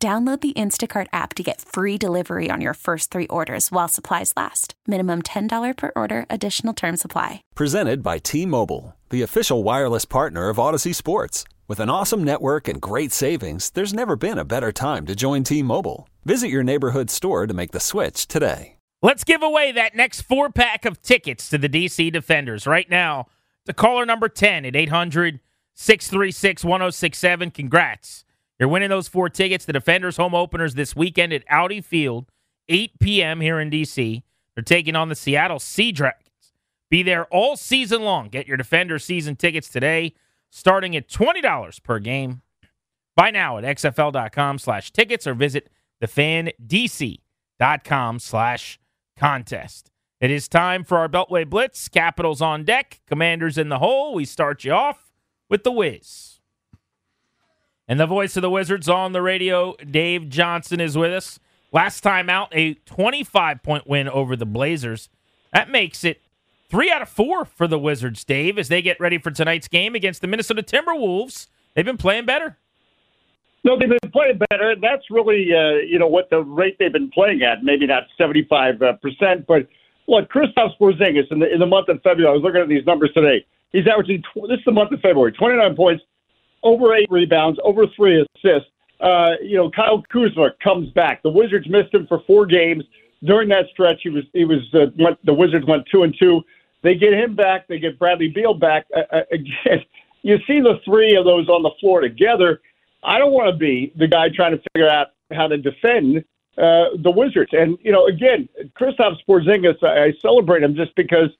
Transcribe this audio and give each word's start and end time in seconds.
Download 0.00 0.40
the 0.40 0.52
Instacart 0.52 1.08
app 1.12 1.34
to 1.34 1.42
get 1.42 1.60
free 1.60 1.98
delivery 1.98 2.50
on 2.52 2.60
your 2.60 2.74
first 2.74 3.10
three 3.10 3.26
orders 3.26 3.72
while 3.72 3.88
supplies 3.88 4.32
last. 4.36 4.74
Minimum 4.86 5.22
$10 5.22 5.76
per 5.76 5.90
order, 5.96 6.24
additional 6.30 6.72
term 6.72 6.96
supply. 6.96 7.42
Presented 7.56 8.00
by 8.00 8.18
T 8.18 8.46
Mobile, 8.46 8.94
the 9.10 9.22
official 9.22 9.64
wireless 9.64 10.04
partner 10.04 10.50
of 10.50 10.56
Audacy 10.58 10.94
Sports. 10.94 11.42
With 11.66 11.80
an 11.80 11.90
awesome 11.90 12.22
network 12.22 12.68
and 12.68 12.80
great 12.80 13.10
savings, 13.10 13.70
there's 13.70 13.92
never 13.92 14.14
been 14.14 14.38
a 14.38 14.44
better 14.44 14.70
time 14.70 15.04
to 15.06 15.16
join 15.16 15.42
T 15.42 15.64
Mobile. 15.64 16.08
Visit 16.24 16.48
your 16.48 16.62
neighborhood 16.62 17.10
store 17.10 17.48
to 17.48 17.54
make 17.54 17.72
the 17.72 17.80
switch 17.80 18.28
today. 18.28 18.76
Let's 19.02 19.24
give 19.24 19.42
away 19.42 19.72
that 19.72 19.96
next 19.96 20.22
four 20.22 20.48
pack 20.48 20.84
of 20.84 21.02
tickets 21.02 21.48
to 21.50 21.58
the 21.58 21.68
DC 21.68 22.12
Defenders 22.12 22.68
right 22.68 22.88
now. 22.88 23.26
The 23.66 23.74
caller 23.74 24.06
number 24.06 24.28
10 24.28 24.64
at 24.64 24.76
800 24.76 25.40
636 25.74 26.64
1067. 26.64 27.50
Congrats. 27.50 28.24
You're 28.58 28.68
winning 28.68 28.90
those 28.90 29.08
four 29.08 29.28
tickets. 29.28 29.64
The 29.64 29.72
Defenders 29.72 30.16
home 30.16 30.34
openers 30.34 30.74
this 30.74 30.96
weekend 30.96 31.32
at 31.32 31.44
Audi 31.48 31.80
Field, 31.80 32.30
8 32.68 32.98
p.m. 32.98 33.40
here 33.40 33.60
in 33.60 33.70
D.C. 33.70 34.24
They're 34.54 34.62
taking 34.62 34.96
on 34.96 35.08
the 35.08 35.14
Seattle 35.14 35.60
Sea 35.60 35.92
Dragons. 35.92 36.24
Be 36.90 37.02
there 37.02 37.26
all 37.26 37.56
season 37.56 38.02
long. 38.02 38.28
Get 38.28 38.48
your 38.48 38.56
Defenders 38.56 39.04
season 39.04 39.36
tickets 39.36 39.68
today, 39.68 40.14
starting 40.50 40.96
at 40.96 41.08
$20 41.08 41.82
per 41.82 41.98
game. 41.98 42.42
Buy 43.14 43.30
now 43.30 43.58
at 43.58 43.64
xfl.com 43.64 44.58
slash 44.58 44.92
tickets 44.92 45.26
or 45.26 45.34
visit 45.34 45.68
thefandc.com 46.02 47.18
slash 48.18 48.78
contest. 49.16 49.90
It 50.20 50.30
is 50.30 50.48
time 50.48 50.82
for 50.82 50.98
our 50.98 51.08
Beltway 51.08 51.48
Blitz. 51.48 51.88
Capitals 51.88 52.40
on 52.40 52.64
deck. 52.64 53.00
Commanders 53.06 53.58
in 53.58 53.68
the 53.68 53.78
hole. 53.78 54.14
We 54.14 54.24
start 54.24 54.64
you 54.64 54.72
off 54.72 55.12
with 55.48 55.62
the 55.62 55.72
Wiz. 55.72 56.37
And 57.88 57.98
the 57.98 58.06
voice 58.06 58.36
of 58.36 58.42
the 58.42 58.50
Wizards 58.50 58.88
on 58.88 59.12
the 59.12 59.22
radio, 59.22 59.74
Dave 59.76 60.28
Johnson, 60.28 60.78
is 60.78 60.96
with 60.96 61.12
us. 61.12 61.40
Last 61.72 62.02
time 62.02 62.28
out, 62.28 62.48
a 62.52 62.74
25 62.74 63.62
point 63.62 63.86
win 63.86 64.08
over 64.08 64.36
the 64.36 64.46
Blazers. 64.46 65.08
That 65.52 65.70
makes 65.70 66.04
it 66.04 66.20
three 66.68 66.90
out 66.90 67.00
of 67.00 67.08
four 67.08 67.46
for 67.46 67.66
the 67.66 67.78
Wizards, 67.78 68.24
Dave, 68.24 68.58
as 68.58 68.68
they 68.68 68.82
get 68.82 69.00
ready 69.00 69.16
for 69.18 69.30
tonight's 69.30 69.68
game 69.68 69.94
against 69.94 70.20
the 70.20 70.26
Minnesota 70.26 70.62
Timberwolves. 70.62 71.48
They've 71.74 71.84
been 71.84 71.96
playing 71.96 72.26
better. 72.26 72.58
No, 73.64 73.78
they've 73.78 73.88
been 73.88 74.10
playing 74.12 74.38
better. 74.50 74.74
That's 74.80 75.04
really, 75.10 75.52
uh, 75.52 75.84
you 75.86 75.98
know, 75.98 76.06
what 76.06 76.30
the 76.30 76.42
rate 76.42 76.76
they've 76.78 76.92
been 76.92 77.10
playing 77.10 77.42
at. 77.42 77.64
Maybe 77.64 77.86
not 77.86 78.04
75%, 78.18 78.80
uh, 78.82 79.36
but 79.46 79.66
look, 80.06 80.30
Kristaps 80.30 80.78
Porzingis 80.80 81.30
in 81.30 81.40
the, 81.40 81.52
in 81.52 81.58
the 81.58 81.66
month 81.66 81.88
of 81.88 82.00
February, 82.02 82.30
I 82.30 82.34
was 82.34 82.42
looking 82.42 82.60
at 82.60 82.68
these 82.68 82.86
numbers 82.86 83.10
today. 83.14 83.44
He's 83.72 83.86
averaging, 83.86 84.22
tw- 84.22 84.48
this 84.48 84.58
is 84.58 84.64
the 84.64 84.72
month 84.72 84.92
of 84.92 85.00
February, 85.00 85.32
29 85.32 85.74
points, 85.76 86.02
over 86.62 86.94
eight 86.94 87.10
rebounds, 87.10 87.58
over 87.62 87.86
three 87.96 88.24
assists. 88.36 88.70
Uh, 89.00 89.32
you 89.42 89.56
know, 89.56 89.70
Kyle 89.70 90.02
Kuzma 90.12 90.50
comes 90.62 90.90
back. 90.90 91.22
The 91.22 91.30
Wizards 91.30 91.68
missed 91.68 91.94
him 91.94 92.06
for 92.06 92.22
four 92.26 92.46
games 92.46 92.84
during 93.24 93.48
that 93.50 93.66
stretch. 93.70 94.00
He 94.02 94.10
was 94.10 94.24
he 94.32 94.44
was 94.44 94.60
uh, 94.74 94.86
went, 94.98 95.24
the 95.24 95.34
Wizards 95.34 95.66
went 95.66 95.86
two 95.90 96.02
and 96.02 96.14
two. 96.18 96.42
They 96.82 96.94
get 96.94 97.12
him 97.12 97.34
back. 97.34 97.68
They 97.68 97.78
get 97.78 97.98
Bradley 97.98 98.28
Beal 98.28 98.54
back. 98.54 98.86
Uh, 98.94 99.02
uh 99.12 99.22
again, 99.32 99.84
you 100.22 100.38
see 100.46 100.60
the 100.60 100.80
three 100.84 101.16
of 101.16 101.24
those 101.24 101.48
on 101.48 101.62
the 101.62 101.70
floor 101.80 102.00
together. 102.00 102.60
I 103.04 103.18
don't 103.18 103.32
want 103.32 103.52
to 103.52 103.56
be 103.56 103.92
the 103.96 104.08
guy 104.08 104.28
trying 104.28 104.52
to 104.56 104.62
figure 104.72 104.88
out 104.88 105.08
how 105.32 105.46
to 105.46 105.56
defend 105.56 106.24
uh, 106.56 106.96
the 107.02 107.10
Wizards. 107.10 107.50
And 107.52 107.78
you 107.82 107.92
know, 107.92 108.06
again, 108.06 108.48
Kristaps 108.78 109.18
Porzingis, 109.28 109.82
I, 109.82 110.06
I 110.06 110.12
celebrate 110.20 110.62
him 110.62 110.74
just 110.74 110.94
because. 110.96 111.30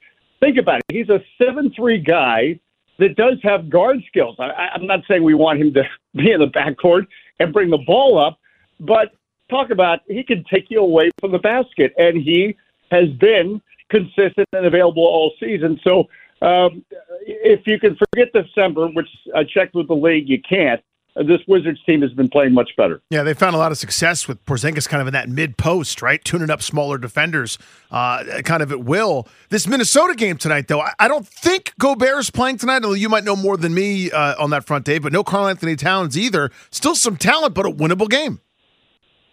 Think 0.41 0.57
about 0.57 0.79
it. 0.79 0.95
He's 0.95 1.09
a 1.09 1.21
seven-three 1.37 1.99
guy 1.99 2.61
that 2.99 3.17
does 3.17 3.39
have 3.43 3.71
guard 3.71 4.03
skills. 4.09 4.37
I, 4.39 4.69
I'm 4.75 4.87
not 4.87 5.01
saying 5.09 5.23
we 5.23 5.35
want 5.35 5.61
him 5.61 5.73
to 5.75 5.83
be 6.15 6.33
in 6.33 6.41
the 6.41 6.47
backcourt 6.47 7.07
and 7.41 7.53
bring 7.53 7.71
the 7.71 7.79
ball 7.87 8.19
up, 8.19 8.39
but 8.81 9.13
talk 9.51 9.71
about 9.71 10.01
he 10.09 10.23
can 10.23 10.45
take 10.53 10.67
you 10.71 10.81
away 10.81 11.11
from 11.21 11.33
the 11.33 11.39
basket, 11.39 11.93
and 11.97 12.21
he 12.21 12.57
has 12.91 13.09
been 13.21 13.61
consistent 13.91 14.47
and 14.53 14.67
available 14.67 15.03
all 15.03 15.33
season. 15.41 15.81
So 15.83 16.09
um, 16.43 16.85
if 17.23 17.67
you 17.67 17.79
can 17.79 17.97
forget 17.97 18.33
December, 18.33 18.89
which 18.89 19.09
I 19.35 19.45
checked 19.45 19.75
with 19.75 19.89
the 19.89 19.95
league, 19.95 20.29
you 20.29 20.41
can't 20.41 20.83
this 21.27 21.41
Wizards 21.47 21.81
team 21.85 22.03
has 22.03 22.13
been 22.13 22.29
playing 22.29 22.53
much 22.53 22.71
better. 22.77 23.01
Yeah, 23.11 23.23
they 23.23 23.35
found 23.35 23.55
a 23.55 23.59
lot 23.59 23.73
of 23.73 23.79
success 23.79 24.29
with 24.29 24.45
Porzingis 24.45 24.89
kind 24.89 25.01
of 25.01 25.07
in 25.07 25.13
that 25.15 25.29
mid 25.29 25.57
post, 25.57 26.03
right? 26.03 26.23
Tuning 26.25 26.51
up 26.51 26.63
smaller 26.63 26.99
defenders 26.99 27.59
uh, 27.91 28.25
kind 28.45 28.63
of 28.63 28.73
at 28.73 28.81
will. 28.81 29.27
This 29.51 29.67
Minnesota 29.67 30.15
game 30.15 30.37
tonight, 30.37 30.69
though, 30.69 30.81
I, 30.81 30.93
I 30.99 31.09
don't 31.09 31.27
think 31.27 31.73
Gobert 31.79 32.19
is 32.19 32.31
playing 32.31 32.59
tonight, 32.59 32.85
although 32.85 32.95
you 32.95 33.09
might 33.09 33.25
know 33.25 33.37
more 33.37 33.57
than 33.57 33.75
me 33.75 34.11
uh, 34.11 34.43
on 34.43 34.51
that 34.51 34.65
front, 34.65 34.85
Dave, 34.85 35.03
but 35.03 35.13
no 35.13 35.25
Karl-Anthony 35.25 35.77
Towns 35.77 36.17
either. 36.17 36.51
Still 36.71 36.95
some 36.95 37.17
talent, 37.17 37.55
but 37.55 37.67
a 37.67 37.71
winnable 37.71 38.09
game. 38.09 38.41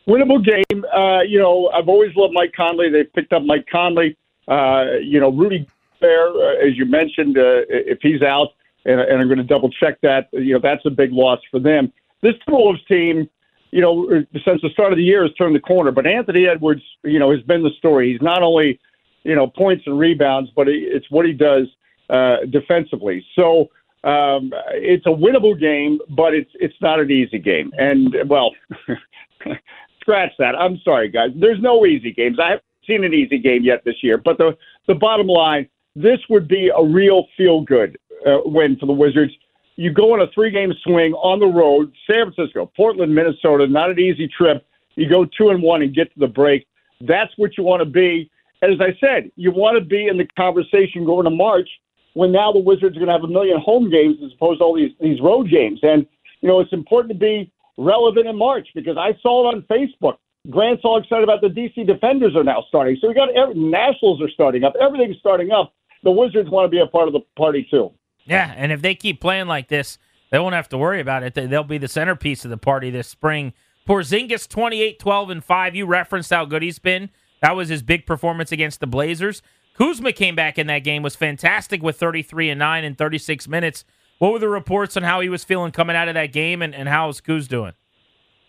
Winnable 0.07 0.44
game. 0.44 0.85
Uh, 0.85 1.22
you 1.22 1.40
know, 1.40 1.69
I've 1.73 1.90
always 1.90 2.16
loved 2.16 2.34
Mike 2.34 2.53
Conley. 2.56 2.90
They've 2.90 3.12
picked 3.13 3.34
up 3.34 3.44
Mike 3.44 3.66
Conley. 3.72 4.16
Uh, 4.47 4.97
you 5.02 5.19
know, 5.19 5.31
Rudy 5.31 5.67
Fair, 6.00 6.28
uh, 6.28 6.67
as 6.67 6.78
you 6.78 6.85
mentioned, 6.85 7.38
uh, 7.38 7.66
if 7.69 8.00
he's 8.02 8.22
out, 8.22 8.50
and, 8.85 9.00
and 9.00 9.22
I'm 9.22 9.28
going 9.28 9.38
to 9.38 9.44
double 9.44 9.69
check 9.69 10.00
that. 10.01 10.29
You 10.31 10.53
know, 10.53 10.59
that's 10.62 10.85
a 10.85 10.90
big 10.90 11.12
loss 11.12 11.40
for 11.51 11.59
them. 11.59 11.91
This 12.22 12.35
Timberwolves 12.47 12.85
team, 12.88 13.29
you 13.72 13.81
know, 13.81 14.23
since 14.46 14.62
the 14.62 14.69
start 14.72 14.94
of 14.94 14.97
the 14.97 15.03
year 15.03 15.23
has 15.23 15.34
turned 15.34 15.56
the 15.56 15.59
corner. 15.59 15.91
But 15.91 16.07
Anthony 16.07 16.47
Edwards, 16.47 16.81
you 17.03 17.19
know, 17.19 17.31
has 17.31 17.41
been 17.41 17.63
the 17.63 17.72
story. 17.78 18.12
He's 18.12 18.22
not 18.22 18.41
only, 18.41 18.79
you 19.23 19.35
know, 19.35 19.47
points 19.47 19.84
and 19.85 20.00
rebounds, 20.00 20.50
but 20.56 20.68
it's 20.68 21.09
what 21.09 21.25
he 21.25 21.34
does 21.34 21.68
uh, 22.09 22.38
defensively. 22.50 23.25
So 23.35 23.69
um, 24.03 24.53
it's 24.72 25.06
a 25.07 25.09
winnable 25.09 25.59
game, 25.59 26.00
but 26.09 26.34
it's 26.34 26.52
it's 26.56 26.75
not 26.81 27.00
an 27.00 27.12
easy 27.12 27.40
game. 27.40 27.72
And 27.78 28.16
well, 28.28 28.52
scratch 30.00 30.31
that. 30.38 30.56
I'm 30.56 30.79
sorry, 30.84 31.09
guys. 31.09 31.31
There's 31.35 31.59
no 31.59 31.85
easy 31.85 32.13
games. 32.13 32.38
I 32.40 32.50
haven't 32.50 32.63
seen 32.85 33.03
an 33.03 33.13
easy 33.13 33.40
game 33.40 33.63
yet 33.63 33.84
this 33.84 34.03
year. 34.03 34.17
But 34.17 34.38
the 34.38 34.56
the 34.88 34.96
bottom 34.96 35.28
line, 35.28 35.67
this 35.96 36.19
would 36.29 36.47
be 36.47 36.72
a 36.75 36.84
real 36.84 37.25
feel 37.35 37.62
good 37.62 37.97
uh, 38.25 38.39
win 38.45 38.77
for 38.77 38.85
the 38.85 38.93
Wizards. 38.93 39.33
You 39.75 39.91
go 39.91 40.13
on 40.13 40.21
a 40.21 40.27
three 40.27 40.51
game 40.51 40.73
swing 40.83 41.13
on 41.13 41.39
the 41.39 41.47
road, 41.47 41.93
San 42.09 42.31
Francisco, 42.31 42.71
Portland, 42.77 43.13
Minnesota, 43.13 43.67
not 43.67 43.89
an 43.89 43.99
easy 43.99 44.27
trip. 44.27 44.65
You 44.95 45.09
go 45.09 45.25
two 45.25 45.49
and 45.49 45.61
one 45.61 45.81
and 45.81 45.93
get 45.93 46.13
to 46.13 46.19
the 46.19 46.27
break. 46.27 46.67
That's 47.01 47.31
what 47.37 47.57
you 47.57 47.63
want 47.63 47.81
to 47.81 47.85
be. 47.85 48.31
As 48.61 48.79
I 48.79 48.97
said, 48.99 49.31
you 49.35 49.51
want 49.51 49.77
to 49.77 49.83
be 49.83 50.07
in 50.07 50.17
the 50.17 50.25
conversation 50.37 51.05
going 51.05 51.25
to 51.25 51.29
March 51.29 51.69
when 52.13 52.31
now 52.31 52.51
the 52.51 52.59
Wizards 52.59 52.95
are 52.95 52.99
going 52.99 53.07
to 53.07 53.13
have 53.13 53.23
a 53.23 53.27
million 53.27 53.59
home 53.59 53.89
games 53.89 54.17
as 54.23 54.31
opposed 54.33 54.59
to 54.59 54.65
all 54.65 54.75
these, 54.75 54.91
these 55.01 55.19
road 55.19 55.49
games. 55.49 55.79
And, 55.83 56.07
you 56.41 56.47
know, 56.47 56.61
it's 56.61 56.71
important 56.71 57.11
to 57.11 57.19
be 57.19 57.51
relevant 57.77 58.27
in 58.27 58.37
March 58.37 58.69
because 58.73 58.97
I 58.97 59.17
saw 59.21 59.49
it 59.49 59.55
on 59.55 59.61
Facebook. 59.63 60.17
Grant's 60.49 60.83
all 60.85 60.97
excited 60.97 61.23
about 61.23 61.41
the 61.41 61.47
DC 61.49 61.85
Defenders 61.85 62.35
are 62.35 62.43
now 62.43 62.63
starting. 62.69 62.97
So 63.01 63.09
we 63.09 63.13
got 63.13 63.35
every, 63.35 63.55
Nationals 63.55 64.21
are 64.21 64.29
starting 64.29 64.63
up. 64.63 64.73
Everything's 64.79 65.17
starting 65.17 65.51
up. 65.51 65.73
The 66.03 66.11
Wizards 66.11 66.49
want 66.49 66.65
to 66.65 66.69
be 66.69 66.79
a 66.79 66.87
part 66.87 67.07
of 67.07 67.13
the 67.13 67.21
party 67.35 67.67
too. 67.69 67.91
Yeah, 68.25 68.53
and 68.55 68.71
if 68.71 68.81
they 68.81 68.95
keep 68.95 69.21
playing 69.21 69.47
like 69.47 69.67
this, 69.67 69.97
they 70.31 70.39
won't 70.39 70.55
have 70.55 70.69
to 70.69 70.77
worry 70.77 70.99
about 70.99 71.23
it. 71.23 71.33
They'll 71.33 71.63
be 71.63 71.77
the 71.77 71.87
centerpiece 71.87 72.43
of 72.43 72.51
the 72.51 72.57
party 72.57 72.89
this 72.89 73.07
spring. 73.07 73.53
Porzingis 73.87 74.47
28, 74.47 74.99
12, 74.99 75.29
and 75.29 75.43
5. 75.43 75.75
You 75.75 75.85
referenced 75.85 76.31
how 76.31 76.45
good 76.45 76.63
he's 76.63 76.79
been. 76.79 77.09
That 77.41 77.55
was 77.55 77.69
his 77.69 77.83
big 77.83 78.05
performance 78.05 78.51
against 78.51 78.79
the 78.79 78.87
Blazers. 78.87 79.41
Kuzma 79.77 80.13
came 80.13 80.35
back 80.35 80.57
in 80.57 80.67
that 80.67 80.79
game, 80.79 81.03
was 81.03 81.16
fantastic 81.16 81.83
with 81.83 81.97
33 81.97 82.49
and 82.49 82.59
9 82.59 82.83
in 82.83 82.95
36 82.95 83.47
minutes. 83.47 83.85
What 84.17 84.31
were 84.31 84.39
the 84.39 84.49
reports 84.49 84.95
on 84.95 85.03
how 85.03 85.19
he 85.19 85.29
was 85.29 85.43
feeling 85.43 85.71
coming 85.71 85.95
out 85.95 86.07
of 86.07 86.13
that 86.13 86.31
game 86.31 86.61
and, 86.61 86.73
and 86.73 86.87
how 86.87 87.09
is 87.09 87.21
Kuz 87.21 87.47
doing? 87.47 87.73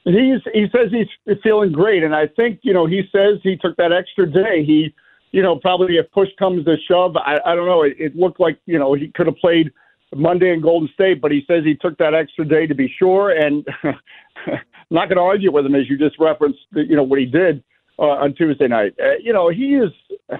He's 0.04 0.40
he 0.52 0.66
says 0.70 0.92
he's 0.92 1.36
feeling 1.42 1.72
great, 1.72 2.04
and 2.04 2.14
I 2.14 2.28
think 2.28 2.60
you 2.62 2.72
know 2.72 2.86
he 2.86 3.02
says 3.10 3.40
he 3.42 3.56
took 3.56 3.76
that 3.76 3.92
extra 3.92 4.30
day. 4.30 4.64
He 4.64 4.94
you 5.36 5.42
know, 5.42 5.56
probably 5.56 5.98
if 5.98 6.10
push 6.12 6.30
comes 6.38 6.64
to 6.64 6.76
shove, 6.88 7.14
I, 7.18 7.38
I 7.44 7.54
don't 7.54 7.66
know. 7.66 7.82
It, 7.82 7.96
it 7.98 8.16
looked 8.16 8.40
like 8.40 8.58
you 8.64 8.78
know 8.78 8.94
he 8.94 9.08
could 9.08 9.26
have 9.26 9.36
played 9.36 9.70
Monday 10.14 10.50
in 10.54 10.62
Golden 10.62 10.88
State, 10.94 11.20
but 11.20 11.30
he 11.30 11.44
says 11.46 11.62
he 11.62 11.74
took 11.74 11.98
that 11.98 12.14
extra 12.14 12.42
day 12.48 12.66
to 12.66 12.74
be 12.74 12.90
sure, 12.98 13.32
and 13.32 13.62
not 14.90 15.10
going 15.10 15.16
to 15.16 15.22
argue 15.22 15.52
with 15.52 15.66
him 15.66 15.74
as 15.74 15.90
you 15.90 15.98
just 15.98 16.18
referenced. 16.18 16.60
You 16.72 16.96
know 16.96 17.02
what 17.02 17.18
he 17.18 17.26
did 17.26 17.62
uh, 17.98 18.22
on 18.24 18.32
Tuesday 18.32 18.66
night. 18.66 18.94
Uh, 18.98 19.18
you 19.20 19.34
know 19.34 19.50
he 19.50 19.74
is 19.74 19.90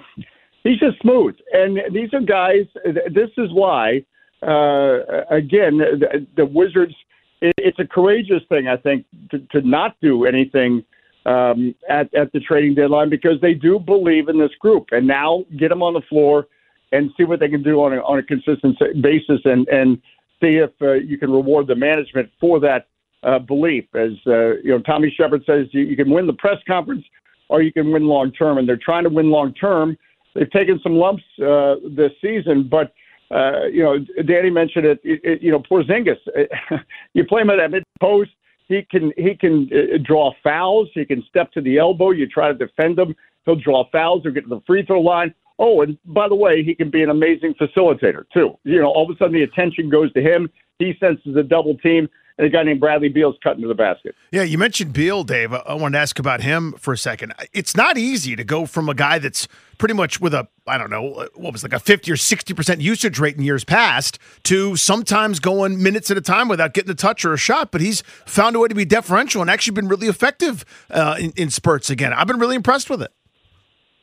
he's 0.63 0.79
just 0.79 0.99
smooth, 1.01 1.35
and 1.53 1.79
these 1.93 2.11
are 2.15 2.21
guys. 2.21 2.65
This 2.83 3.29
is 3.37 3.53
why 3.53 4.03
uh, 4.41 5.25
again 5.29 5.77
the, 5.77 6.25
the 6.35 6.45
Wizards. 6.47 6.95
It, 7.39 7.53
it's 7.59 7.77
a 7.77 7.85
courageous 7.85 8.41
thing, 8.49 8.67
I 8.67 8.77
think, 8.77 9.05
to, 9.29 9.37
to 9.51 9.61
not 9.61 9.95
do 10.01 10.25
anything 10.25 10.83
um, 11.27 11.75
at 11.89 12.13
at 12.15 12.31
the 12.31 12.39
trading 12.39 12.73
deadline 12.73 13.09
because 13.09 13.39
they 13.41 13.53
do 13.53 13.79
believe 13.79 14.29
in 14.29 14.39
this 14.39 14.55
group. 14.59 14.87
And 14.91 15.05
now 15.05 15.45
get 15.57 15.69
them 15.69 15.83
on 15.83 15.93
the 15.93 16.01
floor 16.01 16.47
and 16.91 17.11
see 17.17 17.25
what 17.25 17.39
they 17.39 17.49
can 17.49 17.61
do 17.61 17.83
on 17.83 17.93
a, 17.93 17.97
on 17.97 18.17
a 18.17 18.23
consistent 18.23 18.77
basis 19.01 19.41
and 19.45 19.67
and 19.67 20.01
see 20.41 20.55
if 20.55 20.71
uh, 20.81 20.93
you 20.93 21.17
can 21.17 21.31
reward 21.31 21.67
the 21.67 21.75
management 21.75 22.29
for 22.39 22.59
that 22.59 22.87
uh, 23.23 23.39
belief. 23.39 23.85
As 23.93 24.11
uh, 24.25 24.55
you 24.63 24.69
know, 24.69 24.79
Tommy 24.79 25.13
Sheppard 25.15 25.43
says, 25.45 25.67
you, 25.71 25.81
you 25.81 25.95
can 25.95 26.09
win 26.09 26.27
the 26.27 26.33
press 26.33 26.57
conference 26.67 27.03
or 27.49 27.61
you 27.61 27.71
can 27.71 27.91
win 27.91 28.07
long 28.07 28.31
term, 28.31 28.57
and 28.57 28.67
they're 28.67 28.77
trying 28.77 29.03
to 29.03 29.09
win 29.09 29.29
long 29.29 29.53
term. 29.53 29.97
They've 30.35 30.51
taken 30.51 30.79
some 30.83 30.95
lumps 30.95 31.23
uh, 31.41 31.75
this 31.95 32.11
season, 32.21 32.67
but 32.69 32.93
uh, 33.31 33.65
you 33.65 33.83
know, 33.83 33.97
Danny 34.23 34.49
mentioned 34.49 34.85
it, 34.85 34.99
it, 35.03 35.19
it. 35.23 35.41
You 35.41 35.51
know, 35.51 35.59
Porzingis, 35.59 36.17
you 37.13 37.25
play 37.25 37.41
him 37.41 37.49
at 37.49 37.57
that 37.57 37.71
mid 37.71 37.83
post. 37.99 38.31
He 38.67 38.81
can 38.83 39.11
he 39.17 39.35
can 39.35 39.69
uh, 39.73 39.97
draw 40.03 40.33
fouls. 40.43 40.89
He 40.93 41.05
can 41.05 41.23
step 41.29 41.51
to 41.53 41.61
the 41.61 41.77
elbow. 41.77 42.11
You 42.11 42.27
try 42.27 42.49
to 42.49 42.53
defend 42.53 42.99
him. 42.99 43.15
He'll 43.45 43.55
draw 43.55 43.85
fouls 43.91 44.25
or 44.25 44.31
get 44.31 44.43
to 44.43 44.49
the 44.49 44.61
free 44.67 44.85
throw 44.85 45.01
line. 45.01 45.33
Oh, 45.59 45.81
and 45.81 45.97
by 46.05 46.27
the 46.27 46.35
way, 46.35 46.63
he 46.63 46.75
can 46.75 46.91
be 46.91 47.01
an 47.01 47.09
amazing 47.09 47.55
facilitator 47.55 48.25
too. 48.33 48.57
You 48.63 48.81
know, 48.81 48.87
all 48.87 49.09
of 49.09 49.15
a 49.15 49.17
sudden 49.17 49.33
the 49.33 49.43
attention 49.43 49.89
goes 49.89 50.11
to 50.13 50.21
him. 50.21 50.49
He 50.79 50.93
senses 50.99 51.35
a 51.35 51.43
double 51.43 51.77
team 51.77 52.07
and 52.37 52.45
a 52.47 52.49
guy 52.49 52.63
named 52.63 52.79
Bradley 52.79 53.09
Beal's 53.09 53.35
cutting 53.43 53.61
to 53.61 53.67
the 53.67 53.75
basket. 53.75 54.15
Yeah, 54.31 54.43
you 54.43 54.57
mentioned 54.57 54.93
Beal, 54.93 55.23
Dave. 55.23 55.53
I 55.53 55.73
wanted 55.73 55.97
to 55.97 56.01
ask 56.01 56.19
about 56.19 56.41
him 56.41 56.73
for 56.73 56.93
a 56.93 56.97
second. 56.97 57.33
It's 57.53 57.75
not 57.75 57.97
easy 57.97 58.35
to 58.35 58.43
go 58.43 58.65
from 58.65 58.89
a 58.89 58.93
guy 58.93 59.19
that's 59.19 59.47
pretty 59.77 59.93
much 59.93 60.21
with 60.21 60.33
a, 60.33 60.47
I 60.67 60.77
don't 60.77 60.89
know, 60.89 61.27
what 61.35 61.53
was 61.53 61.63
like 61.63 61.73
a 61.73 61.79
50 61.79 62.11
or 62.11 62.15
60% 62.15 62.81
usage 62.81 63.19
rate 63.19 63.35
in 63.35 63.43
years 63.43 63.63
past 63.63 64.19
to 64.43 64.75
sometimes 64.75 65.39
going 65.39 65.81
minutes 65.81 66.11
at 66.11 66.17
a 66.17 66.21
time 66.21 66.47
without 66.47 66.73
getting 66.73 66.91
a 66.91 66.95
touch 66.95 67.25
or 67.25 67.33
a 67.33 67.37
shot. 67.37 67.71
But 67.71 67.81
he's 67.81 68.01
found 68.25 68.55
a 68.55 68.59
way 68.59 68.67
to 68.67 68.75
be 68.75 68.85
deferential 68.85 69.41
and 69.41 69.49
actually 69.49 69.73
been 69.73 69.87
really 69.87 70.07
effective 70.07 70.63
uh, 70.89 71.15
in, 71.19 71.31
in 71.35 71.49
spurts 71.49 71.89
again. 71.89 72.13
I've 72.13 72.27
been 72.27 72.39
really 72.39 72.55
impressed 72.55 72.89
with 72.89 73.01
it. 73.01 73.11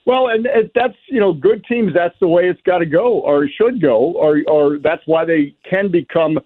Well, 0.06 0.28
and 0.28 0.46
that's 0.74 0.96
you 1.08 1.18
know, 1.18 1.32
good 1.32 1.64
teams. 1.64 1.94
That's 1.94 2.14
the 2.20 2.28
way 2.28 2.42
it's 2.44 2.60
got 2.62 2.78
to 2.78 2.86
go, 2.86 3.20
or 3.20 3.48
should 3.48 3.80
go, 3.80 4.12
or 4.12 4.42
or 4.46 4.78
that's 4.78 5.02
why 5.06 5.24
they 5.24 5.54
can 5.68 5.90
become 5.90 6.38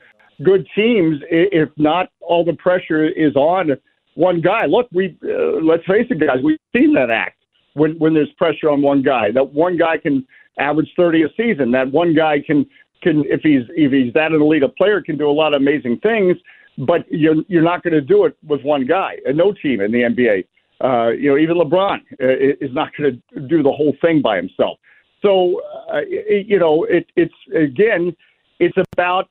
good 0.43 0.67
teams. 0.75 1.21
If 1.31 1.71
not, 1.77 2.11
all 2.21 2.45
the 2.45 2.55
pressure 2.55 3.07
is 3.07 3.35
on 3.37 3.77
one 4.15 4.41
guy. 4.41 4.67
Look, 4.67 4.89
we 4.93 5.17
uh, 5.25 5.63
let's 5.63 5.85
face 5.87 6.07
it, 6.11 6.21
guys. 6.21 6.39
We've 6.43 6.59
seen 6.75 6.95
that 6.95 7.11
act 7.11 7.37
when 7.75 7.93
when 7.99 8.15
there's 8.15 8.31
pressure 8.37 8.71
on 8.71 8.83
one 8.83 9.03
guy. 9.03 9.31
That 9.31 9.53
one 9.53 9.77
guy 9.77 9.99
can 9.99 10.27
average 10.59 10.93
30 10.97 11.23
a 11.23 11.29
season. 11.37 11.71
That 11.73 11.91
one 11.91 12.15
guy 12.15 12.41
can 12.41 12.67
can 13.03 13.25
if 13.27 13.41
he's 13.43 13.63
if 13.71 13.93
he's 13.93 14.13
that 14.15 14.33
an 14.33 14.41
elite 14.41 14.63
player 14.77 15.01
can 15.01 15.17
do 15.17 15.29
a 15.29 15.33
lot 15.33 15.55
of 15.55 15.63
amazing 15.63 16.01
things. 16.01 16.37
But 16.79 17.11
you're 17.11 17.37
you're 17.49 17.63
not 17.63 17.83
going 17.83 17.95
to 17.95 18.01
do 18.01 18.25
it 18.25 18.37
with 18.47 18.63
one 18.63 18.87
guy. 18.87 19.17
And 19.25 19.37
no 19.37 19.53
team 19.53 19.81
in 19.81 19.93
the 19.93 20.03
NBA. 20.03 20.45
Uh, 20.81 21.11
you 21.11 21.29
know, 21.31 21.39
even 21.39 21.57
LeBron 21.57 21.99
uh, 22.23 22.55
is 22.61 22.73
not 22.73 22.91
going 22.97 23.21
to 23.35 23.41
do 23.41 23.65
the 23.65 23.73
whole 23.73 23.95
thing 24.01 24.23
by 24.23 24.37
himself. 24.37 24.79
So, 25.23 25.61
uh, 25.93 26.03
it, 26.07 26.47
you 26.47 26.59
know, 26.59 26.85
it, 26.85 27.07
it's 27.17 27.35
again, 27.53 28.15
it's 28.61 28.77
about 28.93 29.29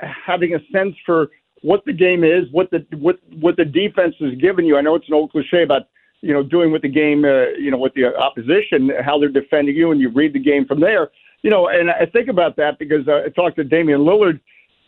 having 0.00 0.54
a 0.54 0.58
sense 0.72 0.94
for 1.04 1.28
what 1.62 1.84
the 1.84 1.92
game 1.92 2.24
is, 2.24 2.44
what 2.52 2.70
the 2.70 2.86
what 2.96 3.18
what 3.40 3.56
the 3.56 3.64
defense 3.64 4.14
is 4.20 4.34
giving 4.40 4.64
you. 4.64 4.76
I 4.76 4.80
know 4.80 4.94
it's 4.94 5.08
an 5.08 5.14
old 5.14 5.32
cliche 5.32 5.62
about 5.62 5.82
you 6.20 6.32
know 6.32 6.42
doing 6.42 6.72
with 6.72 6.82
the 6.82 6.88
game, 6.88 7.24
uh, 7.24 7.48
you 7.58 7.70
know, 7.70 7.78
with 7.78 7.94
the 7.94 8.16
opposition, 8.16 8.90
how 9.04 9.18
they're 9.18 9.28
defending 9.28 9.76
you, 9.76 9.90
and 9.90 10.00
you 10.00 10.10
read 10.10 10.32
the 10.32 10.40
game 10.40 10.66
from 10.66 10.80
there. 10.80 11.10
You 11.42 11.50
know, 11.50 11.68
and 11.68 11.90
I 11.90 12.06
think 12.06 12.28
about 12.28 12.56
that 12.56 12.78
because 12.78 13.06
uh, 13.06 13.22
I 13.26 13.28
talked 13.28 13.56
to 13.56 13.64
Damian 13.64 14.00
Lillard 14.00 14.40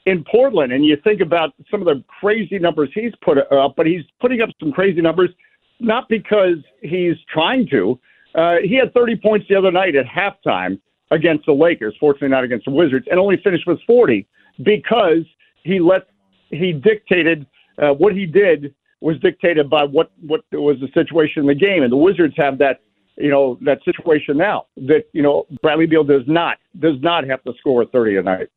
in 0.07 0.25
Portland, 0.25 0.73
and 0.73 0.85
you 0.85 0.97
think 0.97 1.21
about 1.21 1.55
some 1.71 1.81
of 1.81 1.87
the 1.87 2.03
crazy 2.21 2.59
numbers 2.59 2.91
he's 2.95 3.13
put 3.23 3.39
up, 3.39 3.75
but 3.77 3.87
he's 3.87 4.03
putting 4.21 4.41
up 4.41 4.49
some 4.59 4.73
crazy 4.73 5.01
numbers 5.01 5.31
not 5.79 6.09
because 6.09 6.57
he's 6.83 7.17
trying 7.33 7.67
to. 7.69 7.99
Uh, 8.35 8.57
he 8.63 8.75
had 8.75 8.93
30 8.95 9.17
points 9.17 9.47
the 9.49 9.57
other 9.57 9.73
night 9.73 9.95
at 9.97 10.07
halftime 10.07 10.81
against 11.11 11.47
the 11.47 11.53
Lakers, 11.53 11.95
fortunately 11.99 12.29
not 12.29 12.45
against 12.45 12.65
the 12.65 12.71
Wizards, 12.71 13.07
and 13.11 13.19
only 13.19 13.37
finished 13.43 13.67
with 13.67 13.79
40 13.87 14.27
because 14.63 15.25
he 15.63 15.81
let 15.81 16.03
he 16.51 16.73
dictated 16.73 17.47
uh, 17.79 17.91
what 17.91 18.15
he 18.15 18.27
did 18.27 18.75
was 19.01 19.19
dictated 19.21 19.71
by 19.71 19.85
what 19.85 20.13
what 20.21 20.43
was 20.53 20.77
the 20.81 20.89
situation 20.95 21.43
in 21.43 21.47
the 21.47 21.55
game, 21.55 21.83
and 21.83 21.93
the 21.93 21.97
Wizards 21.97 22.35
have 22.37 22.59
that 22.59 22.81
you 23.17 23.31
know 23.31 23.59
that 23.63 23.83
situation 23.85 24.37
now 24.37 24.67
that 24.77 25.05
you 25.13 25.23
know 25.23 25.47
Bradley 25.63 25.87
Beal 25.87 26.05
does 26.05 26.23
not 26.27 26.59
does 26.79 27.01
not 27.01 27.27
have 27.27 27.43
to 27.45 27.53
score 27.59 27.85
30 27.85 28.17
a 28.17 28.23
night. 28.23 28.49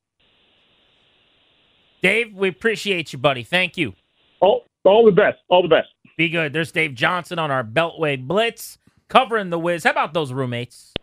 Dave, 2.02 2.34
we 2.34 2.50
appreciate 2.50 3.14
you, 3.14 3.20
buddy. 3.20 3.44
Thank 3.44 3.78
you. 3.78 3.94
All 4.42 4.66
all 4.84 5.06
the 5.06 5.12
best. 5.12 5.38
All 5.50 5.62
the 5.62 5.70
best. 5.70 5.88
Be 6.18 6.30
good. 6.30 6.54
There's 6.54 6.72
Dave 6.72 6.94
Johnson 6.94 7.40
on 7.40 7.50
our 7.50 7.64
Beltway 7.64 8.22
Blitz 8.22 8.78
covering 9.08 9.50
the 9.50 9.60
Wiz. 9.60 9.84
How 9.84 9.92
about 9.92 10.14
those 10.14 10.34
roommates? 10.34 10.94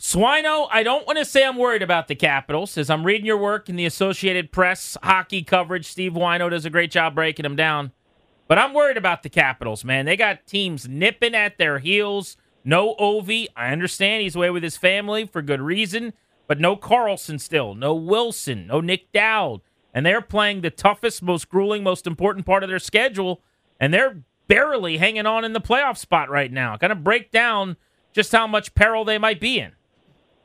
Swino, 0.00 0.68
I 0.70 0.84
don't 0.84 1.08
want 1.08 1.18
to 1.18 1.24
say 1.24 1.44
I'm 1.44 1.56
worried 1.56 1.82
about 1.82 2.06
the 2.06 2.14
Capitals, 2.14 2.78
as 2.78 2.88
I'm 2.88 3.04
reading 3.04 3.26
your 3.26 3.36
work 3.36 3.68
in 3.68 3.74
the 3.74 3.84
Associated 3.84 4.52
Press 4.52 4.96
hockey 5.02 5.42
coverage. 5.42 5.86
Steve 5.86 6.12
Whyno 6.12 6.48
does 6.48 6.64
a 6.64 6.70
great 6.70 6.92
job 6.92 7.16
breaking 7.16 7.42
them 7.42 7.56
down. 7.56 7.90
But 8.46 8.58
I'm 8.58 8.74
worried 8.74 8.96
about 8.96 9.24
the 9.24 9.28
Capitals, 9.28 9.84
man. 9.84 10.06
They 10.06 10.16
got 10.16 10.46
teams 10.46 10.88
nipping 10.88 11.34
at 11.34 11.58
their 11.58 11.80
heels. 11.80 12.36
No 12.64 12.94
Ovi. 12.94 13.48
I 13.56 13.72
understand 13.72 14.22
he's 14.22 14.36
away 14.36 14.50
with 14.50 14.62
his 14.62 14.76
family 14.76 15.26
for 15.26 15.42
good 15.42 15.60
reason, 15.60 16.12
but 16.46 16.60
no 16.60 16.76
Carlson 16.76 17.40
still. 17.40 17.74
No 17.74 17.92
Wilson. 17.92 18.68
No 18.68 18.80
Nick 18.80 19.10
Dowd. 19.10 19.62
And 19.92 20.06
they're 20.06 20.22
playing 20.22 20.60
the 20.60 20.70
toughest, 20.70 21.22
most 21.22 21.48
grueling, 21.48 21.82
most 21.82 22.06
important 22.06 22.46
part 22.46 22.62
of 22.62 22.68
their 22.68 22.78
schedule, 22.78 23.42
and 23.80 23.92
they're 23.92 24.22
barely 24.46 24.98
hanging 24.98 25.26
on 25.26 25.44
in 25.44 25.54
the 25.54 25.60
playoff 25.60 25.96
spot 25.96 26.30
right 26.30 26.52
now. 26.52 26.76
Kind 26.76 26.92
of 26.92 27.02
break 27.02 27.32
down 27.32 27.76
just 28.12 28.30
how 28.30 28.46
much 28.46 28.76
peril 28.76 29.04
they 29.04 29.18
might 29.18 29.40
be 29.40 29.58
in. 29.58 29.72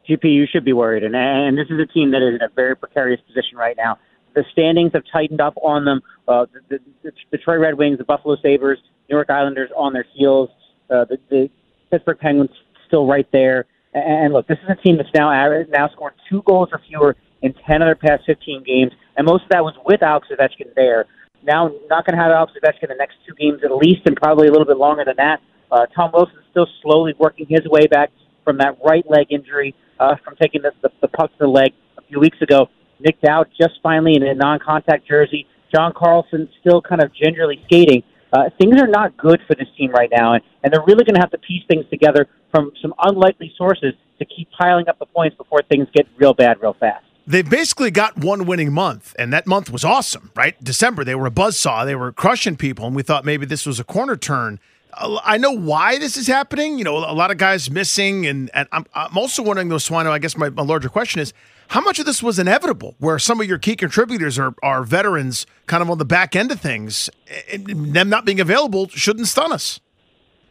GP, 0.09 0.23
you 0.25 0.45
should 0.51 0.65
be 0.65 0.73
worried. 0.73 1.03
And, 1.03 1.15
and 1.15 1.57
this 1.57 1.67
is 1.69 1.79
a 1.79 1.85
team 1.85 2.11
that 2.11 2.21
is 2.21 2.35
in 2.35 2.41
a 2.41 2.49
very 2.53 2.75
precarious 2.75 3.21
position 3.21 3.57
right 3.57 3.75
now. 3.77 3.97
The 4.35 4.43
standings 4.51 4.91
have 4.93 5.03
tightened 5.11 5.41
up 5.41 5.53
on 5.57 5.85
them. 5.85 6.01
Uh, 6.27 6.45
the, 6.69 6.77
the, 6.77 6.83
the 7.03 7.37
Detroit 7.37 7.59
Red 7.59 7.77
Wings, 7.77 7.97
the 7.97 8.03
Buffalo 8.03 8.35
Sabres, 8.41 8.79
New 9.09 9.15
York 9.15 9.29
Islanders 9.29 9.69
on 9.75 9.93
their 9.93 10.05
heels. 10.13 10.49
Uh, 10.89 11.05
the, 11.05 11.17
the 11.29 11.49
Pittsburgh 11.91 12.19
Penguins 12.19 12.49
still 12.87 13.05
right 13.05 13.27
there. 13.31 13.65
And 13.93 14.33
look, 14.33 14.47
this 14.47 14.57
is 14.63 14.69
a 14.69 14.81
team 14.81 14.97
that's 14.97 15.09
now 15.13 15.29
now 15.69 15.87
scored 15.89 16.13
two 16.29 16.41
goals 16.43 16.69
or 16.71 16.81
fewer 16.87 17.15
in 17.43 17.53
10 17.53 17.81
of 17.81 17.87
their 17.87 17.95
past 17.95 18.23
15 18.25 18.63
games, 18.63 18.91
and 19.17 19.25
most 19.27 19.43
of 19.43 19.49
that 19.49 19.63
was 19.63 19.75
with 19.85 20.01
Alex 20.01 20.27
Ovechkin 20.31 20.73
there. 20.75 21.05
Now, 21.43 21.69
not 21.89 22.05
going 22.05 22.17
to 22.17 22.23
have 22.23 22.31
Alex 22.31 22.53
Ovechkin 22.53 22.87
the 22.87 22.95
next 22.97 23.17
two 23.27 23.35
games 23.35 23.59
at 23.63 23.75
least, 23.75 24.01
and 24.05 24.15
probably 24.15 24.47
a 24.47 24.51
little 24.51 24.65
bit 24.65 24.77
longer 24.77 25.03
than 25.05 25.15
that. 25.17 25.41
Uh, 25.71 25.85
Tom 25.95 26.11
Wilson 26.13 26.37
is 26.37 26.45
still 26.51 26.67
slowly 26.81 27.13
working 27.19 27.45
his 27.49 27.61
way 27.65 27.85
back 27.85 28.11
from 28.43 28.57
that 28.57 28.77
right 28.83 29.03
leg 29.09 29.27
injury 29.29 29.75
uh, 30.03 30.15
from 30.23 30.35
taking 30.35 30.61
the, 30.61 30.71
the, 30.81 30.89
the 31.01 31.07
puck 31.07 31.31
to 31.31 31.37
the 31.39 31.47
leg 31.47 31.71
a 31.97 32.01
few 32.03 32.19
weeks 32.19 32.41
ago. 32.41 32.67
Nick 32.99 33.19
Dowd 33.21 33.47
just 33.59 33.75
finally 33.81 34.15
in 34.15 34.23
a 34.23 34.33
non-contact 34.33 35.07
jersey. 35.07 35.47
John 35.73 35.93
Carlson 35.95 36.49
still 36.59 36.81
kind 36.81 37.01
of 37.01 37.11
gingerly 37.15 37.61
skating. 37.65 38.03
Uh, 38.31 38.49
things 38.59 38.79
are 38.81 38.87
not 38.87 39.15
good 39.17 39.39
for 39.47 39.55
this 39.55 39.67
team 39.77 39.91
right 39.91 40.09
now, 40.11 40.33
and, 40.33 40.43
and 40.63 40.73
they're 40.73 40.83
really 40.85 41.03
going 41.03 41.15
to 41.15 41.21
have 41.21 41.31
to 41.31 41.37
piece 41.37 41.63
things 41.67 41.85
together 41.89 42.27
from 42.51 42.71
some 42.81 42.93
unlikely 43.03 43.53
sources 43.57 43.93
to 44.19 44.25
keep 44.25 44.49
piling 44.59 44.87
up 44.87 44.99
the 44.99 45.05
points 45.05 45.35
before 45.37 45.61
things 45.69 45.87
get 45.93 46.07
real 46.17 46.33
bad 46.33 46.57
real 46.61 46.75
fast. 46.79 47.05
They've 47.25 47.49
basically 47.49 47.89
got 47.89 48.17
one 48.17 48.45
winning 48.45 48.73
month, 48.73 49.15
and 49.17 49.31
that 49.31 49.47
month 49.47 49.69
was 49.69 49.85
awesome, 49.85 50.31
right? 50.35 50.61
December, 50.61 51.03
they 51.03 51.15
were 51.15 51.27
a 51.27 51.31
buzzsaw. 51.31 51.85
They 51.85 51.95
were 51.95 52.11
crushing 52.11 52.57
people, 52.57 52.85
and 52.85 52.95
we 52.95 53.03
thought 53.03 53.23
maybe 53.23 53.45
this 53.45 53.65
was 53.65 53.79
a 53.79 53.83
corner 53.83 54.17
turn. 54.17 54.59
I 54.97 55.37
know 55.37 55.51
why 55.51 55.97
this 55.97 56.17
is 56.17 56.27
happening. 56.27 56.77
You 56.77 56.83
know, 56.83 56.97
a 56.97 57.13
lot 57.13 57.31
of 57.31 57.37
guys 57.37 57.69
missing, 57.69 58.25
and, 58.25 58.49
and 58.53 58.67
I'm, 58.71 58.85
I'm 58.93 59.17
also 59.17 59.41
wondering, 59.41 59.69
though, 59.69 59.77
Swino, 59.77 60.09
I 60.09 60.19
guess 60.19 60.37
my, 60.37 60.49
my, 60.49 60.63
larger 60.63 60.89
question 60.89 61.21
is 61.21 61.33
how 61.69 61.81
much 61.81 61.99
of 61.99 62.05
this 62.05 62.21
was 62.21 62.39
inevitable, 62.39 62.95
where 62.99 63.17
some 63.19 63.41
of 63.41 63.47
your 63.47 63.57
key 63.57 63.75
contributors 63.75 64.37
are, 64.37 64.53
are 64.61 64.83
veterans 64.83 65.45
kind 65.65 65.81
of 65.81 65.89
on 65.89 65.97
the 65.97 66.05
back 66.05 66.35
end 66.35 66.51
of 66.51 66.59
things, 66.59 67.09
and 67.51 67.93
them 67.93 68.09
not 68.09 68.25
being 68.25 68.39
available 68.39 68.87
shouldn't 68.89 69.27
stun 69.27 69.51
us. 69.51 69.79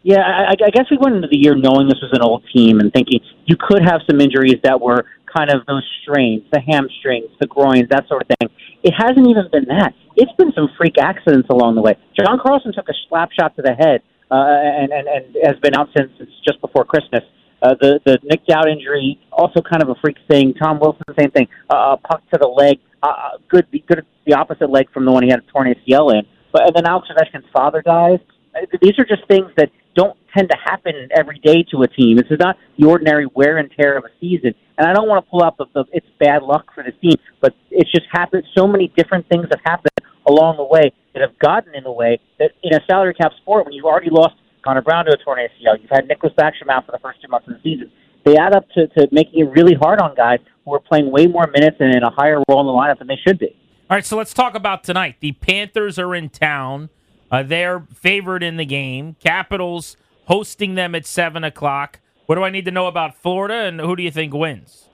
Yeah, 0.02 0.20
I, 0.20 0.52
I 0.52 0.70
guess 0.70 0.86
we 0.90 0.96
went 0.98 1.14
into 1.14 1.28
the 1.28 1.36
year 1.36 1.54
knowing 1.54 1.86
this 1.86 2.00
was 2.02 2.10
an 2.12 2.22
old 2.22 2.42
team 2.52 2.80
and 2.80 2.92
thinking 2.92 3.20
you 3.46 3.56
could 3.56 3.82
have 3.84 4.00
some 4.10 4.20
injuries 4.20 4.58
that 4.64 4.80
were 4.80 5.04
kind 5.34 5.50
of 5.50 5.64
those 5.66 5.88
strains, 6.02 6.42
the 6.52 6.60
hamstrings, 6.60 7.30
the 7.40 7.46
groins, 7.46 7.88
that 7.90 8.08
sort 8.08 8.22
of 8.22 8.28
thing. 8.40 8.50
It 8.82 8.92
hasn't 8.98 9.28
even 9.28 9.48
been 9.52 9.66
that. 9.68 9.94
It's 10.16 10.32
been 10.32 10.52
some 10.52 10.68
freak 10.76 10.98
accidents 11.00 11.48
along 11.50 11.76
the 11.76 11.82
way. 11.82 11.96
John 12.18 12.40
Carlson 12.42 12.72
took 12.72 12.88
a 12.88 12.94
slap 13.08 13.30
shot 13.32 13.54
to 13.56 13.62
the 13.62 13.74
head 13.74 14.02
and, 14.36 14.92
and, 14.92 15.08
and 15.08 15.36
has 15.44 15.58
been 15.60 15.74
out 15.74 15.88
since 15.96 16.10
just 16.46 16.60
before 16.60 16.84
Christmas. 16.84 17.22
Uh, 17.62 17.74
the 17.80 18.00
the 18.04 18.18
Nick 18.24 18.44
Dowd 18.46 18.68
injury, 18.68 19.20
also 19.30 19.60
kind 19.60 19.82
of 19.82 19.88
a 19.88 19.94
freak 20.02 20.16
thing. 20.28 20.52
Tom 20.54 20.80
Wilson, 20.80 21.04
same 21.18 21.30
thing. 21.30 21.46
Uh, 21.70 21.96
puck 21.96 22.22
to 22.32 22.38
the 22.40 22.48
leg, 22.48 22.78
uh, 23.02 23.06
uh 23.06 23.38
good, 23.48 23.66
good, 23.86 24.04
the 24.26 24.34
opposite 24.34 24.68
leg 24.68 24.90
from 24.92 25.04
the 25.04 25.12
one 25.12 25.22
he 25.22 25.30
had 25.30 25.38
a 25.38 25.52
torn 25.52 25.72
ACL 25.72 26.12
in. 26.12 26.26
But 26.52 26.66
and 26.66 26.74
then 26.74 26.86
Alex 26.86 27.08
Ovechkin's 27.08 27.46
father 27.52 27.80
dies. 27.82 28.18
Uh, 28.54 28.66
these 28.80 28.98
are 28.98 29.04
just 29.04 29.26
things 29.28 29.48
that 29.56 29.70
don't 29.94 30.16
tend 30.36 30.50
to 30.50 30.56
happen 30.64 31.08
every 31.14 31.38
day 31.38 31.62
to 31.70 31.82
a 31.82 31.88
team. 31.88 32.16
This 32.16 32.26
is 32.30 32.38
not 32.40 32.56
the 32.78 32.86
ordinary 32.86 33.26
wear 33.34 33.58
and 33.58 33.70
tear 33.78 33.96
of 33.96 34.04
a 34.04 34.10
season. 34.20 34.54
And 34.78 34.88
I 34.88 34.92
don't 34.92 35.08
want 35.08 35.24
to 35.24 35.30
pull 35.30 35.42
up 35.44 35.56
the, 35.58 35.66
the 35.74 35.84
it's 35.92 36.06
bad 36.18 36.42
luck 36.42 36.66
for 36.74 36.82
the 36.82 36.92
team, 36.92 37.14
but 37.40 37.54
it's 37.70 37.90
just 37.92 38.06
happened. 38.10 38.44
So 38.56 38.66
many 38.66 38.92
different 38.96 39.28
things 39.28 39.46
have 39.50 39.60
happened 39.64 39.92
along 40.26 40.56
the 40.56 40.64
way 40.64 40.92
that 41.14 41.20
have 41.20 41.38
gotten 41.38 41.74
in 41.74 41.84
the 41.84 41.92
way 41.92 42.18
that 42.38 42.52
in 42.62 42.74
a 42.74 42.80
salary 42.86 43.14
cap 43.14 43.32
sport 43.40 43.64
when 43.64 43.72
you've 43.72 43.84
already 43.84 44.10
lost 44.10 44.34
Connor 44.62 44.82
Brown 44.82 45.04
to 45.06 45.12
a 45.12 45.16
torn 45.16 45.38
ACL, 45.38 45.80
you've 45.80 45.90
had 45.90 46.08
Nicklas 46.08 46.34
Backstrom 46.34 46.70
out 46.70 46.86
for 46.86 46.92
the 46.92 46.98
first 46.98 47.20
two 47.20 47.28
months 47.28 47.48
of 47.48 47.54
the 47.54 47.60
season. 47.62 47.90
They 48.24 48.36
add 48.36 48.54
up 48.54 48.68
to, 48.70 48.86
to 48.88 49.08
making 49.10 49.40
it 49.40 49.50
really 49.50 49.74
hard 49.74 50.00
on 50.00 50.14
guys 50.14 50.38
who 50.64 50.74
are 50.74 50.80
playing 50.80 51.10
way 51.10 51.26
more 51.26 51.48
minutes 51.48 51.76
and 51.80 51.94
in 51.94 52.02
a 52.02 52.10
higher 52.10 52.40
role 52.48 52.60
in 52.60 52.66
the 52.66 52.72
lineup 52.72 52.98
than 52.98 53.08
they 53.08 53.18
should 53.26 53.38
be. 53.38 53.56
All 53.90 53.96
right, 53.96 54.06
so 54.06 54.16
let's 54.16 54.32
talk 54.32 54.54
about 54.54 54.84
tonight. 54.84 55.16
The 55.20 55.32
Panthers 55.32 55.98
are 55.98 56.14
in 56.14 56.28
town. 56.28 56.88
Uh, 57.30 57.42
they're 57.42 57.80
favored 57.92 58.42
in 58.42 58.56
the 58.56 58.64
game. 58.64 59.16
Capitals 59.20 59.96
hosting 60.26 60.76
them 60.76 60.94
at 60.94 61.04
7 61.04 61.42
o'clock. 61.42 62.00
What 62.26 62.36
do 62.36 62.44
I 62.44 62.50
need 62.50 62.64
to 62.66 62.70
know 62.70 62.86
about 62.86 63.16
Florida, 63.16 63.54
and 63.54 63.80
who 63.80 63.96
do 63.96 64.02
you 64.02 64.10
think 64.10 64.32
wins? 64.32 64.88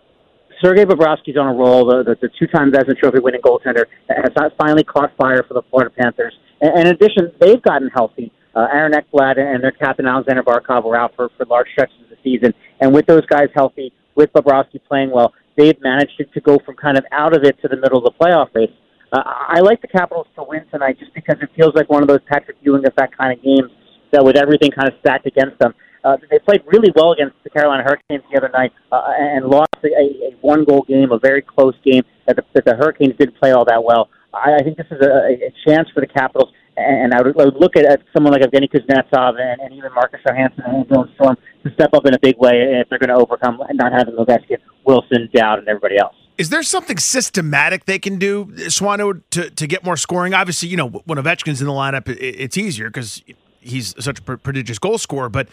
Sergei 0.62 0.85
Bobrovsky's 0.85 1.37
on 1.37 1.47
a 1.47 1.53
roll. 1.55 1.87
The, 1.87 2.03
the, 2.03 2.17
the 2.21 2.31
two-time 2.38 2.73
Vezina 2.73 2.99
Trophy 2.99 3.21
winning 3.21 3.41
goaltender 3.41 3.85
has 4.09 4.33
not 4.37 4.53
finally 4.57 4.85
caught 4.85 5.17
fire 5.17 5.45
for 5.47 5.55
the 5.55 5.62
Florida 5.71 5.95
Panthers. 5.97 6.35
And, 6.61 6.73
and 6.79 6.88
in 6.88 6.95
addition, 6.95 7.33
they've 7.41 7.62
gotten 7.62 7.88
healthy. 7.88 8.33
Uh, 8.55 8.67
Aaron 8.73 8.93
Ekblad 8.93 9.38
and 9.38 9.62
their 9.62 9.71
captain 9.71 10.07
Alexander 10.07 10.43
Barkov 10.43 10.85
were 10.85 10.97
out 10.97 11.15
for, 11.15 11.31
for 11.37 11.47
large 11.47 11.69
stretches 11.73 11.97
of 12.03 12.09
the 12.11 12.17
season. 12.25 12.53
And 12.81 12.93
with 12.93 13.07
those 13.07 13.25
guys 13.27 13.49
healthy, 13.55 13.93
with 14.17 14.33
Bobrovsky 14.33 14.81
playing 14.88 15.11
well, 15.11 15.33
they've 15.57 15.81
managed 15.81 16.17
to, 16.19 16.25
to 16.25 16.41
go 16.41 16.59
from 16.65 16.75
kind 16.75 16.99
of 16.99 17.05
out 17.12 17.37
of 17.37 17.45
it 17.45 17.61
to 17.62 17.69
the 17.69 17.77
middle 17.77 17.99
of 17.99 18.05
the 18.05 18.19
playoff 18.19 18.53
race. 18.55 18.71
Uh, 19.12 19.23
I 19.25 19.61
like 19.61 19.81
the 19.81 19.88
Capitals 19.88 20.27
to 20.35 20.45
win 20.47 20.67
tonight 20.71 20.99
just 20.99 21.15
because 21.15 21.37
it 21.41 21.50
feels 21.57 21.75
like 21.75 21.88
one 21.88 22.03
of 22.03 22.09
those 22.09 22.21
Patrick 22.27 22.57
Ewing 22.62 22.85
effect 22.85 23.17
kind 23.17 23.33
of 23.33 23.43
games 23.43 23.71
that 24.12 24.25
with 24.25 24.37
everything 24.37 24.71
kind 24.71 24.88
of 24.88 24.95
stacked 25.00 25.27
against 25.27 25.59
them. 25.59 25.75
Uh, 26.05 26.17
they 26.31 26.38
played 26.38 26.62
really 26.67 26.93
well 26.95 27.12
against 27.12 27.37
the 27.45 27.50
Carolina 27.50 27.83
Hurricanes 27.83 28.23
the 28.31 28.38
other 28.38 28.50
night 28.50 28.73
uh, 28.93 29.02
and 29.19 29.47
lost 29.47 29.75
a, 29.83 29.88
a 29.88 30.37
one 30.40 30.64
goal 30.64 30.85
game, 30.88 31.12
a 31.12 31.19
very 31.19 31.43
close 31.43 31.75
game 31.85 32.02
that 32.26 32.37
the, 32.37 32.45
that 32.55 32.64
the 32.64 32.75
Hurricanes 32.75 33.14
didn't 33.19 33.38
play 33.38 33.52
all 33.52 33.64
that 33.64 33.83
well. 33.83 34.09
I, 34.33 34.57
I 34.57 34.62
think 34.62 34.76
this 34.76 34.87
is 34.90 35.00
a, 35.00 35.47
a 35.47 35.52
chance 35.67 35.88
for 35.93 36.00
the 36.00 36.07
Capitals, 36.07 36.52
and 36.76 37.12
I 37.12 37.23
would, 37.23 37.40
I 37.40 37.45
would 37.47 37.57
look 37.57 37.76
at, 37.76 37.85
at 37.85 38.00
someone 38.12 38.33
like 38.33 38.43
Evgeny 38.43 38.71
Kuznetsov 38.71 39.40
and, 39.40 39.61
and 39.61 39.75
even 39.75 39.93
Marcus 39.95 40.21
Johansson 40.26 40.64
and 40.67 40.87
Dylan 40.87 41.14
Strome 41.17 41.37
to 41.64 41.73
step 41.75 41.90
up 41.93 42.07
in 42.07 42.14
a 42.14 42.19
big 42.21 42.37
way 42.38 42.81
if 42.81 42.88
they're 42.88 42.99
going 42.99 43.09
to 43.11 43.17
overcome 43.17 43.61
not 43.73 43.93
having 43.93 44.14
Ovechkin, 44.14 44.59
Wilson, 44.85 45.28
Dowd, 45.35 45.59
and 45.59 45.69
everybody 45.69 45.99
else. 45.99 46.14
Is 46.37 46.50
there 46.50 46.62
something 46.62 46.99
systematic 46.99 47.87
they 47.87 47.99
can 47.99 48.19
do, 48.19 48.47
Swano, 48.69 49.21
to, 49.31 49.50
to 49.50 49.67
get 49.67 49.85
more 49.85 49.97
scoring? 49.97 50.35
Obviously, 50.35 50.69
you 50.69 50.76
know, 50.76 50.88
when 50.88 51.19
Ovechkin's 51.19 51.61
in 51.61 51.67
the 51.67 51.73
lineup, 51.73 52.09
it, 52.09 52.19
it's 52.21 52.57
easier 52.57 52.88
because 52.88 53.25
he's 53.61 53.93
such 53.99 54.21
a 54.21 54.23
prodigious 54.23 54.78
goal 54.78 54.99
scorer, 54.99 55.28
but 55.28 55.49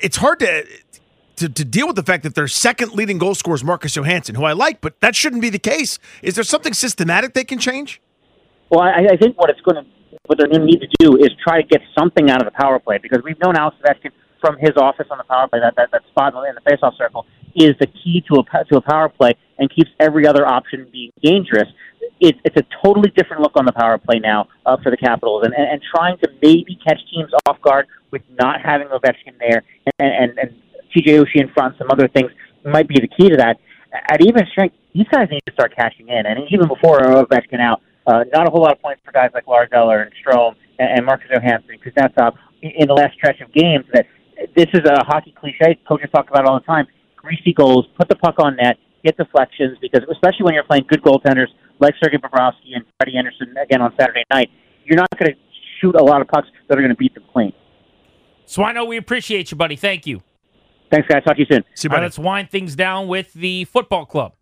it's 0.00 0.16
hard 0.16 0.40
to, 0.40 0.66
to, 1.36 1.48
to 1.48 1.64
deal 1.64 1.86
with 1.86 1.96
the 1.96 2.02
fact 2.02 2.22
that 2.22 2.34
their 2.34 2.48
second 2.48 2.92
leading 2.92 3.18
goal 3.18 3.34
scorer 3.34 3.54
is 3.54 3.64
Marcus 3.64 3.94
Johansson, 3.94 4.34
who 4.34 4.44
I 4.44 4.52
like, 4.52 4.80
but 4.80 5.00
that 5.00 5.14
shouldn't 5.14 5.42
be 5.42 5.50
the 5.50 5.58
case. 5.58 5.98
Is 6.22 6.34
there 6.34 6.44
something 6.44 6.72
systematic 6.72 7.34
they 7.34 7.44
can 7.44 7.58
change? 7.58 8.00
Well, 8.70 8.80
I, 8.80 9.06
I 9.12 9.16
think 9.16 9.38
what 9.38 9.50
it's 9.50 9.60
going 9.60 9.76
to 9.76 9.90
what 10.26 10.38
they're 10.38 10.48
going 10.48 10.60
to 10.60 10.66
need 10.66 10.80
to 10.80 10.88
do 10.98 11.16
is 11.16 11.30
try 11.42 11.62
to 11.62 11.68
get 11.68 11.80
something 11.96 12.30
out 12.30 12.40
of 12.40 12.46
the 12.46 12.50
power 12.50 12.80
play 12.80 12.98
because 12.98 13.20
we've 13.22 13.38
known 13.38 13.56
Alex 13.56 13.76
Ovechkin 13.84 14.10
from 14.40 14.56
his 14.58 14.72
office 14.76 15.06
on 15.10 15.18
the 15.18 15.24
power 15.24 15.48
play 15.48 15.60
that 15.60 15.74
that, 15.76 15.90
that 15.92 16.02
spot 16.08 16.34
in 16.34 16.54
the 16.54 16.70
faceoff 16.70 16.96
circle 16.96 17.26
is 17.56 17.74
the 17.80 17.86
key 17.86 18.22
to 18.28 18.40
a 18.40 18.64
to 18.64 18.76
a 18.76 18.80
power 18.80 19.08
play 19.08 19.32
and 19.58 19.74
keeps 19.74 19.90
every 19.98 20.26
other 20.26 20.46
option 20.46 20.86
being 20.92 21.10
dangerous. 21.22 21.68
It, 22.20 22.36
it's 22.44 22.56
a 22.56 22.64
totally 22.84 23.10
different 23.16 23.42
look 23.42 23.52
on 23.56 23.64
the 23.64 23.72
power 23.72 23.98
play 23.98 24.18
now 24.18 24.48
uh, 24.64 24.76
for 24.82 24.90
the 24.90 24.96
Capitals, 24.96 25.42
and, 25.44 25.54
and, 25.54 25.68
and 25.68 25.82
trying 25.94 26.18
to 26.18 26.28
maybe 26.42 26.78
catch 26.86 26.98
teams 27.12 27.30
off 27.46 27.60
guard 27.62 27.86
with 28.10 28.22
not 28.38 28.60
having 28.62 28.88
Ovechkin 28.88 29.38
there 29.38 29.62
and, 29.98 30.30
and, 30.30 30.38
and 30.38 30.62
TJ 30.94 31.20
Oshie 31.20 31.40
in 31.40 31.48
front, 31.52 31.76
some 31.78 31.90
other 31.90 32.08
things 32.08 32.30
might 32.64 32.88
be 32.88 32.96
the 33.00 33.08
key 33.08 33.28
to 33.28 33.36
that. 33.36 33.58
At 34.10 34.20
even 34.20 34.46
strength, 34.50 34.76
these 34.94 35.06
guys 35.10 35.28
need 35.30 35.42
to 35.46 35.52
start 35.52 35.74
cashing 35.74 36.08
in, 36.08 36.26
and 36.26 36.40
even 36.50 36.68
before 36.68 37.00
Ovechkin 37.00 37.60
out, 37.60 37.80
uh, 38.06 38.24
not 38.32 38.46
a 38.46 38.50
whole 38.50 38.62
lot 38.62 38.72
of 38.72 38.82
points 38.82 39.02
for 39.04 39.12
guys 39.12 39.30
like 39.34 39.46
Lars 39.46 39.68
Eller 39.72 40.02
and 40.02 40.12
Strome 40.14 40.54
and, 40.78 40.98
and 40.98 41.06
Marcus 41.06 41.28
Johansson, 41.30 41.76
because 41.78 41.92
that's 41.96 42.14
uh, 42.18 42.30
in 42.62 42.88
the 42.88 42.94
last 42.94 43.14
stretch 43.14 43.40
of 43.40 43.52
games 43.52 43.84
that 43.92 44.06
this 44.54 44.66
is 44.74 44.82
a 44.84 45.04
hockey 45.04 45.34
cliche 45.38 45.78
coaches 45.88 46.08
talk 46.12 46.28
about 46.28 46.44
it 46.44 46.48
all 46.48 46.58
the 46.58 46.66
time. 46.66 46.86
Greasy 47.16 47.52
goals, 47.52 47.86
put 47.98 48.08
the 48.08 48.16
puck 48.16 48.36
on 48.38 48.56
net, 48.56 48.76
get 49.04 49.16
deflections, 49.16 49.78
because 49.80 50.02
especially 50.10 50.44
when 50.44 50.54
you're 50.54 50.64
playing 50.64 50.84
good 50.88 51.02
goaltenders 51.02 51.48
like 51.80 51.94
Sergei 52.02 52.16
Bobrovsky 52.18 52.74
and 52.74 52.84
Freddie 52.98 53.18
Andersen 53.18 53.54
again 53.62 53.82
on 53.82 53.92
Saturday 53.98 54.24
night, 54.30 54.50
you're 54.84 54.96
not 54.96 55.08
going 55.18 55.32
to 55.32 55.38
shoot 55.80 55.94
a 55.94 56.02
lot 56.02 56.20
of 56.20 56.28
pucks 56.28 56.48
that 56.68 56.78
are 56.78 56.80
going 56.80 56.90
to 56.90 56.96
beat 56.96 57.14
them 57.14 57.24
clean. 57.32 57.52
Swino, 58.46 58.86
we 58.86 58.96
appreciate 58.96 59.50
you, 59.50 59.56
buddy. 59.56 59.76
Thank 59.76 60.06
you. 60.06 60.22
Thanks, 60.90 61.08
guys. 61.08 61.24
Talk 61.24 61.34
to 61.36 61.40
you 61.40 61.46
soon. 61.50 61.64
See 61.74 61.88
you, 61.88 61.90
All 61.90 61.96
right, 61.96 62.04
let's 62.04 62.18
wind 62.18 62.50
things 62.50 62.76
down 62.76 63.08
with 63.08 63.32
the 63.32 63.64
football 63.64 64.06
club. 64.06 64.34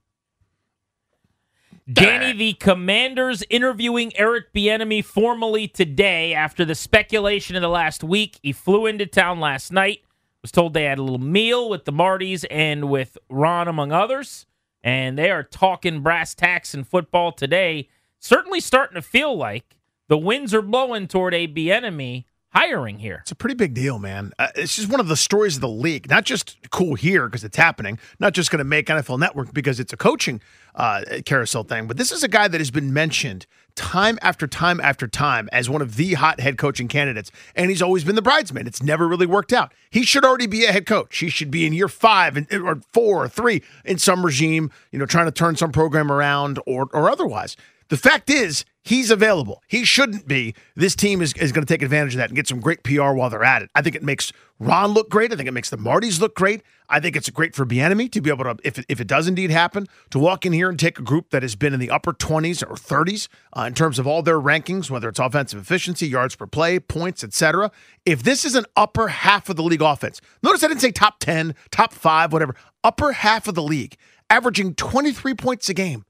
Danny, 1.92 2.32
the 2.32 2.54
Commanders 2.54 3.44
interviewing 3.50 4.16
Eric 4.16 4.54
Bieniemy 4.54 5.04
formally 5.04 5.68
today 5.68 6.32
after 6.32 6.64
the 6.64 6.74
speculation 6.74 7.56
of 7.56 7.62
the 7.62 7.68
last 7.68 8.02
week. 8.02 8.38
He 8.42 8.52
flew 8.52 8.86
into 8.86 9.04
town 9.04 9.38
last 9.38 9.70
night. 9.70 10.00
Was 10.40 10.50
told 10.50 10.72
they 10.72 10.84
had 10.84 10.98
a 10.98 11.02
little 11.02 11.18
meal 11.18 11.68
with 11.68 11.84
the 11.84 11.92
Martys 11.92 12.46
and 12.50 12.88
with 12.88 13.18
Ron, 13.28 13.68
among 13.68 13.92
others, 13.92 14.46
and 14.82 15.18
they 15.18 15.30
are 15.30 15.42
talking 15.42 16.00
brass 16.00 16.34
tacks 16.34 16.74
in 16.74 16.84
football 16.84 17.32
today. 17.32 17.88
Certainly 18.18 18.60
starting 18.60 18.94
to 18.94 19.02
feel 19.02 19.36
like 19.36 19.76
the 20.08 20.18
winds 20.18 20.54
are 20.54 20.62
blowing 20.62 21.06
toward 21.06 21.34
a 21.34 21.48
Bieniemy 21.48 22.24
hiring 22.54 22.98
here. 22.98 23.18
It's 23.22 23.32
a 23.32 23.34
pretty 23.34 23.56
big 23.56 23.74
deal, 23.74 23.98
man. 23.98 24.32
Uh, 24.38 24.48
it's 24.54 24.76
just 24.76 24.88
one 24.88 25.00
of 25.00 25.08
the 25.08 25.16
stories 25.16 25.56
of 25.56 25.60
the 25.60 25.68
league. 25.68 26.08
Not 26.08 26.24
just 26.24 26.56
cool 26.70 26.94
here 26.94 27.26
because 27.26 27.44
it's 27.44 27.56
happening, 27.56 27.98
not 28.20 28.32
just 28.32 28.50
going 28.50 28.58
to 28.58 28.64
make 28.64 28.86
NFL 28.86 29.18
Network 29.18 29.52
because 29.52 29.80
it's 29.80 29.92
a 29.92 29.96
coaching 29.96 30.40
uh, 30.74 31.02
carousel 31.24 31.64
thing, 31.64 31.86
but 31.86 31.96
this 31.96 32.12
is 32.12 32.22
a 32.22 32.28
guy 32.28 32.48
that 32.48 32.60
has 32.60 32.70
been 32.70 32.92
mentioned 32.92 33.46
time 33.76 34.18
after 34.22 34.46
time 34.46 34.80
after 34.80 35.08
time 35.08 35.48
as 35.52 35.68
one 35.68 35.82
of 35.82 35.96
the 35.96 36.14
hot 36.14 36.40
head 36.40 36.56
coaching 36.56 36.88
candidates, 36.88 37.30
and 37.56 37.70
he's 37.70 37.82
always 37.82 38.04
been 38.04 38.14
the 38.14 38.22
bridesmaid. 38.22 38.66
It's 38.66 38.82
never 38.82 39.08
really 39.08 39.26
worked 39.26 39.52
out. 39.52 39.72
He 39.90 40.04
should 40.04 40.24
already 40.24 40.46
be 40.46 40.64
a 40.64 40.72
head 40.72 40.86
coach. 40.86 41.18
He 41.18 41.28
should 41.28 41.50
be 41.50 41.66
in 41.66 41.72
year 41.72 41.88
five 41.88 42.36
and, 42.36 42.52
or 42.52 42.80
four 42.92 43.24
or 43.24 43.28
three 43.28 43.62
in 43.84 43.98
some 43.98 44.24
regime, 44.24 44.70
you 44.92 44.98
know, 44.98 45.06
trying 45.06 45.26
to 45.26 45.32
turn 45.32 45.56
some 45.56 45.72
program 45.72 46.10
around 46.10 46.60
or 46.66 46.88
or 46.92 47.10
otherwise. 47.10 47.56
The 47.88 47.96
fact 47.96 48.30
is, 48.30 48.64
he's 48.82 49.10
available. 49.10 49.62
He 49.66 49.84
shouldn't 49.84 50.26
be. 50.26 50.54
This 50.74 50.94
team 50.94 51.20
is, 51.20 51.32
is 51.34 51.52
going 51.52 51.66
to 51.66 51.72
take 51.72 51.82
advantage 51.82 52.14
of 52.14 52.18
that 52.18 52.30
and 52.30 52.36
get 52.36 52.48
some 52.48 52.60
great 52.60 52.82
PR 52.82 53.12
while 53.12 53.28
they're 53.28 53.44
at 53.44 53.62
it. 53.62 53.70
I 53.74 53.82
think 53.82 53.94
it 53.94 54.02
makes 54.02 54.32
Ron 54.58 54.92
look 54.92 55.10
great. 55.10 55.32
I 55.32 55.36
think 55.36 55.48
it 55.48 55.52
makes 55.52 55.70
the 55.70 55.76
Martys 55.76 56.20
look 56.20 56.34
great. 56.34 56.62
I 56.88 57.00
think 57.00 57.16
it's 57.16 57.28
great 57.30 57.54
for 57.54 57.66
Bieniemy 57.66 58.10
to 58.12 58.20
be 58.20 58.30
able 58.30 58.44
to, 58.44 58.56
if 58.62 58.82
if 58.88 59.00
it 59.00 59.06
does 59.06 59.26
indeed 59.26 59.50
happen, 59.50 59.86
to 60.10 60.18
walk 60.18 60.46
in 60.46 60.52
here 60.52 60.68
and 60.68 60.78
take 60.78 60.98
a 60.98 61.02
group 61.02 61.30
that 61.30 61.42
has 61.42 61.56
been 61.56 61.74
in 61.74 61.80
the 61.80 61.90
upper 61.90 62.12
20s 62.12 62.62
or 62.62 62.74
30s 62.74 63.28
uh, 63.56 63.62
in 63.62 63.74
terms 63.74 63.98
of 63.98 64.06
all 64.06 64.22
their 64.22 64.40
rankings, 64.40 64.90
whether 64.90 65.08
it's 65.08 65.18
offensive 65.18 65.60
efficiency, 65.60 66.06
yards 66.06 66.36
per 66.36 66.46
play, 66.46 66.78
points, 66.78 67.24
etc. 67.24 67.70
If 68.04 68.22
this 68.22 68.44
is 68.44 68.54
an 68.54 68.64
upper 68.76 69.08
half 69.08 69.48
of 69.48 69.56
the 69.56 69.62
league 69.62 69.82
offense, 69.82 70.20
notice 70.42 70.62
I 70.62 70.68
didn't 70.68 70.80
say 70.80 70.92
top 70.92 71.20
10, 71.20 71.54
top 71.70 71.92
five, 71.92 72.32
whatever, 72.32 72.54
upper 72.82 73.12
half 73.12 73.48
of 73.48 73.54
the 73.54 73.62
league, 73.62 73.96
averaging 74.30 74.74
23 74.74 75.34
points 75.34 75.68
a 75.68 75.74
game 75.74 76.04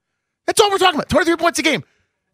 that's 0.46 0.60
all 0.60 0.70
we're 0.70 0.78
talking 0.78 0.98
about. 0.98 1.08
23 1.08 1.36
points 1.36 1.58
a 1.58 1.62
game. 1.62 1.84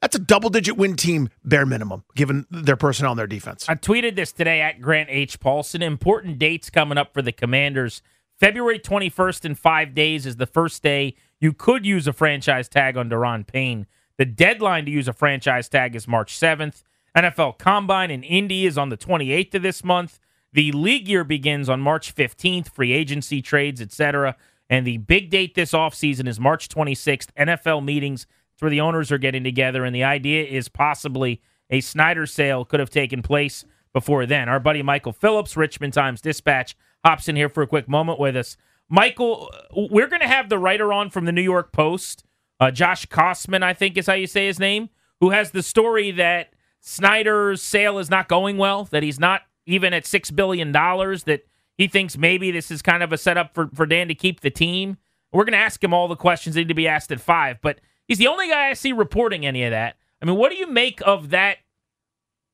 That's 0.01 0.17
a 0.17 0.19
double 0.19 0.49
digit 0.49 0.77
win 0.77 0.97
team, 0.97 1.29
bare 1.45 1.67
minimum, 1.67 2.05
given 2.15 2.47
their 2.51 2.77
personnel 2.77 3.13
and 3.13 3.19
their 3.19 3.27
defense. 3.27 3.67
I 3.69 3.75
tweeted 3.75 4.17
this 4.17 4.33
today 4.33 4.63
at 4.63 4.81
Grant 4.81 5.11
H. 5.11 5.39
Paulsen. 5.41 5.83
Important 5.83 6.39
dates 6.39 6.71
coming 6.71 6.97
up 6.97 7.13
for 7.13 7.21
the 7.21 7.33
Commanders. 7.33 8.01
February 8.39 8.79
21st 8.79 9.45
in 9.45 9.55
five 9.55 9.95
days 9.95 10.25
is 10.25 10.37
the 10.37 10.47
first 10.47 10.83
day 10.83 11.15
you 11.39 11.53
could 11.53 11.85
use 11.85 12.07
a 12.07 12.13
franchise 12.15 12.69
tag 12.69 12.97
on 12.97 13.11
Daron 13.11 13.47
Payne. 13.47 13.87
The 14.17 14.25
deadline 14.25 14.87
to 14.87 14.91
use 14.91 15.09
a 15.09 15.13
franchise 15.13 15.69
tag 15.69 15.95
is 15.95 16.09
March 16.09 16.35
7th. 16.35 16.83
NFL 17.17 17.59
Combine 17.59 18.11
in 18.11 18.23
Indy 18.23 18.65
is 18.65 18.79
on 18.79 18.89
the 18.89 18.97
28th 18.97 19.55
of 19.55 19.63
this 19.63 19.85
month. 19.85 20.19
The 20.53 20.73
league 20.73 21.09
year 21.09 21.25
begins 21.25 21.69
on 21.69 21.81
March 21.81 22.15
15th, 22.15 22.71
free 22.71 22.93
agency 22.93 23.43
trades, 23.43 23.81
etc. 23.81 24.37
And 24.71 24.87
the 24.87 24.99
big 24.99 25.31
date 25.31 25.57
this 25.57 25.73
offseason 25.73 26.29
is 26.29 26.39
March 26.39 26.69
26th, 26.69 27.27
NFL 27.37 27.85
meetings. 27.85 28.27
It's 28.55 28.63
where 28.63 28.71
the 28.71 28.81
owners 28.81 29.11
are 29.11 29.19
getting 29.19 29.43
together. 29.43 29.85
And 29.85 29.95
the 29.95 30.05
idea 30.05 30.45
is 30.45 30.69
possibly 30.69 31.43
a 31.69 31.81
Snyder 31.81 32.25
sale 32.25 32.65
could 32.65 32.79
have 32.81 32.89
taken 32.89 33.21
place 33.21 33.65
before 33.93 34.27
then. 34.27 34.49
Our 34.49 34.61
buddy 34.61 34.83
Michael 34.83 35.13
Phillips, 35.13 35.57
Richmond 35.57 35.93
Times 35.93 36.21
Dispatch, 36.21 36.77
hops 37.05 37.29
in 37.29 37.35
here 37.35 37.49
for 37.49 37.63
a 37.63 37.67
quick 37.67 37.89
moment 37.89 38.21
with 38.21 38.37
us. 38.37 38.57
Michael, 38.89 39.51
we're 39.75 40.07
going 40.07 40.21
to 40.21 40.29
have 40.29 40.49
the 40.49 40.59
writer 40.59 40.93
on 40.93 41.11
from 41.11 41.25
the 41.25 41.33
New 41.33 41.43
York 41.43 41.73
Post, 41.73 42.25
uh, 42.61 42.71
Josh 42.71 43.07
Kosman, 43.07 43.63
I 43.63 43.75
think 43.75 43.97
is 43.97 44.07
how 44.07 44.15
you 44.15 44.27
say 44.27 44.47
his 44.47 44.61
name, 44.61 44.89
who 45.21 45.31
has 45.31 45.51
the 45.51 45.63
story 45.63 46.13
that 46.13 46.53
Snyder's 46.81 47.63
sale 47.63 47.99
is 47.99 48.11
not 48.11 48.29
going 48.29 48.57
well, 48.57 48.85
that 48.85 49.03
he's 49.03 49.21
not 49.21 49.43
even 49.67 49.93
at 49.93 50.05
$6 50.05 50.35
billion, 50.35 50.73
that 50.73 51.43
he 51.81 51.89
thinks 51.89 52.19
maybe 52.19 52.51
this 52.51 52.71
is 52.71 52.83
kind 52.83 53.03
of 53.03 53.11
a 53.11 53.17
setup 53.17 53.55
for, 53.55 53.71
for 53.73 53.87
Dan 53.87 54.09
to 54.09 54.15
keep 54.15 54.41
the 54.41 54.51
team. 54.51 54.99
We're 55.33 55.45
going 55.45 55.55
to 55.55 55.65
ask 55.65 55.83
him 55.83 55.95
all 55.95 56.09
the 56.09 56.17
questions 56.17 56.55
that 56.55 56.61
need 56.61 56.69
to 56.69 56.75
be 56.75 56.87
asked 56.87 57.11
at 57.11 57.23
five, 57.23 57.57
but 57.63 57.81
he's 58.07 58.19
the 58.19 58.27
only 58.27 58.49
guy 58.49 58.69
I 58.69 58.75
see 58.75 58.93
reporting 58.93 59.47
any 59.47 59.65
of 59.65 59.71
that. 59.71 59.97
I 60.21 60.27
mean, 60.27 60.37
what 60.37 60.51
do 60.51 60.59
you 60.59 60.67
make 60.67 61.01
of 61.07 61.31
that 61.31 61.57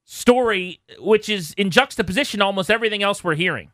story, 0.05 0.79
which 1.01 1.29
is 1.29 1.55
in 1.55 1.71
juxtaposition 1.71 2.41
almost 2.41 2.71
everything 2.71 3.03
else 3.03 3.25
we're 3.25 3.35
hearing? 3.35 3.73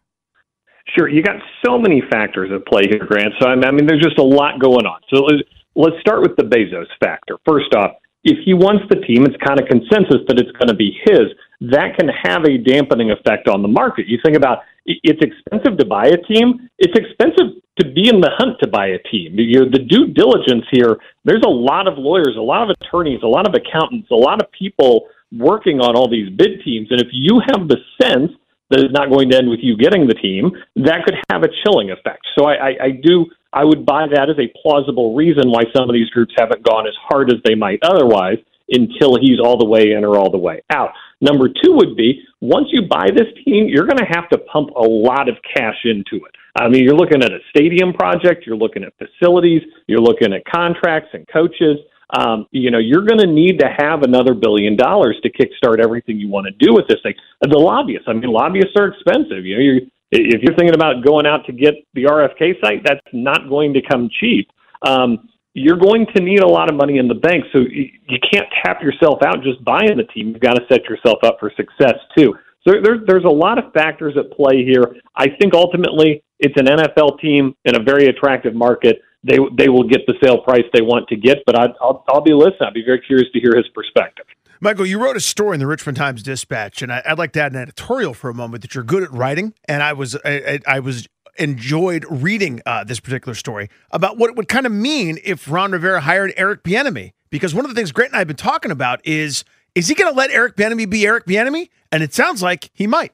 Sure, 0.96 1.06
you 1.06 1.22
got 1.22 1.36
so 1.62 1.76
many 1.78 2.02
factors 2.10 2.50
at 2.50 2.64
play 2.64 2.84
here, 2.88 3.04
Grant. 3.06 3.34
So 3.38 3.46
I 3.46 3.54
mean, 3.54 3.86
there's 3.86 4.02
just 4.02 4.18
a 4.18 4.24
lot 4.24 4.58
going 4.58 4.86
on. 4.86 5.00
So 5.12 5.20
let's, 5.20 5.42
let's 5.76 6.00
start 6.00 6.22
with 6.22 6.34
the 6.38 6.44
Bezos 6.44 6.86
factor. 6.98 7.36
First 7.46 7.74
off, 7.74 7.90
if 8.24 8.38
he 8.46 8.54
wants 8.54 8.84
the 8.88 8.96
team, 8.96 9.26
it's 9.26 9.36
kind 9.44 9.60
of 9.60 9.68
consensus 9.68 10.24
that 10.28 10.40
it's 10.40 10.52
going 10.52 10.68
to 10.68 10.74
be 10.74 10.96
his. 11.04 11.28
That 11.70 11.96
can 11.98 12.08
have 12.08 12.44
a 12.44 12.58
dampening 12.58 13.10
effect 13.10 13.48
on 13.48 13.62
the 13.62 13.68
market. 13.68 14.06
You 14.08 14.18
think 14.24 14.36
about 14.36 14.58
it's 14.84 15.22
expensive 15.22 15.78
to 15.78 15.84
buy 15.84 16.06
a 16.06 16.16
team. 16.16 16.68
It's 16.78 16.98
expensive 16.98 17.62
to 17.78 17.86
be 17.86 18.08
in 18.08 18.20
the 18.20 18.30
hunt 18.36 18.58
to 18.62 18.68
buy 18.68 18.88
a 18.88 18.98
team. 19.10 19.38
You 19.38 19.60
know, 19.60 19.70
the 19.70 19.78
due 19.78 20.08
diligence 20.08 20.64
here. 20.70 20.98
There's 21.24 21.44
a 21.46 21.50
lot 21.50 21.86
of 21.86 21.98
lawyers, 21.98 22.34
a 22.36 22.42
lot 22.42 22.68
of 22.68 22.76
attorneys, 22.80 23.20
a 23.22 23.28
lot 23.28 23.46
of 23.46 23.54
accountants, 23.54 24.10
a 24.10 24.14
lot 24.14 24.42
of 24.42 24.50
people 24.50 25.06
working 25.30 25.80
on 25.80 25.94
all 25.94 26.10
these 26.10 26.30
bid 26.30 26.62
teams. 26.64 26.88
And 26.90 27.00
if 27.00 27.08
you 27.12 27.40
have 27.52 27.68
the 27.68 27.78
sense 28.00 28.32
that 28.70 28.80
it's 28.80 28.92
not 28.92 29.10
going 29.10 29.30
to 29.30 29.36
end 29.36 29.48
with 29.48 29.60
you 29.62 29.76
getting 29.76 30.06
the 30.06 30.14
team, 30.14 30.50
that 30.76 31.04
could 31.04 31.14
have 31.30 31.42
a 31.42 31.48
chilling 31.62 31.90
effect. 31.90 32.26
So 32.36 32.46
I, 32.46 32.54
I, 32.54 32.84
I 32.84 32.90
do 32.90 33.26
I 33.52 33.64
would 33.64 33.84
buy 33.84 34.06
that 34.08 34.30
as 34.30 34.38
a 34.38 34.50
plausible 34.62 35.14
reason 35.14 35.50
why 35.50 35.64
some 35.76 35.88
of 35.88 35.92
these 35.92 36.08
groups 36.08 36.32
haven't 36.38 36.62
gone 36.62 36.86
as 36.86 36.94
hard 37.02 37.30
as 37.30 37.36
they 37.44 37.54
might 37.54 37.80
otherwise 37.82 38.38
until 38.70 39.18
he's 39.20 39.38
all 39.38 39.58
the 39.58 39.66
way 39.66 39.92
in 39.92 40.04
or 40.04 40.16
all 40.16 40.30
the 40.30 40.38
way 40.38 40.62
out. 40.70 40.90
Number 41.22 41.48
two 41.48 41.72
would 41.74 41.96
be 41.96 42.22
once 42.40 42.66
you 42.72 42.82
buy 42.82 43.06
this 43.14 43.28
team, 43.44 43.68
you're 43.68 43.86
going 43.86 43.98
to 43.98 44.10
have 44.10 44.28
to 44.30 44.38
pump 44.38 44.70
a 44.76 44.82
lot 44.82 45.28
of 45.28 45.36
cash 45.56 45.78
into 45.84 46.16
it. 46.16 46.34
I 46.60 46.68
mean, 46.68 46.82
you're 46.82 46.96
looking 46.96 47.22
at 47.22 47.32
a 47.32 47.38
stadium 47.48 47.92
project, 47.94 48.44
you're 48.44 48.56
looking 48.56 48.82
at 48.84 48.92
facilities, 48.98 49.62
you're 49.86 50.00
looking 50.00 50.34
at 50.34 50.44
contracts 50.44 51.10
and 51.14 51.26
coaches. 51.28 51.78
Um, 52.18 52.46
you 52.50 52.70
know, 52.70 52.78
you're 52.78 53.06
going 53.06 53.20
to 53.20 53.26
need 53.26 53.58
to 53.60 53.68
have 53.78 54.02
another 54.02 54.34
billion 54.34 54.76
dollars 54.76 55.16
to 55.22 55.30
kickstart 55.30 55.78
everything 55.82 56.18
you 56.18 56.28
want 56.28 56.46
to 56.46 56.66
do 56.66 56.74
with 56.74 56.86
this 56.88 56.98
thing. 57.02 57.14
The 57.40 57.56
lobbyists, 57.56 58.06
I 58.06 58.12
mean, 58.12 58.30
lobbyists 58.30 58.72
are 58.76 58.88
expensive. 58.88 59.46
You 59.46 59.56
know, 59.56 59.62
you're 59.62 59.80
if 60.14 60.42
you're 60.42 60.54
thinking 60.56 60.74
about 60.74 61.02
going 61.02 61.24
out 61.24 61.46
to 61.46 61.52
get 61.52 61.74
the 61.94 62.04
RFK 62.04 62.60
site, 62.60 62.82
that's 62.84 63.00
not 63.14 63.48
going 63.48 63.72
to 63.72 63.80
come 63.80 64.10
cheap. 64.20 64.50
Um, 64.86 65.30
you're 65.54 65.76
going 65.76 66.06
to 66.16 66.22
need 66.22 66.40
a 66.40 66.48
lot 66.48 66.70
of 66.70 66.76
money 66.76 66.98
in 66.98 67.08
the 67.08 67.14
bank, 67.14 67.44
so 67.52 67.58
you, 67.58 67.88
can't 68.32 68.46
tap 68.64 68.82
yourself 68.82 69.22
out 69.22 69.42
just 69.42 69.62
buying 69.64 69.96
the 69.96 70.04
team. 70.14 70.28
You've 70.28 70.40
got 70.40 70.54
to 70.54 70.62
set 70.70 70.84
yourself 70.84 71.18
up 71.24 71.36
for 71.38 71.52
success 71.56 71.94
too. 72.16 72.34
So 72.66 72.74
there's 72.82 73.00
there's 73.06 73.24
a 73.24 73.28
lot 73.28 73.58
of 73.58 73.72
factors 73.72 74.14
at 74.16 74.30
play 74.36 74.64
here. 74.64 74.94
I 75.16 75.26
think 75.40 75.52
ultimately 75.52 76.22
it's 76.38 76.54
an 76.56 76.66
NFL 76.66 77.20
team 77.20 77.54
in 77.64 77.74
a 77.76 77.82
very 77.82 78.06
attractive 78.06 78.54
market. 78.54 79.00
They 79.24 79.38
they 79.56 79.68
will 79.68 79.86
get 79.86 80.02
the 80.06 80.14
sale 80.22 80.38
price 80.38 80.64
they 80.72 80.80
want 80.80 81.08
to 81.08 81.16
get, 81.16 81.38
but 81.44 81.58
I, 81.58 81.66
I'll 81.80 82.04
I'll 82.08 82.22
be 82.22 82.32
listening. 82.32 82.62
I'll 82.62 82.72
be 82.72 82.84
very 82.84 83.00
curious 83.00 83.28
to 83.32 83.40
hear 83.40 83.56
his 83.56 83.66
perspective. 83.74 84.26
Michael, 84.60 84.86
you 84.86 85.02
wrote 85.02 85.16
a 85.16 85.20
story 85.20 85.56
in 85.56 85.60
the 85.60 85.66
Richmond 85.66 85.96
Times 85.96 86.22
Dispatch, 86.22 86.82
and 86.82 86.92
I, 86.92 87.02
would 87.08 87.18
like 87.18 87.32
to 87.32 87.40
add 87.40 87.50
an 87.50 87.58
editorial 87.58 88.14
for 88.14 88.30
a 88.30 88.34
moment 88.34 88.62
that 88.62 88.76
you're 88.76 88.84
good 88.84 89.02
at 89.02 89.12
writing, 89.12 89.54
and 89.66 89.82
I 89.82 89.92
was 89.92 90.16
I, 90.24 90.60
I 90.66 90.78
was 90.78 91.08
enjoyed 91.38 92.04
reading 92.10 92.60
uh, 92.66 92.84
this 92.84 93.00
particular 93.00 93.34
story 93.34 93.68
about 93.90 94.18
what 94.18 94.30
it 94.30 94.36
would 94.36 94.48
kind 94.48 94.66
of 94.66 94.72
mean 94.72 95.18
if 95.24 95.50
Ron 95.50 95.72
Rivera 95.72 96.00
hired 96.00 96.32
Eric 96.36 96.62
Bieniemy, 96.62 97.12
because 97.30 97.54
one 97.54 97.64
of 97.64 97.70
the 97.70 97.74
things 97.74 97.92
Grant 97.92 98.10
and 98.10 98.16
I 98.16 98.20
have 98.20 98.28
been 98.28 98.36
talking 98.36 98.70
about 98.70 99.04
is 99.06 99.44
is 99.74 99.88
he 99.88 99.94
going 99.94 100.12
to 100.12 100.16
let 100.16 100.30
Eric 100.30 100.56
Bieniemy 100.56 100.88
be 100.90 101.06
Eric 101.06 101.24
Bieniemy, 101.24 101.70
and 101.90 102.02
it 102.02 102.12
sounds 102.12 102.42
like 102.42 102.70
he 102.74 102.86
might. 102.86 103.12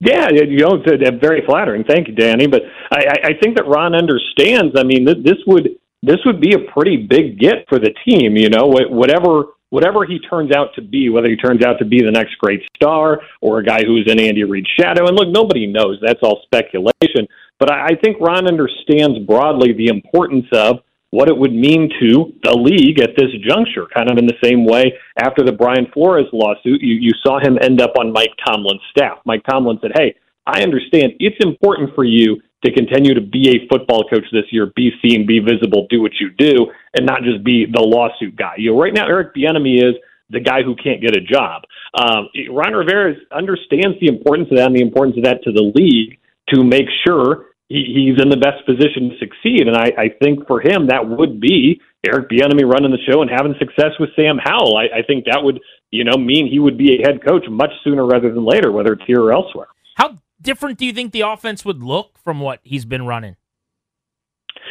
Yeah, 0.00 0.30
you 0.30 0.56
know, 0.56 0.82
it's 0.84 1.20
very 1.20 1.42
flattering. 1.46 1.84
Thank 1.84 2.08
you, 2.08 2.14
Danny. 2.14 2.48
But 2.48 2.62
I, 2.90 3.04
I 3.22 3.30
think 3.40 3.56
that 3.56 3.68
Ron 3.68 3.94
understands. 3.94 4.74
I 4.76 4.82
mean, 4.82 5.04
this 5.04 5.36
would 5.46 5.78
this 6.02 6.18
would 6.26 6.40
be 6.40 6.54
a 6.54 6.72
pretty 6.72 6.96
big 6.96 7.38
get 7.38 7.68
for 7.68 7.78
the 7.78 7.94
team. 8.04 8.36
You 8.36 8.50
know, 8.50 8.66
whatever 8.66 9.44
whatever 9.72 10.04
he 10.04 10.18
turns 10.18 10.52
out 10.54 10.68
to 10.74 10.82
be, 10.82 11.08
whether 11.08 11.28
he 11.28 11.36
turns 11.36 11.64
out 11.64 11.78
to 11.78 11.84
be 11.86 12.02
the 12.02 12.10
next 12.10 12.36
great 12.36 12.60
star 12.76 13.22
or 13.40 13.58
a 13.58 13.64
guy 13.64 13.82
who's 13.82 14.06
in 14.06 14.20
Andy 14.20 14.44
Reid's 14.44 14.68
shadow. 14.78 15.06
And 15.06 15.16
look, 15.16 15.28
nobody 15.28 15.66
knows. 15.66 15.98
That's 16.02 16.20
all 16.22 16.42
speculation. 16.44 17.26
But 17.58 17.72
I, 17.72 17.86
I 17.86 17.94
think 18.04 18.18
Ron 18.20 18.46
understands 18.46 19.18
broadly 19.20 19.72
the 19.72 19.86
importance 19.86 20.44
of 20.52 20.80
what 21.08 21.30
it 21.30 21.36
would 21.36 21.54
mean 21.54 21.90
to 22.00 22.34
the 22.42 22.54
league 22.54 23.00
at 23.00 23.16
this 23.16 23.30
juncture, 23.48 23.86
kind 23.94 24.10
of 24.10 24.18
in 24.18 24.26
the 24.26 24.36
same 24.44 24.66
way 24.66 24.92
after 25.16 25.42
the 25.42 25.52
Brian 25.52 25.86
Flores 25.94 26.26
lawsuit, 26.34 26.82
you, 26.82 26.94
you 26.94 27.12
saw 27.22 27.40
him 27.40 27.58
end 27.62 27.80
up 27.80 27.92
on 27.98 28.12
Mike 28.12 28.32
Tomlin's 28.44 28.80
staff. 28.90 29.18
Mike 29.24 29.42
Tomlin 29.48 29.78
said, 29.80 29.92
Hey, 29.94 30.14
I 30.46 30.62
understand 30.62 31.12
it's 31.20 31.36
important 31.40 31.94
for 31.94 32.04
you 32.04 32.40
to 32.64 32.72
continue 32.72 33.14
to 33.14 33.20
be 33.20 33.50
a 33.50 33.68
football 33.68 34.04
coach 34.08 34.24
this 34.32 34.44
year, 34.50 34.72
be 34.76 34.92
seen, 35.02 35.26
be 35.26 35.40
visible, 35.40 35.86
do 35.90 36.00
what 36.00 36.12
you 36.20 36.30
do, 36.30 36.66
and 36.94 37.04
not 37.04 37.22
just 37.22 37.42
be 37.44 37.66
the 37.66 37.80
lawsuit 37.80 38.36
guy. 38.36 38.54
You 38.56 38.72
know, 38.72 38.80
right 38.80 38.94
now 38.94 39.06
Eric 39.06 39.34
Bieniemy 39.34 39.82
is 39.82 39.94
the 40.30 40.40
guy 40.40 40.62
who 40.62 40.74
can't 40.76 41.00
get 41.00 41.16
a 41.16 41.20
job. 41.20 41.62
Um, 41.94 42.28
Ron 42.50 42.72
Rivera 42.72 43.14
understands 43.32 43.98
the 44.00 44.06
importance 44.06 44.48
of 44.50 44.58
that 44.58 44.66
and 44.66 44.76
the 44.76 44.82
importance 44.82 45.16
of 45.18 45.24
that 45.24 45.42
to 45.44 45.52
the 45.52 45.72
league 45.74 46.18
to 46.48 46.64
make 46.64 46.86
sure 47.06 47.46
he, 47.68 47.84
he's 47.94 48.22
in 48.22 48.30
the 48.30 48.36
best 48.36 48.64
position 48.64 49.10
to 49.10 49.18
succeed. 49.18 49.66
And 49.66 49.76
I, 49.76 49.92
I 49.98 50.08
think 50.22 50.46
for 50.46 50.60
him 50.60 50.86
that 50.88 51.06
would 51.06 51.40
be 51.40 51.80
Eric 52.06 52.30
Bieniemy 52.30 52.64
running 52.64 52.90
the 52.90 53.02
show 53.10 53.22
and 53.22 53.30
having 53.30 53.54
success 53.58 53.92
with 54.00 54.10
Sam 54.16 54.38
Howell. 54.42 54.76
I, 54.76 55.00
I 55.00 55.02
think 55.02 55.26
that 55.26 55.42
would 55.42 55.60
you 55.90 56.04
know 56.04 56.16
mean 56.16 56.48
he 56.50 56.58
would 56.58 56.78
be 56.78 56.96
a 56.96 57.06
head 57.06 57.24
coach 57.24 57.44
much 57.48 57.70
sooner 57.84 58.06
rather 58.06 58.32
than 58.32 58.44
later, 58.44 58.72
whether 58.72 58.92
it's 58.92 59.04
here 59.06 59.20
or 59.20 59.32
elsewhere. 59.32 59.68
How 59.94 60.18
different 60.42 60.78
do 60.78 60.86
you 60.86 60.92
think 60.92 61.12
the 61.12 61.22
offense 61.22 61.64
would 61.64 61.82
look 61.82 62.18
from 62.18 62.40
what 62.40 62.60
he's 62.62 62.84
been 62.84 63.06
running? 63.06 63.36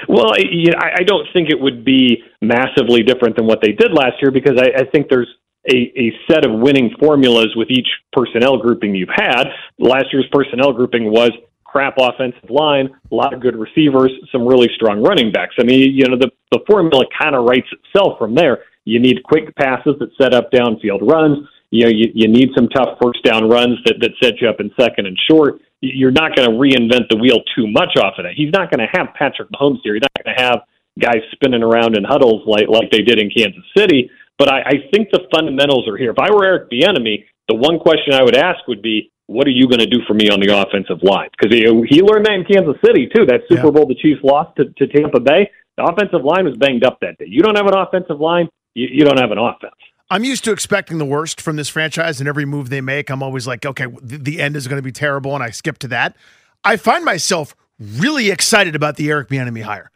Well, 0.08 0.34
I, 0.34 0.92
I 1.00 1.04
don't 1.04 1.28
think 1.34 1.50
it 1.50 1.60
would 1.60 1.86
be 1.86 2.24
massively 2.42 3.04
different 3.04 3.36
than 3.36 3.46
what 3.46 3.62
they 3.62 3.72
did 3.72 3.92
last 3.94 4.22
year 4.22 4.32
because 4.32 4.60
I, 4.60 4.82
I 4.82 4.86
think 4.86 5.10
there's 5.10 5.28
a, 5.70 5.92
a 5.96 6.12
set 6.30 6.46
of 6.46 6.60
winning 6.60 6.92
formulas 7.00 7.54
with 7.56 7.70
each 7.70 7.88
personnel 8.14 8.58
grouping 8.58 8.96
you've 8.96 9.10
had. 9.14 9.46
Last 9.78 10.06
year's 10.12 10.28
personnel 10.32 10.74
grouping 10.74 11.12
was 11.12 11.32
crap 11.64 11.96
offensive 11.98 12.50
line, 12.50 12.90
a 13.12 13.16
lot 13.16 13.34
of 13.34 13.40
good 13.40 13.56
receivers, 13.56 14.12
some 14.32 14.46
really 14.46 14.70
strong 14.76 15.02
running 15.02 15.32
backs. 15.32 15.56
I 15.60 15.64
mean, 15.64 15.96
you 15.96 16.06
know, 16.06 16.18
the, 16.18 16.30
the 16.52 16.60
formula 16.68 17.06
kind 17.18 17.36
of 17.36 17.46
writes 17.46 17.68
itself 17.72 18.18
from 18.18 18.36
there. 18.36 18.64
You 18.84 19.00
need 19.00 19.24
quick 19.24 19.56
passes 19.56 19.96
that 20.00 20.10
set 20.20 20.34
up 20.34 20.52
downfield 20.52 21.10
runs 21.10 21.48
you 21.72 21.86
know, 21.86 21.90
you, 21.90 22.12
you 22.14 22.28
need 22.28 22.50
some 22.56 22.68
tough 22.68 23.00
first 23.02 23.24
down 23.24 23.50
runs 23.50 23.80
that, 23.86 23.96
that 24.02 24.12
set 24.22 24.40
you 24.42 24.48
up 24.48 24.60
in 24.60 24.72
second 24.80 25.08
and 25.08 25.18
short. 25.30 25.62
You're 25.82 26.12
not 26.12 26.36
going 26.36 26.48
to 26.48 26.56
reinvent 26.56 27.10
the 27.10 27.18
wheel 27.18 27.40
too 27.56 27.66
much 27.68 27.98
off 27.98 28.14
of 28.20 28.26
that. 28.26 28.34
He's 28.36 28.52
not 28.54 28.70
going 28.70 28.86
to 28.86 28.92
have 28.94 29.16
Patrick 29.16 29.50
Mahomes 29.50 29.80
here. 29.84 29.96
He's 29.96 30.04
not 30.04 30.24
going 30.24 30.36
to 30.36 30.44
have 30.44 30.60
guys 31.00 31.24
spinning 31.32 31.64
around 31.64 31.98
in 31.98 32.04
huddles 32.04 32.44
like 32.46 32.68
like 32.68 32.92
they 32.92 33.02
did 33.02 33.18
in 33.18 33.32
Kansas 33.32 33.64
City. 33.76 34.12
But 34.38 34.52
I, 34.52 34.62
I 34.62 34.74
think 34.94 35.10
the 35.12 35.22
fundamentals 35.34 35.88
are 35.88 35.98
here. 35.98 36.12
If 36.12 36.20
I 36.20 36.30
were 36.32 36.46
Eric 36.46 36.70
Bieniemy, 36.70 37.26
the 37.48 37.56
one 37.56 37.80
question 37.80 38.14
I 38.14 38.24
would 38.24 38.36
ask 38.36 38.68
would 38.68 38.82
be, 38.82 39.12
what 39.28 39.48
are 39.48 39.52
you 39.52 39.68
going 39.68 39.80
to 39.80 39.86
do 39.86 40.02
for 40.08 40.14
me 40.14 40.30
on 40.30 40.40
the 40.40 40.52
offensive 40.52 41.02
line? 41.04 41.30
Because 41.32 41.56
he, 41.56 41.64
he 41.88 42.02
learned 42.02 42.26
that 42.26 42.34
in 42.34 42.46
Kansas 42.46 42.76
City 42.84 43.08
too. 43.14 43.26
That 43.26 43.42
Super 43.48 43.68
yeah. 43.68 43.72
Bowl 43.72 43.88
the 43.88 43.96
Chiefs 43.96 44.22
lost 44.24 44.58
to, 44.58 44.66
to 44.66 44.88
Tampa 44.88 45.20
Bay. 45.20 45.50
The 45.78 45.84
offensive 45.86 46.26
line 46.26 46.46
was 46.46 46.58
banged 46.58 46.84
up 46.84 47.00
that 47.00 47.18
day. 47.18 47.26
You 47.28 47.42
don't 47.42 47.56
have 47.56 47.68
an 47.68 47.78
offensive 47.78 48.20
line, 48.20 48.50
you, 48.74 48.88
you 48.92 49.06
don't 49.06 49.20
have 49.20 49.32
an 49.32 49.38
offense. 49.38 49.78
I'm 50.12 50.26
used 50.26 50.43
to 50.43 50.52
expecting 50.52 50.97
the 50.97 51.06
worst 51.06 51.39
from 51.39 51.56
this 51.56 51.69
franchise, 51.69 52.19
and 52.19 52.28
every 52.28 52.43
move 52.43 52.69
they 52.69 52.82
make, 52.82 53.10
I'm 53.10 53.24
always 53.24 53.47
like, 53.47 53.65
okay, 53.65 53.88
the 54.02 54.41
end 54.41 54.58
is 54.58 54.67
going 54.67 54.78
to 54.78 54.84
be 54.84 54.91
terrible, 54.91 55.34
and 55.34 55.41
I 55.41 55.52
skip 55.52 55.78
to 55.80 55.88
that. 55.88 56.17
I 56.65 56.76
find 56.76 57.06
myself 57.06 57.56
really 57.80 58.30
excited 58.30 58.76
about 58.76 58.97
the 58.97 59.10
Eric 59.10 59.30
Bieniemy 59.30 59.62
hire. 59.62 59.89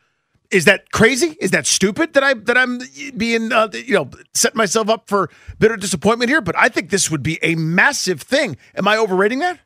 Is 0.52 0.64
that 0.66 0.90
crazy? 0.94 1.36
Is 1.42 1.52
that 1.52 1.68
stupid 1.68 2.14
that 2.14 2.24
I 2.24 2.34
that 2.34 2.58
I'm 2.58 2.80
being 3.18 3.52
uh, 3.52 3.68
you 3.74 3.96
know 3.96 4.10
setting 4.34 4.58
myself 4.58 4.88
up 4.88 5.10
for 5.10 5.30
bitter 5.60 5.76
disappointment 5.76 6.30
here? 6.30 6.40
But 6.40 6.56
I 6.58 6.70
think 6.70 6.92
this 6.92 7.12
would 7.12 7.24
be 7.24 7.38
a 7.44 7.56
massive 7.56 8.22
thing. 8.22 8.56
Am 8.76 8.88
I 8.88 8.96
overrating 8.96 9.40
that? 9.40 9.60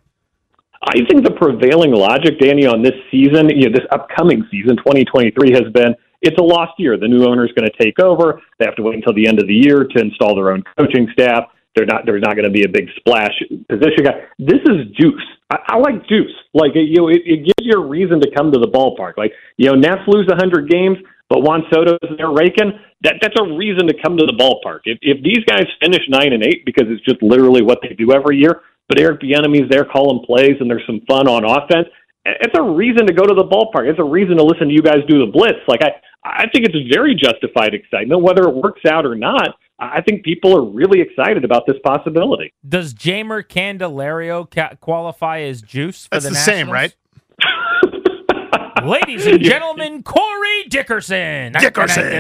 I 0.81 1.05
think 1.07 1.25
the 1.25 1.31
prevailing 1.31 1.91
logic, 1.91 2.39
Danny, 2.39 2.65
on 2.65 2.81
this 2.81 2.95
season, 3.11 3.49
you 3.49 3.69
know, 3.69 3.77
this 3.77 3.85
upcoming 3.91 4.47
season, 4.49 4.77
2023, 4.77 5.51
has 5.51 5.71
been 5.73 5.93
it's 6.21 6.37
a 6.37 6.43
lost 6.43 6.73
year. 6.77 6.97
The 6.97 7.07
new 7.07 7.25
owner 7.25 7.45
is 7.45 7.51
going 7.53 7.69
to 7.69 7.83
take 7.83 7.99
over. 7.99 8.41
They 8.59 8.65
have 8.65 8.75
to 8.75 8.83
wait 8.83 8.95
until 8.95 9.13
the 9.13 9.27
end 9.27 9.39
of 9.39 9.47
the 9.47 9.53
year 9.53 9.85
to 9.85 10.01
install 10.01 10.35
their 10.35 10.51
own 10.51 10.63
coaching 10.77 11.07
staff. 11.13 11.45
They're 11.75 11.85
not. 11.85 12.05
There's 12.05 12.21
not 12.21 12.35
going 12.35 12.45
to 12.45 12.51
be 12.51 12.63
a 12.63 12.67
big 12.67 12.89
splash 12.97 13.31
position 13.69 14.03
guy. 14.03 14.25
This 14.39 14.59
is 14.65 14.89
juice. 14.99 15.23
I, 15.51 15.57
I 15.67 15.77
like 15.77 16.07
juice. 16.07 16.33
Like 16.53 16.71
you 16.73 16.97
know, 16.97 17.09
it, 17.09 17.21
it 17.25 17.45
gives 17.45 17.61
you 17.61 17.79
a 17.79 17.85
reason 17.85 18.19
to 18.21 18.29
come 18.35 18.51
to 18.51 18.59
the 18.59 18.67
ballpark. 18.67 19.17
Like 19.17 19.31
you 19.57 19.67
know, 19.67 19.75
Nats 19.75 20.01
lose 20.07 20.27
100 20.27 20.69
games, 20.69 20.97
but 21.29 21.41
Juan 21.41 21.63
Soto's 21.71 21.99
there 22.17 22.31
raking. 22.31 22.73
That 23.01 23.15
that's 23.21 23.35
a 23.39 23.55
reason 23.55 23.87
to 23.87 23.93
come 24.03 24.17
to 24.17 24.25
the 24.25 24.33
ballpark. 24.33 24.81
If 24.85 24.97
if 25.01 25.23
these 25.23 25.45
guys 25.45 25.67
finish 25.79 26.01
nine 26.09 26.33
and 26.33 26.43
eight 26.43 26.65
because 26.65 26.85
it's 26.87 27.03
just 27.05 27.21
literally 27.21 27.61
what 27.61 27.79
they 27.81 27.95
do 27.95 28.11
every 28.11 28.37
year, 28.37 28.61
but 28.89 28.99
Eric 28.99 29.21
Bieniemy's 29.21 29.69
there 29.69 29.85
calling 29.85 30.25
plays 30.25 30.57
and 30.59 30.69
there's 30.69 30.85
some 30.85 31.01
fun 31.07 31.27
on 31.27 31.45
offense. 31.45 31.87
It's 32.25 32.57
a 32.57 32.61
reason 32.61 33.07
to 33.07 33.13
go 33.13 33.23
to 33.23 33.33
the 33.33 33.45
ballpark. 33.45 33.87
It's 33.87 33.99
a 33.99 34.03
reason 34.03 34.37
to 34.37 34.43
listen 34.43 34.67
to 34.67 34.73
you 34.73 34.81
guys 34.81 34.99
do 35.07 35.23
the 35.25 35.31
blitz. 35.31 35.59
Like 35.67 35.81
I, 35.81 35.93
I 36.23 36.47
think 36.49 36.65
it's 36.65 36.93
very 36.93 37.15
justified 37.15 37.73
excitement, 37.73 38.21
whether 38.21 38.43
it 38.43 38.55
works 38.55 38.81
out 38.85 39.05
or 39.05 39.15
not. 39.15 39.55
I 39.79 40.01
think 40.01 40.23
people 40.23 40.55
are 40.55 40.63
really 40.63 40.99
excited 40.99 41.45
about 41.45 41.65
this 41.65 41.77
possibility. 41.83 42.53
Does 42.67 42.93
Jeimer 42.93 43.41
Candelario 43.43 44.49
ca- 44.49 44.75
qualify 44.81 45.39
as 45.41 45.61
juice 45.61 46.05
for 46.05 46.15
That's 46.15 46.25
the, 46.25 46.31
the 46.31 46.35
same, 46.35 46.69
right? 46.69 46.93
Ladies 48.83 49.25
and 49.25 49.41
gentlemen, 49.41 50.03
Corey 50.03 50.63
Dickerson. 50.69 51.53
Dickerson. 51.53 52.03
You 52.03 52.11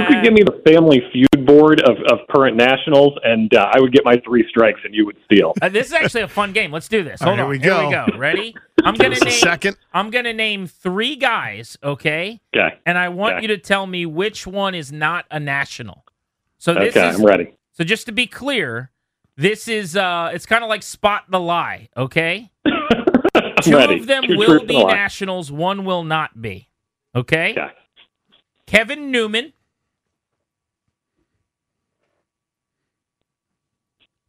You 0.00 0.06
could 0.06 0.24
give 0.24 0.32
me 0.32 0.42
the 0.42 0.62
Family 0.66 1.02
Feud 1.12 1.33
board 1.64 1.80
of, 1.82 1.96
of 2.10 2.18
current 2.30 2.56
nationals, 2.56 3.14
and 3.24 3.54
uh, 3.54 3.70
I 3.72 3.80
would 3.80 3.92
get 3.92 4.04
my 4.04 4.20
three 4.24 4.44
strikes, 4.48 4.80
and 4.84 4.94
you 4.94 5.06
would 5.06 5.16
steal. 5.24 5.54
Uh, 5.62 5.68
this 5.68 5.86
is 5.88 5.92
actually 5.92 6.22
a 6.22 6.28
fun 6.28 6.52
game. 6.52 6.70
Let's 6.72 6.88
do 6.88 7.02
this. 7.02 7.20
Hold 7.22 7.38
right, 7.38 7.44
on. 7.44 7.52
here 7.60 7.76
we 7.78 7.86
we 7.86 7.92
go. 7.92 8.06
go. 8.10 8.18
Ready? 8.18 8.54
I'm 8.84 8.94
gonna 8.94 9.14
us 9.14 9.22
a 9.22 9.26
name. 9.26 9.38
second. 9.38 9.76
I'm 9.92 10.10
gonna 10.10 10.32
name 10.32 10.66
three 10.66 11.16
guys. 11.16 11.76
Okay, 11.82 12.40
Okay. 12.54 12.76
and 12.84 12.98
I 12.98 13.08
want 13.08 13.36
Okay. 13.36 13.42
you 13.42 13.48
to 13.48 13.58
tell 13.58 13.86
me 13.86 14.04
which 14.06 14.46
one 14.46 14.74
is 14.74 14.92
not 14.92 15.24
a 15.30 15.40
national. 15.40 16.04
So 16.58 16.74
this 16.74 16.96
Okay, 16.96 17.08
is 17.08 17.16
I'm 17.18 17.24
ready. 17.24 17.54
so 17.72 17.84
just 17.84 18.06
to 18.06 18.12
be 18.12 18.26
clear, 18.26 18.90
this 19.36 19.68
is 19.68 19.96
uh 19.96 20.30
it's 20.34 20.46
kind 20.46 20.62
of 20.62 20.68
like 20.68 20.82
spot 20.82 21.24
the 21.30 21.40
lie. 21.40 21.88
Okay, 21.96 22.50
I'm 22.66 23.54
two 23.62 23.76
ready. 23.76 23.98
of 24.00 24.06
them 24.06 24.24
Two 24.24 24.36
will 24.36 24.64
be 24.64 24.80
a 24.80 24.86
nationals. 24.86 25.50
One 25.50 25.84
will 25.84 26.04
not 26.04 26.40
be. 26.42 26.68
Okay. 27.14 27.52
Okay. 27.52 27.68
Kevin 28.66 29.10
Newman, 29.10 29.52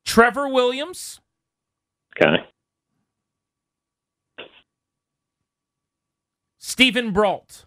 Trevor 0.05 0.47
Williams, 0.47 1.19
Okay. 2.15 2.37
Steven 6.57 7.11
Brault. 7.11 7.65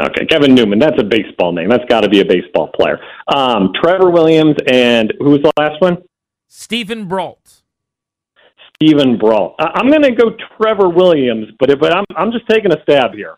Okay, 0.00 0.24
Kevin 0.26 0.54
Newman. 0.54 0.78
That's 0.78 0.98
a 1.00 1.04
baseball 1.04 1.52
name. 1.52 1.68
That's 1.68 1.84
got 1.88 2.00
to 2.00 2.08
be 2.08 2.20
a 2.20 2.24
baseball 2.24 2.68
player. 2.68 2.98
Um, 3.34 3.72
Trevor 3.82 4.10
Williams 4.10 4.56
and 4.66 5.12
who 5.18 5.30
was 5.30 5.42
the 5.42 5.52
last 5.58 5.80
one? 5.80 5.98
Steven 6.48 7.06
Brault. 7.06 7.62
Steven 8.74 9.18
Brault. 9.18 9.54
I- 9.58 9.72
I'm 9.74 9.88
going 9.88 10.02
to 10.02 10.12
go 10.12 10.34
Trevor 10.60 10.88
Williams, 10.88 11.48
but 11.58 11.70
if, 11.70 11.78
but 11.78 11.92
I'm 11.94 12.04
I'm 12.16 12.32
just 12.32 12.48
taking 12.48 12.72
a 12.72 12.82
stab 12.82 13.12
here. 13.14 13.36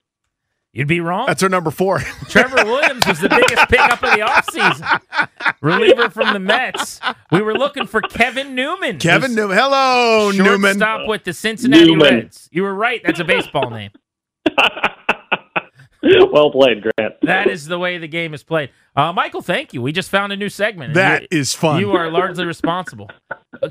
You'd 0.75 0.89
be 0.89 0.99
wrong. 1.01 1.27
That's 1.27 1.41
our 1.43 1.49
number 1.49 1.71
four. 1.71 2.01
Trevor 2.29 2.65
Williams 2.65 3.07
was 3.07 3.21
the 3.21 3.29
biggest 3.29 3.69
pickup 3.69 4.03
of 4.03 4.11
the 4.11 4.19
offseason. 4.19 5.55
Reliever 5.63 6.11
from 6.11 6.33
the 6.33 6.41
Mets. 6.41 6.99
We 7.31 7.43
were 7.43 7.55
looking 7.55 7.87
for 7.87 8.01
Kevin 8.01 8.57
Newman. 8.57 8.99
Kevin 8.99 9.37
Newman. 9.37 9.57
Hello, 9.57 10.33
Newman. 10.33 10.73
Shortstop 10.73 11.07
with 11.09 11.23
the 11.23 11.33
Cincinnati 11.33 11.87
Newman. 11.87 12.15
Reds. 12.15 12.49
You 12.51 12.65
were 12.65 12.75
right. 12.75 13.01
That's 13.05 13.21
a 13.21 13.25
baseball 13.25 13.71
name. 13.71 13.93
well 16.03 16.51
played, 16.51 16.83
Grant. 16.83 17.15
That 17.23 17.47
is 17.49 17.67
the 17.67 17.79
way 17.79 17.99
the 17.99 18.09
game 18.09 18.35
is 18.35 18.43
played. 18.43 18.71
Uh, 18.97 19.13
Michael, 19.13 19.43
thank 19.43 19.73
you. 19.75 19.81
We 19.83 19.93
just 19.93 20.11
found 20.11 20.33
a 20.33 20.37
new 20.37 20.49
segment. 20.49 20.89
and 20.89 20.97
That 20.97 21.23
you, 21.23 21.29
is 21.39 21.55
fun. 21.55 21.81
You 21.81 21.93
are 21.93 22.11
largely 22.11 22.45
responsible. 22.47 23.11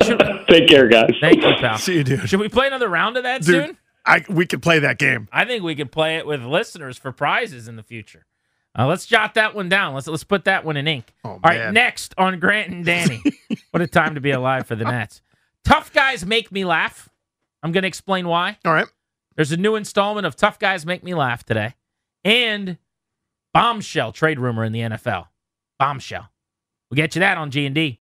Should- 0.02 0.22
Take 0.48 0.68
care, 0.68 0.88
guys. 0.88 1.12
thank 1.22 1.44
you, 1.44 1.54
pal. 1.60 1.78
See 1.80 1.98
you, 1.98 2.04
dude. 2.04 2.30
Should 2.30 2.40
we 2.40 2.50
play 2.50 2.68
another 2.68 2.88
round 2.90 3.18
of 3.18 3.24
that 3.24 3.42
Dude, 3.44 3.66
soon? 3.66 3.78
I 4.06 4.24
we 4.30 4.46
could 4.46 4.62
play 4.62 4.80
that 4.80 4.98
game. 5.00 5.28
I 5.32 5.46
think 5.46 5.64
we 5.64 5.76
could 5.76 5.92
play 5.92 6.18
it 6.18 6.26
with 6.26 6.42
listeners 6.44 6.98
for 6.98 7.12
prizes 7.12 7.68
in 7.68 7.76
the 7.76 7.84
future. 7.84 8.26
Uh, 8.78 8.88
let's 8.88 9.06
jot 9.06 9.36
that 9.36 9.54
one 9.56 9.70
down. 9.70 9.94
Let's 9.94 10.08
let's 10.08 10.24
put 10.24 10.46
that 10.46 10.66
one 10.66 10.78
in 10.78 10.88
ink. 10.88 11.14
Oh, 11.24 11.30
All 11.32 11.40
right, 11.44 11.60
man. 11.60 11.74
next 11.74 12.14
on 12.18 12.40
Grant 12.40 12.72
and 12.72 12.86
Danny. 12.86 13.22
what 13.72 13.82
a 13.82 13.88
time 13.88 14.16
to 14.16 14.22
be 14.22 14.32
alive 14.32 14.66
for 14.68 14.76
the 14.76 14.84
Nats. 14.84 15.22
Tough 15.64 15.94
guys 15.94 16.26
make 16.26 16.52
me 16.52 16.66
laugh. 16.66 17.10
I'm 17.62 17.72
going 17.72 17.84
to 17.84 17.88
explain 17.88 18.28
why. 18.28 18.58
All 18.66 18.74
right. 18.74 18.88
There's 19.36 19.52
a 19.52 19.58
new 19.58 19.76
installment 19.76 20.28
of 20.28 20.36
Tough 20.36 20.60
Guys 20.60 20.86
Make 20.86 21.04
Me 21.04 21.16
Laugh 21.16 21.44
today, 21.44 21.74
and 22.24 22.78
bombshell 23.54 24.12
trade 24.12 24.40
rumor 24.40 24.64
in 24.64 24.74
the 24.74 24.82
NFL. 24.82 25.28
Bombshell. 25.80 26.30
We'll 26.90 26.98
get 26.98 27.16
you 27.16 27.22
that 27.22 27.38
on 27.38 27.50
G 27.50 27.66
and 27.66 27.74
D. 27.74 28.00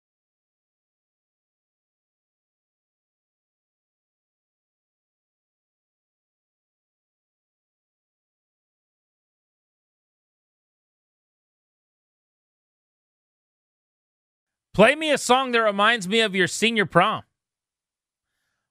Play 14.80 14.94
me 14.94 15.12
a 15.12 15.18
song 15.18 15.52
that 15.52 15.60
reminds 15.60 16.08
me 16.08 16.20
of 16.20 16.34
your 16.34 16.46
senior 16.46 16.86
prom. 16.86 17.22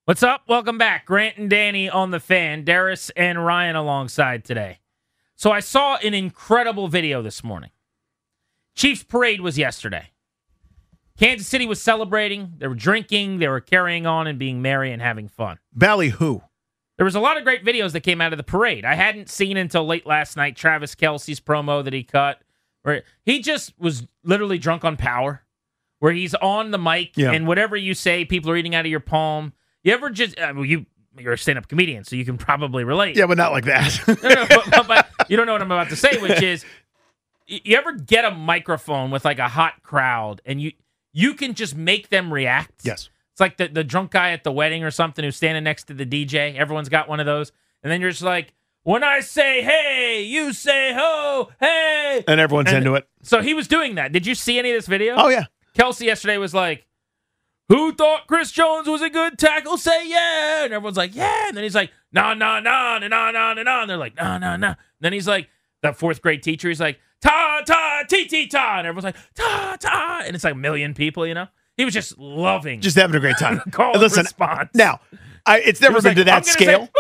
What's 0.06 0.24
up? 0.24 0.42
Welcome 0.48 0.80
back. 0.80 1.06
Grant 1.06 1.38
and 1.38 1.52
Danny 1.52 1.88
on 1.88 2.10
the 2.10 2.20
fan. 2.20 2.64
Darius 2.64 3.12
and 3.12 3.46
Ryan 3.46 3.76
alongside 3.76 4.44
today. 4.44 4.80
So 5.36 5.52
I 5.52 5.60
saw 5.60 5.98
an 5.98 6.16
incredible 6.16 6.88
video 6.88 7.22
this 7.22 7.44
morning. 7.44 7.70
Chiefs 8.74 9.04
parade 9.04 9.42
was 9.42 9.60
yesterday. 9.60 10.10
Kansas 11.20 11.46
City 11.48 11.68
was 11.68 11.80
celebrating. 11.80 12.54
They 12.58 12.66
were 12.66 12.74
drinking. 12.74 13.38
They 13.38 13.48
were 13.48 13.62
carrying 13.62 14.08
on 14.08 14.26
and 14.26 14.40
being 14.40 14.64
merry 14.64 14.92
and 14.92 15.04
having 15.04 15.28
fun. 15.28 15.60
Ballyhoo. 15.74 16.40
There 16.98 17.06
was 17.06 17.14
a 17.14 17.20
lot 17.20 17.38
of 17.38 17.44
great 17.44 17.64
videos 17.64 17.92
that 17.92 18.02
came 18.02 18.20
out 18.20 18.34
of 18.34 18.38
the 18.38 18.44
parade. 18.44 18.84
I 18.84 18.96
hadn't 18.96 19.30
seen 19.30 19.58
until 19.58 19.86
late 19.86 20.08
last 20.08 20.36
night 20.36 20.56
Travis 20.56 20.96
Kelce's 20.96 21.40
promo 21.40 21.84
that 21.84 21.94
he 21.94 22.04
cut, 22.04 22.42
where 22.82 23.04
he 23.22 23.42
just 23.44 23.80
was 23.80 24.08
literally 24.24 24.58
drunk 24.58 24.84
on 24.84 24.98
power, 24.98 25.44
where 26.00 26.12
he's 26.14 26.34
on 26.36 26.72
the 26.72 26.78
mic 26.78 27.12
Yeah. 27.16 27.32
and 27.32 27.46
whatever 27.48 27.76
you 27.76 27.94
say, 27.94 28.26
people 28.26 28.50
are 28.52 28.58
eating 28.58 28.76
out 28.76 28.86
of 28.86 28.92
your 28.92 29.00
palm. 29.00 29.54
You 29.84 29.94
ever 29.94 30.10
just 30.10 30.38
uh, 30.40 30.54
well, 30.56 30.66
you 30.66 30.86
you're 31.18 31.34
a 31.34 31.38
stand-up 31.38 31.68
comedian, 31.68 32.04
so 32.06 32.16
you 32.16 32.24
can 32.26 32.38
probably 32.38 32.84
relate. 32.86 33.18
Yeah, 33.18 33.26
but 33.26 33.38
not 33.38 33.52
like 33.52 33.66
that. 33.66 34.00
No, 34.24 34.30
no, 34.30 34.46
but, 34.48 34.88
but- 34.88 34.88
but 35.18 35.30
you 35.30 35.36
don't 35.38 35.46
know 35.46 35.52
what 35.54 35.62
I'm 35.62 35.72
about 35.72 35.90
to 35.90 35.96
say, 35.96 36.18
which 36.22 36.42
is 36.42 36.64
you 37.48 37.76
ever 37.78 37.94
get 37.94 38.26
a 38.26 38.32
microphone 38.32 39.12
with 39.12 39.26
like 39.26 39.40
a 39.40 39.48
hot 39.48 39.82
crowd 39.84 40.42
and 40.46 40.62
you 40.62 40.72
you 41.12 41.34
can 41.34 41.54
just 41.56 41.76
make 41.76 42.10
them 42.10 42.32
react. 42.32 42.82
yes. 42.84 43.10
It's 43.34 43.40
like 43.42 43.58
the, 43.58 43.68
the 43.70 43.84
drunk 43.86 44.12
guy 44.12 44.32
at 44.32 44.44
the 44.44 44.52
wedding 44.52 44.84
or 44.84 44.92
something 44.92 45.24
who's 45.24 45.36
standing 45.38 45.64
next 45.64 45.86
to 45.86 45.94
the 45.94 46.06
DJ. 46.06 46.56
Everyone's 46.58 46.90
got 46.90 47.08
one 47.08 47.20
of 47.22 47.26
those. 47.26 47.52
And 47.82 47.90
then 47.92 48.02
you're 48.02 48.10
just 48.12 48.22
like, 48.22 48.54
when 48.84 49.02
I 49.04 49.22
say 49.22 49.62
hey, 49.64 50.24
you 50.24 50.52
say 50.54 50.94
ho, 50.94 51.50
hey. 51.60 52.24
And 52.28 52.40
everyone's 52.40 52.68
And- 52.70 52.78
into 52.80 52.94
it. 52.96 53.08
So 53.24 53.42
he 53.42 53.54
was 53.54 53.68
doing 53.68 53.96
that. 53.96 54.12
Did 54.12 54.28
you 54.28 54.36
see 54.36 54.60
any 54.60 54.72
of 54.72 54.78
this 54.78 54.88
video? 54.88 55.16
Oh 55.18 55.30
yeah. 55.30 55.46
Kelce 55.78 56.02
yesterday 56.02 56.38
was 56.38 56.54
like, 56.54 56.86
who 57.70 57.94
thought 57.94 58.28
Chris 58.28 58.52
Jones 58.52 58.88
was 58.88 59.02
a 59.02 59.10
good 59.10 59.38
tackle? 59.38 59.78
Say 59.78 60.10
yeah. 60.10 60.66
And 60.66 60.74
everyone's 60.74 60.98
like, 60.98 61.16
yeah. 61.16 61.48
And 61.48 61.56
then 61.56 61.64
he's 61.64 61.76
like, 61.76 61.92
nah, 62.12 62.34
nah, 62.34 62.60
nah, 62.60 62.98
nah, 63.00 63.08
nah, 63.08 63.32
nah, 63.32 63.54
nah. 63.54 63.82
And 63.82 63.90
they're 63.90 63.98
like, 63.98 64.16
nah, 64.16 64.38
nah, 64.40 64.58
nah. 64.58 64.70
And 64.70 64.78
then 65.02 65.14
he's 65.14 65.28
like, 65.28 65.50
that 65.84 65.96
fourth 65.96 66.22
grade 66.22 66.44
teacher, 66.44 66.68
he's 66.68 66.80
like, 66.80 67.00
ta, 67.22 67.62
ta, 67.66 68.04
ti, 68.10 68.26
ti, 68.26 68.48
ta. 68.48 68.80
And 68.80 68.88
everyone's 68.88 69.06
like, 69.06 69.18
ta, 69.36 69.78
ta. 69.80 70.24
And 70.26 70.36
it's 70.36 70.44
like 70.44 70.54
a 70.54 70.58
million 70.58 70.94
people, 70.94 71.28
you 71.28 71.36
know? 71.36 71.48
He 71.78 71.86
was 71.86 71.94
just 71.94 72.18
loving. 72.18 72.82
Just 72.82 72.98
having 72.98 73.16
a 73.16 73.20
great 73.20 73.38
time. 73.38 73.60
call 73.72 73.94
Listen, 73.94 74.24
response. 74.24 74.72
Now, 74.74 75.00
I, 75.46 75.60
it's 75.60 75.82
never 75.82 75.96
been 76.02 76.10
like, 76.12 76.18
to 76.18 76.24
that 76.26 76.38
"I'm 76.38 76.44
scale. 76.44 76.86
say, 76.86 76.92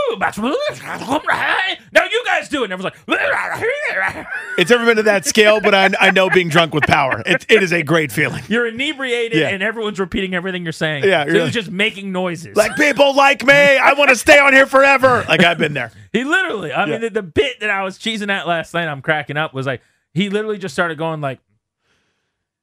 now 1.91 2.03
you 2.05 2.23
guys 2.25 2.49
do 2.49 2.61
it. 2.61 2.71
And 2.71 2.73
everyone's 2.73 2.95
like, 3.07 4.25
It's 4.57 4.69
never 4.71 4.85
been 4.85 4.97
to 4.97 5.03
that 5.03 5.25
scale, 5.25 5.61
but 5.61 5.73
I, 5.75 5.89
I 5.99 6.11
know 6.11 6.29
being 6.29 6.49
drunk 6.49 6.73
with 6.73 6.83
power. 6.85 7.21
It, 7.25 7.45
it 7.49 7.61
is 7.63 7.71
a 7.71 7.83
great 7.83 8.11
feeling. 8.11 8.43
you're 8.47 8.67
inebriated 8.67 9.37
Yeah. 9.39 9.49
and 9.49 9.61
everyone's 9.63 9.99
repeating 9.99 10.33
everything 10.33 10.63
you're 10.63 10.71
saying. 10.71 11.03
Yeah, 11.03 11.25
so 11.25 11.31
like- 11.45 11.53
just 11.53 11.69
making 11.71 12.11
noises. 12.11 12.55
Like 12.55 12.75
people 12.75 13.15
like 13.15 13.45
me. 13.45 13.53
I 13.53 13.93
want 13.93 14.09
to 14.09 14.15
stay 14.15 14.39
on 14.39 14.53
here 14.53 14.65
forever. 14.65 15.23
Like 15.27 15.43
I've 15.43 15.57
been 15.57 15.73
there. 15.73 15.91
He 16.11 16.23
literally, 16.23 16.71
I 16.71 16.85
Yeah. 16.85 16.91
mean, 16.93 17.01
the, 17.01 17.09
the 17.09 17.23
bit 17.23 17.59
that 17.59 17.69
I 17.69 17.83
was 17.83 17.97
cheesing 17.99 18.29
at 18.31 18.47
last 18.47 18.73
night, 18.73 18.87
I'm 18.87 19.01
cracking 19.01 19.37
up, 19.37 19.53
was 19.53 19.65
like, 19.67 19.81
he 20.13 20.29
literally 20.29 20.57
just 20.57 20.73
started 20.73 20.97
going 20.97 21.21
like, 21.21 21.39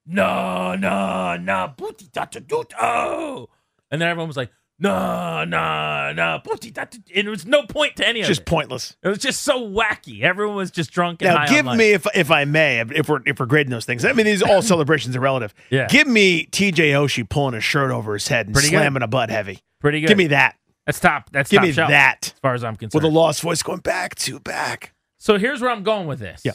no, 0.07 0.77
no, 0.77 1.37
no, 1.37 1.73
booty 1.77 2.09
da 2.13 2.25
da 2.27 2.41
doot, 2.41 2.73
oh. 2.81 3.49
And 3.91 4.01
then 4.01 4.09
everyone 4.09 4.29
was 4.29 4.37
like, 4.37 4.51
no, 4.79 5.45
no, 5.45 6.13
no, 6.15 6.41
booty 6.45 6.71
da 6.71 6.85
da. 6.85 6.99
And 7.15 7.27
there 7.27 7.31
was 7.31 7.47
no 7.47 7.65
point 7.65 7.97
to 7.97 8.07
any 8.07 8.21
of 8.21 8.27
Just 8.27 8.41
it. 8.41 8.43
Just 8.43 8.47
pointless. 8.47 8.97
It 9.03 9.09
was 9.09 9.19
just 9.19 9.43
so 9.43 9.67
wacky. 9.67 10.21
Everyone 10.23 10.57
was 10.57 10.71
just 10.71 10.91
drunk 10.91 11.23
and 11.23 11.31
Now, 11.33 11.39
high 11.39 11.47
give 11.47 11.61
on 11.61 11.65
life. 11.67 11.79
me, 11.79 11.93
if 11.93 12.07
if 12.15 12.31
I 12.31 12.45
may, 12.45 12.81
if 12.81 13.09
we're 13.09 13.21
if 13.25 13.41
we're 13.41 13.47
grading 13.47 13.71
those 13.71 13.85
things. 13.87 14.05
I 14.05 14.13
mean, 14.13 14.27
these 14.27 14.43
all 14.43 14.61
celebrations 14.73 15.17
are 15.17 15.21
relative. 15.21 15.55
Yeah. 15.71 15.87
Give 15.89 16.07
me 16.07 16.45
T.J. 16.45 16.91
Oshie 16.91 17.29
pulling 17.29 17.55
his 17.55 17.65
shirt 17.65 17.91
over 17.91 18.13
his 18.13 18.29
head 18.29 18.47
and 18.47 18.55
Pretty 18.55 18.69
good. 18.71 18.77
slamming 18.77 19.03
a 19.03 19.07
Bud 19.09 19.31
Heavy. 19.31 19.61
Pretty 19.81 20.01
good. 20.01 20.09
Give 20.09 20.19
me 20.19 20.27
that. 20.29 20.57
that's 20.85 21.01
top. 21.01 21.31
That's 21.33 21.51
Give 21.51 21.59
top 21.59 21.67
me 21.67 21.73
shelf, 21.73 21.91
that. 21.91 22.33
as 22.35 22.41
far 22.41 22.55
as 22.55 22.63
I'm 22.63 22.77
concerned. 22.77 23.03
With 23.03 23.11
a 23.11 23.15
lost 23.15 23.41
voice 23.43 23.63
going 23.63 23.81
back 23.81 24.15
to 24.17 24.39
back. 24.41 24.93
So 25.19 25.39
here's 25.39 25.61
where 25.63 25.71
I'm 25.71 25.83
going 25.85 26.07
with 26.07 26.19
this. 26.19 26.43
Yeah. 26.45 26.53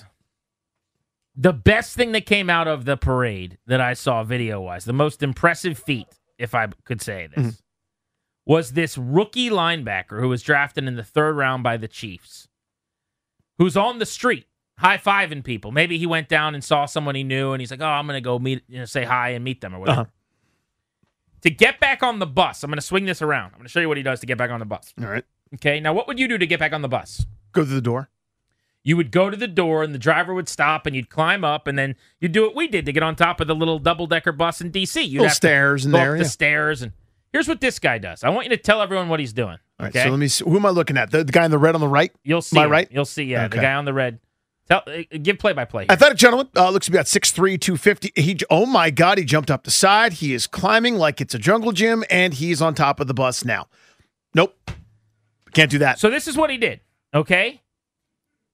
The 1.36 1.54
best 1.54 1.96
thing 1.96 2.12
that 2.12 2.26
came 2.26 2.50
out 2.50 2.68
of 2.68 2.86
the 2.86 2.98
parade 2.98 3.58
that 3.66 3.80
I 3.82 3.94
saw 3.94 4.24
video 4.24 4.62
wise, 4.62 4.86
the 4.86 4.94
most 4.94 5.24
impressive 5.24 5.80
feat, 5.80 6.08
if 6.38 6.54
I 6.54 6.68
could 6.84 7.02
say 7.02 7.28
this, 7.36 7.40
Mm-hmm. 7.46 7.50
Was 8.46 8.74
this 8.74 8.98
rookie 8.98 9.50
linebacker 9.50 10.20
who 10.20 10.30
was 10.30 10.42
drafted 10.42 10.86
in 10.86 10.96
the 10.96 11.04
third 11.04 11.36
round 11.36 11.64
by 11.64 11.78
the 11.78 11.88
Chiefs, 11.88 12.48
who's 13.58 13.78
on 13.78 14.00
the 14.00 14.06
street 14.06 14.48
high 14.78 14.98
fiving 14.98 15.44
people. 15.44 15.72
Maybe 15.72 15.98
he 16.00 16.08
went 16.08 16.28
down 16.28 16.56
and 16.56 16.64
saw 16.64 16.86
someone 16.86 17.14
he 17.14 17.24
knew 17.24 17.52
and 17.54 17.62
he's 17.62 17.70
like, 17.70 17.82
oh, 17.82 17.86
I'm 17.86 18.08
going 18.08 18.18
to 18.18 18.22
go 18.22 18.40
meet, 18.40 18.64
you 18.68 18.80
know, 18.80 18.86
say 18.86 19.04
hi 19.04 19.30
and 19.30 19.44
meet 19.44 19.62
them 19.62 19.76
or 19.76 19.80
whatever. 19.80 20.02
Uh-huh. 20.02 20.10
To 21.44 21.50
get 21.52 21.80
back 21.80 22.02
on 22.04 22.20
the 22.20 22.26
bus, 22.28 22.64
I'm 22.64 22.70
going 22.70 22.78
to 22.78 22.82
swing 22.82 23.06
this 23.06 23.22
around. 23.22 23.48
I'm 23.48 23.60
going 23.60 23.64
to 23.64 23.70
show 23.70 23.80
you 23.80 23.88
what 23.88 23.98
he 23.98 24.04
does 24.04 24.20
to 24.22 24.26
get 24.26 24.38
back 24.38 24.50
on 24.50 24.60
the 24.60 24.66
bus. 24.66 24.94
All 25.00 25.08
right. 25.08 25.24
Okay. 25.56 25.80
Now, 25.80 25.94
what 25.94 26.08
would 26.08 26.20
you 26.20 26.28
do 26.28 26.38
to 26.38 26.48
get 26.48 26.60
back 26.60 26.74
on 26.74 26.82
the 26.82 26.88
bus? 26.88 27.26
Go 27.52 27.64
through 27.64 27.76
the 27.76 27.82
door. 27.82 28.10
you 28.84 28.98
would 28.98 29.12
go 29.12 29.30
to 29.30 29.38
the 29.38 29.48
door 29.48 29.84
and 29.84 29.94
the 29.94 30.00
driver 30.00 30.34
would 30.34 30.50
stop 30.50 30.86
and 30.88 30.96
you'd 30.96 31.10
climb 31.10 31.44
up 31.44 31.68
and 31.68 31.78
then 31.78 31.96
you'd 32.20 32.32
do 32.32 32.42
what 32.44 32.56
we 32.56 32.68
did 32.68 32.86
to 32.86 32.92
get 32.92 33.04
on 33.04 33.16
top 33.16 33.40
of 33.40 33.48
the 33.48 33.56
little 33.56 33.78
double 33.78 34.08
decker 34.08 34.32
bus 34.32 34.62
in 34.62 34.72
DC. 34.72 34.96
You'd 35.04 35.14
Little 35.14 35.26
have 35.26 35.34
to 35.34 35.36
stairs 35.36 35.86
in 35.86 35.92
there. 35.92 36.14
up 36.14 36.18
the 36.18 36.24
yeah. 36.24 36.30
stairs 36.30 36.82
and 36.82 36.92
here's 37.32 37.48
what 37.48 37.62
this 37.62 37.80
guy 37.80 37.98
does. 37.98 38.24
I 38.24 38.30
want 38.30 38.46
you 38.46 38.50
to 38.56 38.62
tell 38.62 38.82
everyone 38.82 39.10
what 39.10 39.20
he's 39.20 39.34
doing. 39.34 39.58
All 39.80 39.86
right, 39.86 39.90
Okay. 39.96 40.04
so 40.04 40.10
let 40.10 40.20
me 40.20 40.28
see. 40.28 40.44
Who 40.46 40.56
am 40.58 40.66
I 40.66 40.70
looking 40.70 40.98
at? 40.98 41.12
The, 41.12 41.24
the 41.24 41.32
guy 41.32 41.46
in 41.46 41.52
the 41.52 41.58
red 41.58 41.76
on 41.76 41.82
the 41.82 41.88
right? 41.88 42.12
You'll 42.24 42.42
see. 42.42 42.60
I 42.60 42.66
right? 42.66 42.88
You'll 42.92 43.06
see. 43.06 43.24
Yeah, 43.24 43.48
the 43.48 43.58
guy 43.58 43.74
on 43.74 43.86
the 43.86 43.94
red. 43.94 44.20
Tell, 44.68 44.84
uh, 44.88 45.02
give 45.22 45.40
play 45.40 45.54
by 45.54 45.66
play. 45.66 45.86
Athletic 45.90 46.18
gentleman 46.18 46.48
uh, 46.56 46.70
looks 46.70 46.86
to 46.86 46.92
be 46.92 46.98
about 46.98 47.08
6'3", 47.08 47.60
250. 47.60 48.12
He, 48.16 48.38
oh 48.50 48.66
my 48.66 48.90
God, 48.90 49.18
he 49.18 49.26
jumped 49.26 49.50
up 49.52 49.64
the 49.64 49.72
side. 49.72 50.14
He 50.14 50.34
is 50.34 50.48
climbing 50.48 50.96
like 50.96 51.20
it's 51.20 51.34
a 51.34 51.40
jungle 51.40 51.72
gym, 51.72 52.04
and 52.10 52.34
he's 52.34 52.62
on 52.62 52.74
top 52.76 53.00
of 53.00 53.08
the 53.08 53.14
bus 53.14 53.44
now. 53.44 53.68
Nope. 54.34 54.72
Can't 55.54 55.70
do 55.72 55.80
that. 55.80 56.00
So 56.00 56.10
this 56.10 56.28
is 56.28 56.38
what 56.38 56.50
he 56.50 56.58
did. 56.58 56.80
Okay. 57.14 57.62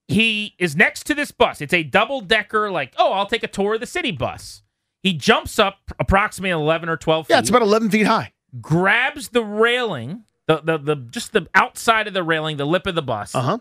He 0.08 0.56
is 0.58 0.76
next 0.76 1.06
to 1.08 1.14
this 1.14 1.32
bus. 1.32 1.60
It's 1.62 1.74
a 1.74 1.84
double 1.84 2.22
decker, 2.22 2.72
like, 2.72 2.94
oh, 2.98 3.12
I'll 3.12 3.26
take 3.28 3.44
a 3.44 3.48
tour 3.48 3.74
of 3.76 3.82
the 3.82 3.86
city 3.86 4.12
bus. 4.12 4.64
He 5.04 5.14
jumps 5.14 5.60
up 5.60 5.78
approximately 6.00 6.50
11 6.52 6.88
or 6.90 6.98
12 6.98 7.28
feet. 7.28 7.34
yeah, 7.34 7.40
it's 7.40 7.50
about 7.50 7.62
11 7.62 7.92
feet 7.92 8.08
high. 8.08 8.32
Grabs 8.62 9.30
the 9.30 9.44
railing, 9.44 10.24
the, 10.48 10.62
the, 10.62 10.78
the 10.78 10.96
just 10.96 11.34
the 11.34 11.48
outside 11.54 12.08
of 12.08 12.14
the 12.14 12.24
railing, 12.24 12.58
the 12.58 12.66
lip 12.66 12.88
of 12.88 12.96
the 12.96 13.02
bus, 13.02 13.36
Uh-huh. 13.36 13.60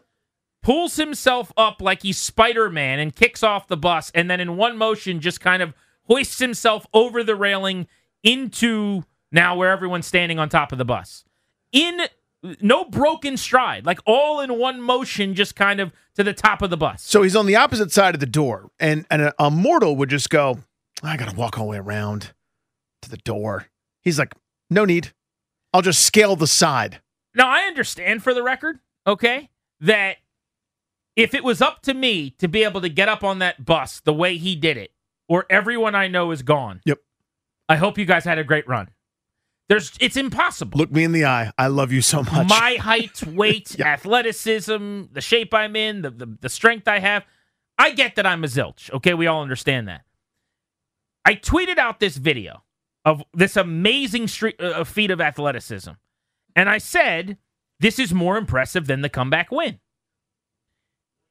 pulls 0.63 0.97
himself 0.97 1.53
up 1.57 1.81
like 1.83 2.03
he's 2.03 2.19
Spider 2.19 2.71
Man 2.71 2.99
and 2.99 3.15
kicks 3.15 3.43
off 3.43 3.67
the 3.69 3.77
bus, 3.77 4.11
and 4.15 4.31
then 4.31 4.41
in 4.41 4.57
one 4.57 4.77
motion 4.77 5.21
just 5.21 5.41
kind 5.41 5.63
of 5.63 5.75
hoists 6.05 6.39
himself 6.39 6.87
over 6.95 7.23
the 7.25 7.35
railing 7.35 7.87
into 8.23 9.05
now 9.33 9.57
where 9.57 9.71
everyone's 9.71 10.07
standing 10.07 10.39
on 10.39 10.49
top 10.49 10.73
of 10.73 10.79
the 10.79 10.85
bus. 10.85 11.25
In 11.73 12.03
no 12.61 12.85
broken 12.85 13.37
stride, 13.37 13.85
like 13.85 13.99
all 14.07 14.41
in 14.41 14.57
one 14.59 14.81
motion, 14.81 15.35
just 15.35 15.57
kind 15.57 15.81
of 15.81 15.93
to 16.15 16.23
the 16.23 16.33
top 16.33 16.63
of 16.63 16.71
the 16.71 16.77
bus. 16.77 17.03
So 17.03 17.23
he's 17.23 17.35
on 17.35 17.47
the 17.47 17.57
opposite 17.57 17.91
side 17.91 18.15
of 18.15 18.21
the 18.21 18.27
door, 18.27 18.71
and, 18.79 19.05
and 19.11 19.23
a, 19.23 19.35
a 19.39 19.51
mortal 19.51 19.97
would 19.97 20.09
just 20.11 20.31
go, 20.31 20.59
I 21.03 21.17
got 21.17 21.29
to 21.31 21.37
walk 21.37 21.59
all 21.59 21.65
the 21.67 21.71
way 21.73 21.79
around 21.79 22.33
to 23.03 23.11
the 23.11 23.17
door. 23.17 23.67
He's 24.01 24.19
like, 24.19 24.33
no 24.71 24.85
need. 24.85 25.13
I'll 25.73 25.83
just 25.83 26.05
scale 26.05 26.37
the 26.37 26.47
side. 26.47 27.01
Now, 27.35 27.49
I 27.49 27.63
understand 27.63 28.23
for 28.23 28.33
the 28.33 28.43
record, 28.43 28.79
okay, 29.07 29.51
that 29.81 30.17
if 31.17 31.35
it 31.35 31.45
was 31.45 31.61
up 31.61 31.83
to 31.83 31.95
me 31.95 32.31
to 32.39 32.49
be 32.49 32.63
able 32.65 32.81
to 32.81 32.89
get 32.89 33.09
up 33.09 33.23
on 33.25 33.39
that 33.41 33.65
bus 33.65 34.01
the 34.01 34.13
way 34.15 34.37
he 34.39 34.57
did 34.57 34.77
it, 34.77 34.93
or 35.29 35.45
everyone 35.51 35.95
I 35.95 36.09
know 36.09 36.31
is 36.31 36.43
gone. 36.43 36.81
Yep. 36.85 36.99
I 37.69 37.77
hope 37.77 37.99
you 37.99 38.05
guys 38.05 38.25
had 38.25 38.39
a 38.39 38.45
great 38.45 38.67
run. 38.69 38.89
There's 39.69 39.93
it's 40.01 40.17
impossible. 40.17 40.79
Look 40.79 40.93
me 40.93 41.03
in 41.03 41.11
the 41.11 41.25
eye. 41.25 41.51
I 41.59 41.67
love 41.67 41.91
you 41.91 42.01
so 42.01 42.23
much. 42.23 42.49
My 42.49 42.77
height, 42.81 43.21
weight, 43.27 43.77
Yeah. 43.77 43.89
athleticism, 43.89 45.03
the 45.13 45.21
shape 45.21 45.53
I'm 45.53 45.75
in, 45.75 46.03
the, 46.03 46.11
the 46.11 46.39
the 46.41 46.49
strength 46.49 46.87
I 46.87 47.01
have. 47.01 47.25
I 47.77 47.91
get 47.91 48.15
that 48.15 48.25
I'm 48.27 48.45
a 48.45 48.47
zilch. 48.47 48.91
Okay, 48.93 49.13
we 49.13 49.27
all 49.27 49.43
understand 49.43 49.89
that. 49.89 50.03
I 51.25 51.35
tweeted 51.35 51.79
out 51.79 51.99
this 51.99 52.17
video 52.17 52.63
of 53.07 53.23
this 53.33 53.57
amazing 53.57 54.29
street, 54.29 54.61
uh, 54.61 54.85
feat 54.85 55.11
of 55.11 55.21
athleticism, 55.21 55.93
and 56.55 56.69
I 56.69 56.77
said 56.77 57.39
this 57.81 57.99
is 57.99 58.13
more 58.13 58.37
impressive 58.37 58.87
than 58.87 59.01
the 59.01 59.09
comeback 59.09 59.51
win. 59.51 59.79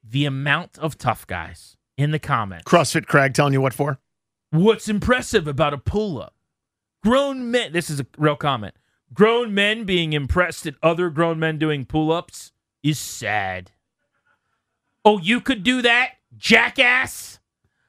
The 0.03 0.25
amount 0.25 0.79
of 0.79 0.97
tough 0.97 1.27
guys 1.27 1.77
in 1.97 2.11
the 2.11 2.19
comments. 2.19 2.63
CrossFit 2.63 3.07
Craig 3.07 3.33
telling 3.33 3.53
you 3.53 3.61
what 3.61 3.73
for? 3.73 3.99
What's 4.51 4.87
impressive 4.87 5.47
about 5.47 5.73
a 5.73 5.77
pull 5.77 6.21
up? 6.21 6.35
Grown 7.03 7.51
men, 7.51 7.73
this 7.73 7.89
is 7.89 7.99
a 7.99 8.05
real 8.17 8.35
comment. 8.35 8.75
Grown 9.13 9.53
men 9.53 9.83
being 9.83 10.13
impressed 10.13 10.65
at 10.65 10.75
other 10.81 11.09
grown 11.09 11.39
men 11.39 11.57
doing 11.57 11.85
pull 11.85 12.11
ups 12.11 12.51
is 12.83 12.99
sad. 12.99 13.71
Oh, 15.03 15.19
you 15.19 15.41
could 15.41 15.63
do 15.63 15.81
that, 15.81 16.13
jackass? 16.37 17.39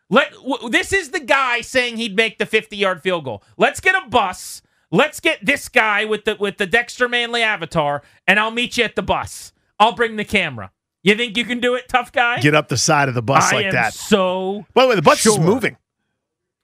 Let 0.09 0.33
w- 0.33 0.69
this 0.71 0.92
is 0.92 1.11
the 1.11 1.21
guy 1.21 1.61
saying 1.61 1.97
he'd 1.97 2.14
make 2.16 2.38
the 2.38 2.47
50 2.47 2.77
yard 2.77 3.03
field 3.03 3.25
goal. 3.25 3.42
Let's 3.57 3.81
get 3.81 3.95
a 3.95 4.09
bus. 4.09 4.62
Let's 4.92 5.19
get 5.21 5.45
this 5.45 5.69
guy 5.69 6.05
with 6.05 6.25
the 6.25 6.37
with 6.38 6.59
the 6.59 6.66
Dexter 6.66 7.09
Manley 7.09 7.42
avatar, 7.42 8.03
and 8.27 8.38
I'll 8.38 8.53
meet 8.53 8.77
you 8.77 8.85
at 8.85 8.95
the 8.95 9.03
bus. 9.03 9.53
I'll 9.81 9.95
bring 9.95 10.16
the 10.16 10.25
camera. 10.25 10.71
You 11.03 11.14
think 11.16 11.37
you 11.37 11.45
can 11.45 11.61
do 11.61 11.75
it, 11.75 11.88
tough 11.88 12.12
guy? 12.12 12.40
Get 12.40 12.55
up 12.55 12.69
the 12.69 12.77
side 12.77 13.09
of 13.09 13.14
the 13.14 13.23
bus 13.23 13.53
I 13.53 13.57
like 13.57 13.66
am 13.66 13.73
that. 13.73 13.95
so 13.95 14.64
By 14.75 14.83
the 14.83 14.88
way, 14.88 14.95
the 14.97 15.03
bus 15.03 15.25
is 15.27 15.38
moving. 15.38 15.77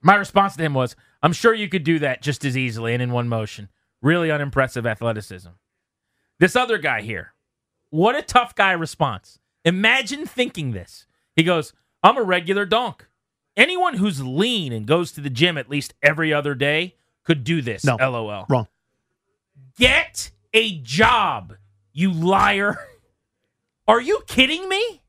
my 0.02 0.16
response 0.16 0.56
to 0.56 0.62
him 0.64 0.74
was, 0.74 0.96
I'm 1.22 1.32
sure 1.32 1.54
you 1.54 1.68
could 1.68 1.84
do 1.84 1.98
that 2.00 2.22
just 2.22 2.44
as 2.44 2.56
easily 2.56 2.92
and 2.94 3.02
in 3.02 3.12
one 3.12 3.28
motion. 3.28 3.68
Really 4.00 4.32
unimpressive 4.32 4.84
athleticism. 4.86 5.50
This 6.40 6.56
other 6.56 6.78
guy 6.78 7.02
here, 7.02 7.34
what 7.90 8.16
a 8.16 8.22
tough 8.22 8.54
guy 8.56 8.72
response. 8.72 9.38
Imagine 9.64 10.26
thinking 10.26 10.72
this. 10.72 11.06
He 11.36 11.44
goes, 11.44 11.72
I'm 12.02 12.16
a 12.16 12.22
regular 12.22 12.64
donk. 12.66 13.06
Anyone 13.56 13.94
who's 13.94 14.22
lean 14.22 14.72
and 14.72 14.86
goes 14.86 15.12
to 15.12 15.20
the 15.20 15.30
gym 15.30 15.58
at 15.58 15.68
least 15.68 15.94
every 16.02 16.32
other 16.32 16.54
day 16.54 16.96
could 17.24 17.44
do 17.44 17.60
this. 17.62 17.84
No. 17.84 17.96
LOL. 17.96 18.46
Wrong. 18.48 18.66
Get 19.78 20.30
a 20.54 20.78
job, 20.78 21.54
you 21.92 22.12
liar. 22.12 22.78
Are 23.88 24.00
you 24.00 24.22
kidding 24.26 24.68
me? 24.68 25.02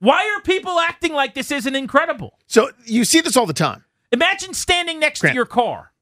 Why 0.00 0.34
are 0.34 0.40
people 0.42 0.78
acting 0.80 1.12
like 1.12 1.34
this 1.34 1.50
isn't 1.50 1.76
incredible? 1.76 2.38
So 2.46 2.70
you 2.86 3.04
see 3.04 3.20
this 3.20 3.36
all 3.36 3.44
the 3.46 3.52
time. 3.52 3.84
Imagine 4.12 4.54
standing 4.54 4.98
next 4.98 5.20
Grant. 5.20 5.32
to 5.32 5.36
your 5.36 5.44
car. 5.46 5.92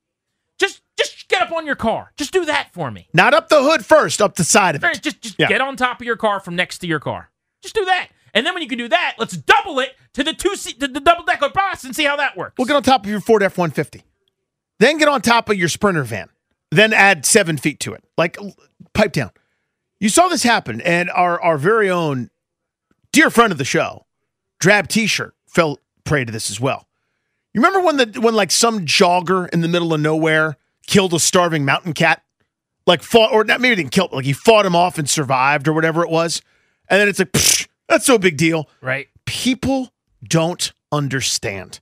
Just 0.59 0.83
just 0.97 1.29
get 1.29 1.43
up 1.43 1.53
on 1.53 1.67
your 1.67 1.75
car. 1.77 2.13
Just 2.17 2.33
do 2.33 2.45
that 2.45 2.73
for 2.73 2.91
me. 2.93 3.09
Not 3.13 3.35
up 3.35 3.49
the 3.49 3.61
hood 3.63 3.85
first, 3.85 4.23
up 4.23 4.37
the 4.37 4.45
side 4.45 4.77
of 4.77 4.85
it. 4.85 5.03
Just 5.03 5.21
just 5.21 5.35
Yeah. 5.39 5.49
get 5.49 5.61
on 5.61 5.77
top 5.77 6.01
of 6.01 6.07
your 6.07 6.17
car 6.17 6.39
from 6.41 6.55
next 6.57 6.79
to 6.79 6.87
your 6.87 7.01
car. 7.01 7.31
Just 7.61 7.75
do 7.75 7.85
that. 7.87 8.09
And 8.39 8.47
then 8.47 8.55
when 8.55 8.63
you 8.63 8.69
can 8.69 8.79
do 8.79 8.87
that, 8.87 9.17
let's 9.19 9.37
double 9.37 9.81
it 9.81 9.97
to 10.13 10.23
the 10.23 10.33
two 10.33 10.55
seat 10.55 10.79
the 10.79 10.87
double 10.87 11.25
decker 11.25 11.49
bus 11.49 11.83
and 11.83 11.97
see 11.97 12.05
how 12.05 12.15
that 12.15 12.37
works. 12.37 12.55
We'll 12.57 12.69
get 12.69 12.77
on 12.77 12.85
top 12.85 13.03
of 13.03 13.11
your 13.11 13.21
Ford 13.21 13.43
F 13.43 13.59
150. 13.59 14.05
Then 14.79 14.97
get 14.97 15.09
on 15.09 15.23
top 15.23 15.49
of 15.49 15.57
your 15.57 15.69
Sprinter 15.69 16.05
van. 16.05 16.29
Then 16.71 16.93
add 16.93 17.27
seven 17.27 17.57
feet 17.57 17.81
to 17.81 17.95
it. 17.95 18.05
Like, 18.17 18.39
pipe 18.95 19.11
down. 19.11 19.33
You 19.99 20.09
saw 20.09 20.29
this 20.29 20.45
happen, 20.45 20.81
and 20.83 21.11
our, 21.11 21.41
our 21.41 21.59
very 21.59 21.91
own 21.91 22.31
dear 23.11 23.29
friend 23.29 23.51
of 23.51 23.59
the 23.59 23.65
show, 23.65 24.07
Drab 24.61 24.87
T 24.87 25.09
shirt, 25.09 25.35
fell 25.49 25.81
prey 26.05 26.25
to 26.25 26.31
this 26.31 26.49
as 26.49 26.61
well. 26.61 26.87
You 27.55 27.61
remember 27.61 27.81
when 27.81 27.97
the 27.97 28.21
when 28.21 28.35
like 28.35 28.53
some 28.53 28.87
jogger 28.87 29.49
in 29.49 29.63
the 29.63 29.69
middle 29.69 29.93
of 29.93 30.01
nowhere 30.01 30.59
killed 30.87 31.13
a 31.13 31.19
starving 31.19 31.65
mountain 31.65 31.93
cat? 31.93 32.23
Like 32.87 33.03
fought 33.03 33.33
or 33.33 33.43
not 33.43 33.61
maybe 33.61 33.75
didn't 33.75 33.91
kill, 33.91 34.11
like 34.13 34.27
he 34.27 34.33
fought 34.33 34.65
him 34.65 34.77
off 34.77 34.97
and 34.97 35.11
survived 35.11 35.67
or 35.67 35.73
whatever 35.73 36.05
it 36.05 36.09
was. 36.09 36.41
And 36.89 37.01
then 37.01 37.09
it's 37.09 37.19
like, 37.19 37.33
Psh, 37.33 37.67
that's 37.89 38.09
no 38.09 38.19
big 38.19 38.37
deal 38.37 38.69
right. 38.81 39.09
people 39.25 39.93
don't 40.23 40.73
understand. 40.93 41.81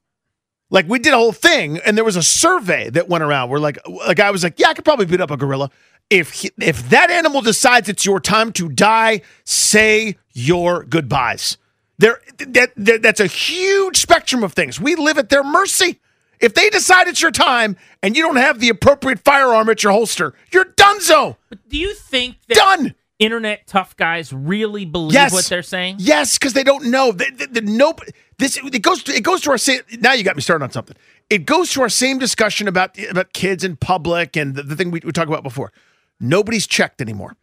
Like 0.71 0.89
we 0.89 0.99
did 0.99 1.13
a 1.13 1.17
whole 1.17 1.33
thing, 1.33 1.79
and 1.79 1.97
there 1.97 2.05
was 2.05 2.17
a 2.17 2.23
survey 2.23 2.91
that 2.91 3.09
went 3.09 3.23
around 3.23 3.51
where 3.51 3.61
like 3.61 3.79
a 4.05 4.15
guy 4.15 4.31
was 4.31 4.43
like, 4.43 4.59
"Yeah, 4.59 4.69
I 4.69 4.75
could 4.75 4.85
probably 4.85 5.07
beat 5.07 5.21
up 5.21 5.31
a 5.31 5.37
gorilla. 5.37 5.71
If 6.11 6.33
he, 6.33 6.51
if 6.61 6.89
that 6.91 7.11
animal 7.11 7.41
decides 7.41 7.89
it's 7.89 8.05
your 8.05 8.21
time 8.21 8.53
to 8.55 8.69
die, 8.69 9.23
say 9.45 10.17
your 10.33 10.83
goodbyes." 10.85 11.57
There, 11.99 12.21
that, 12.39 12.73
that 12.77 13.03
that's 13.03 13.21
a 13.21 13.27
huge 13.27 13.97
spectrum 13.97 14.43
of 14.43 14.53
things. 14.55 14.81
We 14.81 14.97
live 14.97 15.19
at 15.19 15.29
their 15.29 15.45
mercy. 15.45 16.01
If 16.41 16.53
they 16.55 16.69
decide 16.69 17.09
it's 17.09 17.23
your 17.23 17.31
time 17.31 17.77
and 18.03 18.17
you 18.17 18.23
don't 18.23 18.37
have 18.37 18.61
the 18.61 18.69
appropriate 18.69 19.21
firearm 19.21 19.71
at 19.71 19.83
your 19.83 19.93
holster, 19.93 20.35
you're 20.53 20.67
donezo. 20.67 21.37
But 21.49 21.67
do 21.69 21.79
you 21.79 21.95
think 21.95 22.37
that 22.49 22.57
Done. 22.57 22.95
Internet 23.19 23.67
tough 23.67 23.97
guys 23.97 24.33
really 24.33 24.85
believe 24.85 25.15
Yes. 25.15 25.33
what 25.33 25.45
they're 25.47 25.63
saying? 25.63 25.97
Yes, 25.99 26.39
because 26.39 26.53
they 26.53 26.65
don't 26.65 26.87
know. 26.91 27.13
The, 27.13 27.27
the, 27.37 27.61
the 27.61 27.61
nope. 27.63 28.01
This 28.39 28.57
it 28.59 28.83
goes 28.83 29.03
to 29.05 29.13
it 29.13 29.23
goes 29.23 29.41
to 29.43 29.51
our 29.51 29.59
same. 29.59 29.81
Now 30.01 30.13
you 30.13 30.23
got 30.25 30.37
me 30.37 30.43
started 30.43 30.65
on 30.65 30.71
something. 30.71 30.97
It 31.31 31.47
goes 31.47 31.73
to 31.73 31.83
our 31.83 31.89
same 31.89 32.19
discussion 32.19 32.69
about 32.69 32.99
about 33.09 33.33
kids 33.33 33.65
in 33.65 33.77
public 33.77 34.37
and 34.37 34.55
the, 34.55 34.63
the 34.63 34.77
thing 34.77 34.91
we, 34.91 35.01
we 35.05 35.13
talked 35.13 35.29
about 35.29 35.43
before. 35.43 35.73
Nobody's 36.21 36.67
checked 36.67 37.01
anymore. 37.01 37.37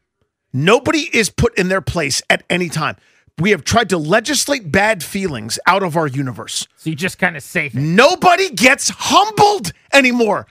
Nobody 0.54 1.10
is 1.12 1.30
put 1.32 1.58
in 1.58 1.68
their 1.70 1.82
place 1.82 2.22
at 2.30 2.44
any 2.50 2.70
time. 2.70 2.96
We 3.40 3.50
have 3.50 3.64
tried 3.64 3.90
to 3.90 3.98
legislate 3.98 4.72
bad 4.72 5.04
feelings 5.04 5.58
out 5.66 5.82
of 5.82 5.98
our 5.98 6.06
universe. 6.06 6.68
So 6.78 6.92
you 6.92 6.96
just 6.96 7.18
kind 7.18 7.36
of 7.36 7.42
say. 7.42 7.72
Nobody 7.74 8.52
gets 8.52 8.90
humbled 8.90 9.74
anymore. 9.92 10.46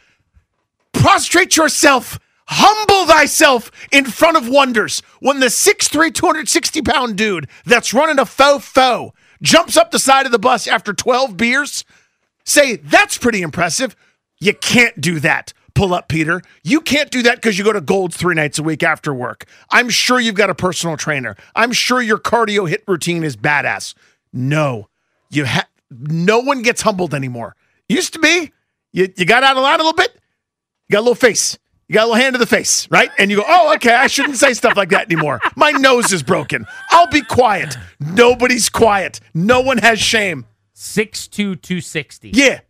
Prostrate 0.92 1.56
yourself. 1.56 2.18
Humble 2.54 3.06
thyself 3.10 3.70
in 3.90 4.04
front 4.04 4.36
of 4.36 4.46
wonders. 4.46 5.02
When 5.20 5.40
the 5.40 5.46
6'3, 5.46 6.14
260 6.14 6.82
pound 6.82 7.16
dude 7.16 7.48
that's 7.64 7.94
running 7.94 8.18
a 8.18 8.26
faux 8.26 8.66
faux 8.66 9.16
jumps 9.40 9.76
up 9.76 9.90
the 9.90 9.98
side 9.98 10.26
of 10.26 10.32
the 10.32 10.38
bus 10.38 10.66
after 10.66 10.92
12 10.92 11.36
beers, 11.36 11.84
say, 12.44 12.76
that's 12.76 13.16
pretty 13.16 13.40
impressive. 13.40 13.96
You 14.38 14.52
can't 14.52 15.00
do 15.00 15.18
that. 15.20 15.54
Pull 15.74 15.94
up, 15.94 16.08
Peter. 16.08 16.42
You 16.62 16.82
can't 16.82 17.10
do 17.10 17.22
that 17.22 17.36
because 17.36 17.56
you 17.56 17.64
go 17.64 17.72
to 17.72 17.80
Gold's 17.80 18.18
three 18.18 18.34
nights 18.34 18.58
a 18.58 18.62
week 18.62 18.82
after 18.82 19.14
work. 19.14 19.46
I'm 19.70 19.88
sure 19.88 20.20
you've 20.20 20.34
got 20.34 20.50
a 20.50 20.54
personal 20.54 20.98
trainer. 20.98 21.36
I'm 21.54 21.72
sure 21.72 22.02
your 22.02 22.18
cardio 22.18 22.68
hit 22.68 22.84
routine 22.86 23.24
is 23.24 23.36
badass. 23.36 23.94
No, 24.32 24.88
you 25.30 25.46
ha- 25.46 25.68
no 25.90 26.40
one 26.40 26.60
gets 26.60 26.82
humbled 26.82 27.14
anymore. 27.14 27.56
Used 27.88 28.12
to 28.12 28.18
be, 28.18 28.52
you, 28.92 29.08
you 29.16 29.24
got 29.24 29.42
out 29.42 29.56
of 29.56 29.62
line 29.62 29.80
a 29.80 29.82
little 29.82 29.94
bit, 29.94 30.12
you 30.88 30.92
got 30.92 31.00
a 31.00 31.06
little 31.06 31.14
face, 31.14 31.58
you 31.88 31.94
got 31.94 32.04
a 32.04 32.06
little 32.06 32.22
hand 32.22 32.34
to 32.34 32.38
the 32.38 32.46
face, 32.46 32.88
right? 32.90 33.10
And 33.18 33.30
you 33.30 33.38
go, 33.38 33.44
oh, 33.46 33.74
okay, 33.74 33.94
I 33.94 34.06
shouldn't 34.06 34.36
say 34.36 34.54
stuff 34.54 34.76
like 34.76 34.90
that 34.90 35.10
anymore. 35.10 35.40
My 35.56 35.72
nose 35.72 36.12
is 36.12 36.22
broken. 36.22 36.66
I'll 36.90 37.08
be 37.08 37.22
quiet. 37.22 37.76
Nobody's 38.00 38.68
quiet. 38.68 39.20
No 39.34 39.60
one 39.60 39.78
has 39.78 39.98
shame. 39.98 40.46
6'2", 40.74 41.30
260. 41.30 42.30
Yeah, 42.34 42.60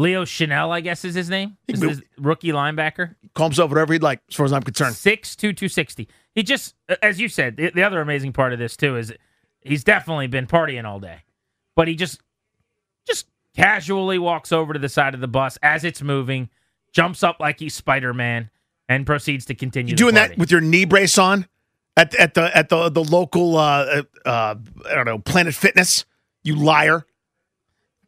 Leo 0.00 0.24
Chenal, 0.24 0.70
I 0.70 0.80
guess 0.80 1.04
is 1.04 1.14
his 1.14 1.28
name. 1.28 1.58
Is 1.68 1.82
his 1.82 2.02
rookie 2.16 2.52
linebacker. 2.52 3.16
Call 3.34 3.48
himself 3.48 3.70
whatever 3.70 3.92
he'd 3.92 4.02
like, 4.02 4.20
as 4.30 4.34
far 4.34 4.46
as 4.46 4.52
I'm 4.52 4.62
concerned. 4.62 4.94
Six 4.94 5.36
two 5.36 5.52
two 5.52 5.68
sixty. 5.68 6.08
He 6.34 6.42
just, 6.42 6.74
uh, 6.88 6.96
as 7.02 7.20
you 7.20 7.28
said, 7.28 7.56
the, 7.56 7.70
the 7.70 7.82
other 7.82 8.00
amazing 8.00 8.32
part 8.32 8.54
of 8.54 8.58
this 8.58 8.78
too 8.78 8.96
is 8.96 9.12
he's 9.60 9.84
definitely 9.84 10.26
been 10.26 10.46
partying 10.46 10.86
all 10.86 11.00
day, 11.00 11.18
but 11.76 11.86
he 11.86 11.96
just, 11.96 12.22
just 13.06 13.26
casually 13.54 14.18
walks 14.18 14.52
over 14.52 14.72
to 14.72 14.78
the 14.78 14.88
side 14.88 15.12
of 15.12 15.20
the 15.20 15.28
bus 15.28 15.58
as 15.62 15.84
it's 15.84 16.00
moving, 16.00 16.48
jumps 16.92 17.22
up 17.22 17.38
like 17.40 17.58
he's 17.58 17.74
Spider 17.74 18.12
Man, 18.14 18.50
and 18.88 19.06
proceeds 19.06 19.44
to 19.46 19.54
continue. 19.54 19.92
You 19.92 19.96
doing 19.96 20.14
that 20.14 20.36
with 20.38 20.50
your 20.50 20.60
knee 20.60 20.84
brace 20.84 21.18
on 21.18 21.46
at 21.96 22.14
at 22.16 22.34
the 22.34 22.56
at 22.56 22.68
the 22.68 22.88
the 22.88 23.04
local 23.04 23.56
uh, 23.56 24.02
uh 24.24 24.54
I 24.88 24.94
don't 24.94 25.06
know 25.06 25.18
Planet 25.18 25.54
Fitness? 25.54 26.04
You 26.42 26.56
liar! 26.56 27.06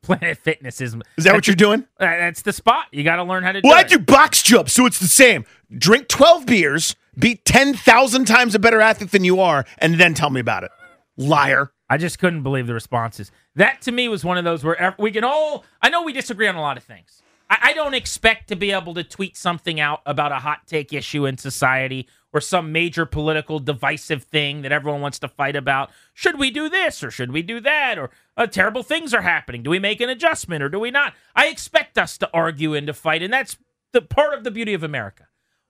Planet 0.03 0.37
Fitness 0.39 0.81
is. 0.81 0.97
Is 1.17 1.25
that 1.25 1.35
what 1.35 1.47
you're 1.47 1.55
doing? 1.55 1.87
That's 1.99 2.43
the 2.43 2.53
spot. 2.53 2.87
You 2.91 3.05
got 3.05 3.17
to 3.17 3.25
learn 3.25 3.45
how 3.45 3.53
to 3.53 3.61
do 3.61 3.69
Well, 3.69 3.79
I 3.79 3.83
it. 3.83 3.89
do 3.89 3.99
box 4.01 4.43
jumps, 4.43 4.73
so 4.73 4.85
it's 4.87 4.99
the 4.99 5.07
same. 5.07 5.45
Drink 5.79 6.09
12 6.09 6.45
beers, 6.45 6.97
be 7.17 7.37
10,000 7.37 8.25
times 8.25 8.55
a 8.57 8.59
better 8.59 8.81
athlete 8.81 9.13
than 9.13 9.23
you 9.23 9.39
are, 9.41 9.65
and 9.79 9.95
then 10.01 10.15
tell 10.15 10.31
me 10.31 10.41
about 10.41 10.65
it. 10.65 10.73
Liar. 11.17 11.73
I 11.89 11.99
just 11.99 12.19
couldn't 12.19 12.43
believe 12.43 12.67
the 12.67 12.75
responses. 12.75 13.31
That 13.55 13.81
to 13.83 13.93
me 13.93 14.09
was 14.09 14.25
one 14.25 14.39
of 14.39 14.45
those 14.45 14.65
where 14.65 14.95
we 14.99 15.13
can 15.13 15.23
all. 15.25 15.65
I 15.81 15.89
know 15.91 16.03
we 16.03 16.13
disagree 16.13 16.49
on 16.49 16.57
a 16.57 16.61
lot 16.61 16.77
of 16.77 16.83
things. 16.83 17.23
I, 17.61 17.73
don't 17.75 17.95
expect 17.95 18.49
to 18.49 18.57
be 18.57 18.71
able 18.71 18.95
to 18.95 19.05
tweet 19.05 19.37
something 19.37 19.81
out 19.81 20.01
about 20.07 20.33
a 20.33 20.37
hot 20.37 20.67
take 20.67 20.93
issue 20.93 21.27
in 21.27 21.37
society 21.37 22.09
or 22.33 22.41
some 22.41 22.73
major 22.73 23.05
political 23.05 23.59
divisive 23.59 24.23
thing 24.23 24.63
that 24.63 24.73
everyone 24.73 25.01
wants 25.01 25.19
to 25.19 25.29
fight 25.29 25.57
about. 25.57 25.91
Should 26.15 26.39
we 26.39 26.51
do 26.51 26.69
this 26.69 27.03
or 27.03 27.11
should 27.11 27.33
we 27.33 27.43
do 27.43 27.61
that? 27.61 27.99
Or 27.99 28.11
uh, 28.37 28.47
terrible 28.47 28.83
things 28.83 29.13
are 29.13 29.23
happening. 29.23 29.63
Do 29.63 29.71
we 29.71 29.79
make 29.79 30.01
an 30.01 30.09
adjustment 30.09 30.63
or 30.63 30.69
do 30.69 30.79
we 30.79 30.91
not? 30.91 31.15
I 31.35 31.49
expect 31.49 31.99
us 31.99 32.17
to 32.19 32.31
argue 32.33 32.75
and 32.75 32.87
to 32.87 32.95
fight, 32.95 33.23
and 33.23 33.33
that's 33.33 33.59
the 33.93 34.03
part 34.03 34.35
of 34.35 34.45
the 34.45 34.51
beauty 34.51 34.73
of 34.73 34.83
America. 34.83 35.29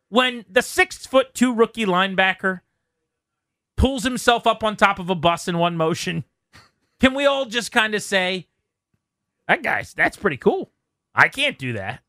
When 0.08 0.44
the 0.48 0.62
six 0.62 1.06
foot 1.06 1.34
two 1.34 1.52
rookie 1.52 1.86
linebacker 1.86 2.60
pulls 3.76 4.04
himself 4.04 4.46
up 4.46 4.62
on 4.62 4.76
top 4.76 4.98
of 4.98 5.10
a 5.10 5.14
bus 5.14 5.48
in 5.48 5.58
one 5.58 5.76
motion, 5.76 6.24
can 7.00 7.14
we 7.14 7.26
all 7.26 7.46
just 7.46 7.72
kind 7.72 7.94
of 7.94 8.02
say, 8.02 8.46
that 9.48 9.62
guy's, 9.62 9.94
that's 9.94 10.16
pretty 10.16 10.36
cool. 10.36 10.70
I 11.14 11.28
can't 11.28 11.58
do 11.58 11.74
that. 11.74 12.00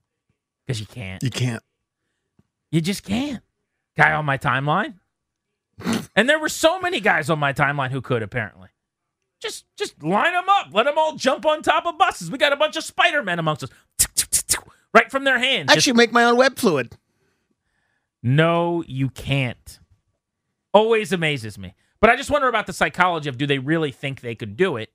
Because 0.65 0.79
you 0.79 0.85
can't. 0.85 1.21
You 1.23 1.29
can't. 1.29 1.61
You 2.71 2.81
just 2.81 3.03
can't. 3.03 3.43
Guy 3.97 4.13
on 4.13 4.25
my 4.25 4.37
timeline. 4.37 4.95
and 6.15 6.29
there 6.29 6.39
were 6.39 6.49
so 6.49 6.79
many 6.79 6.99
guys 6.99 7.29
on 7.29 7.37
my 7.39 7.53
timeline 7.53 7.91
who 7.91 8.01
could, 8.01 8.23
apparently. 8.23 8.69
Just 9.41 9.65
just 9.75 10.01
line 10.01 10.31
them 10.33 10.45
up. 10.47 10.67
Let 10.71 10.83
them 10.85 10.97
all 10.97 11.15
jump 11.17 11.45
on 11.45 11.61
top 11.61 11.85
of 11.85 11.97
buses. 11.97 12.31
We 12.31 12.37
got 12.37 12.53
a 12.53 12.55
bunch 12.57 12.77
of 12.77 12.83
Spider-Men 12.83 13.39
amongst 13.39 13.63
us. 13.63 13.69
Right 14.93 15.09
from 15.09 15.23
their 15.23 15.39
hands. 15.39 15.71
I 15.71 15.73
Just- 15.73 15.87
actually 15.87 15.97
make 15.97 16.11
my 16.13 16.23
own 16.23 16.37
web 16.37 16.55
fluid. 16.55 16.95
no, 18.21 18.83
you 18.87 19.09
can't. 19.09 19.79
Always 20.71 21.11
amazes 21.11 21.57
me. 21.57 21.73
But 21.99 22.09
I 22.11 22.15
just 22.15 22.29
wonder 22.29 22.47
about 22.47 22.67
the 22.67 22.73
psychology 22.73 23.27
of 23.27 23.37
do 23.37 23.47
they 23.47 23.57
really 23.59 23.91
think 23.91 24.21
they 24.21 24.35
could 24.35 24.55
do 24.55 24.77
it? 24.77 24.91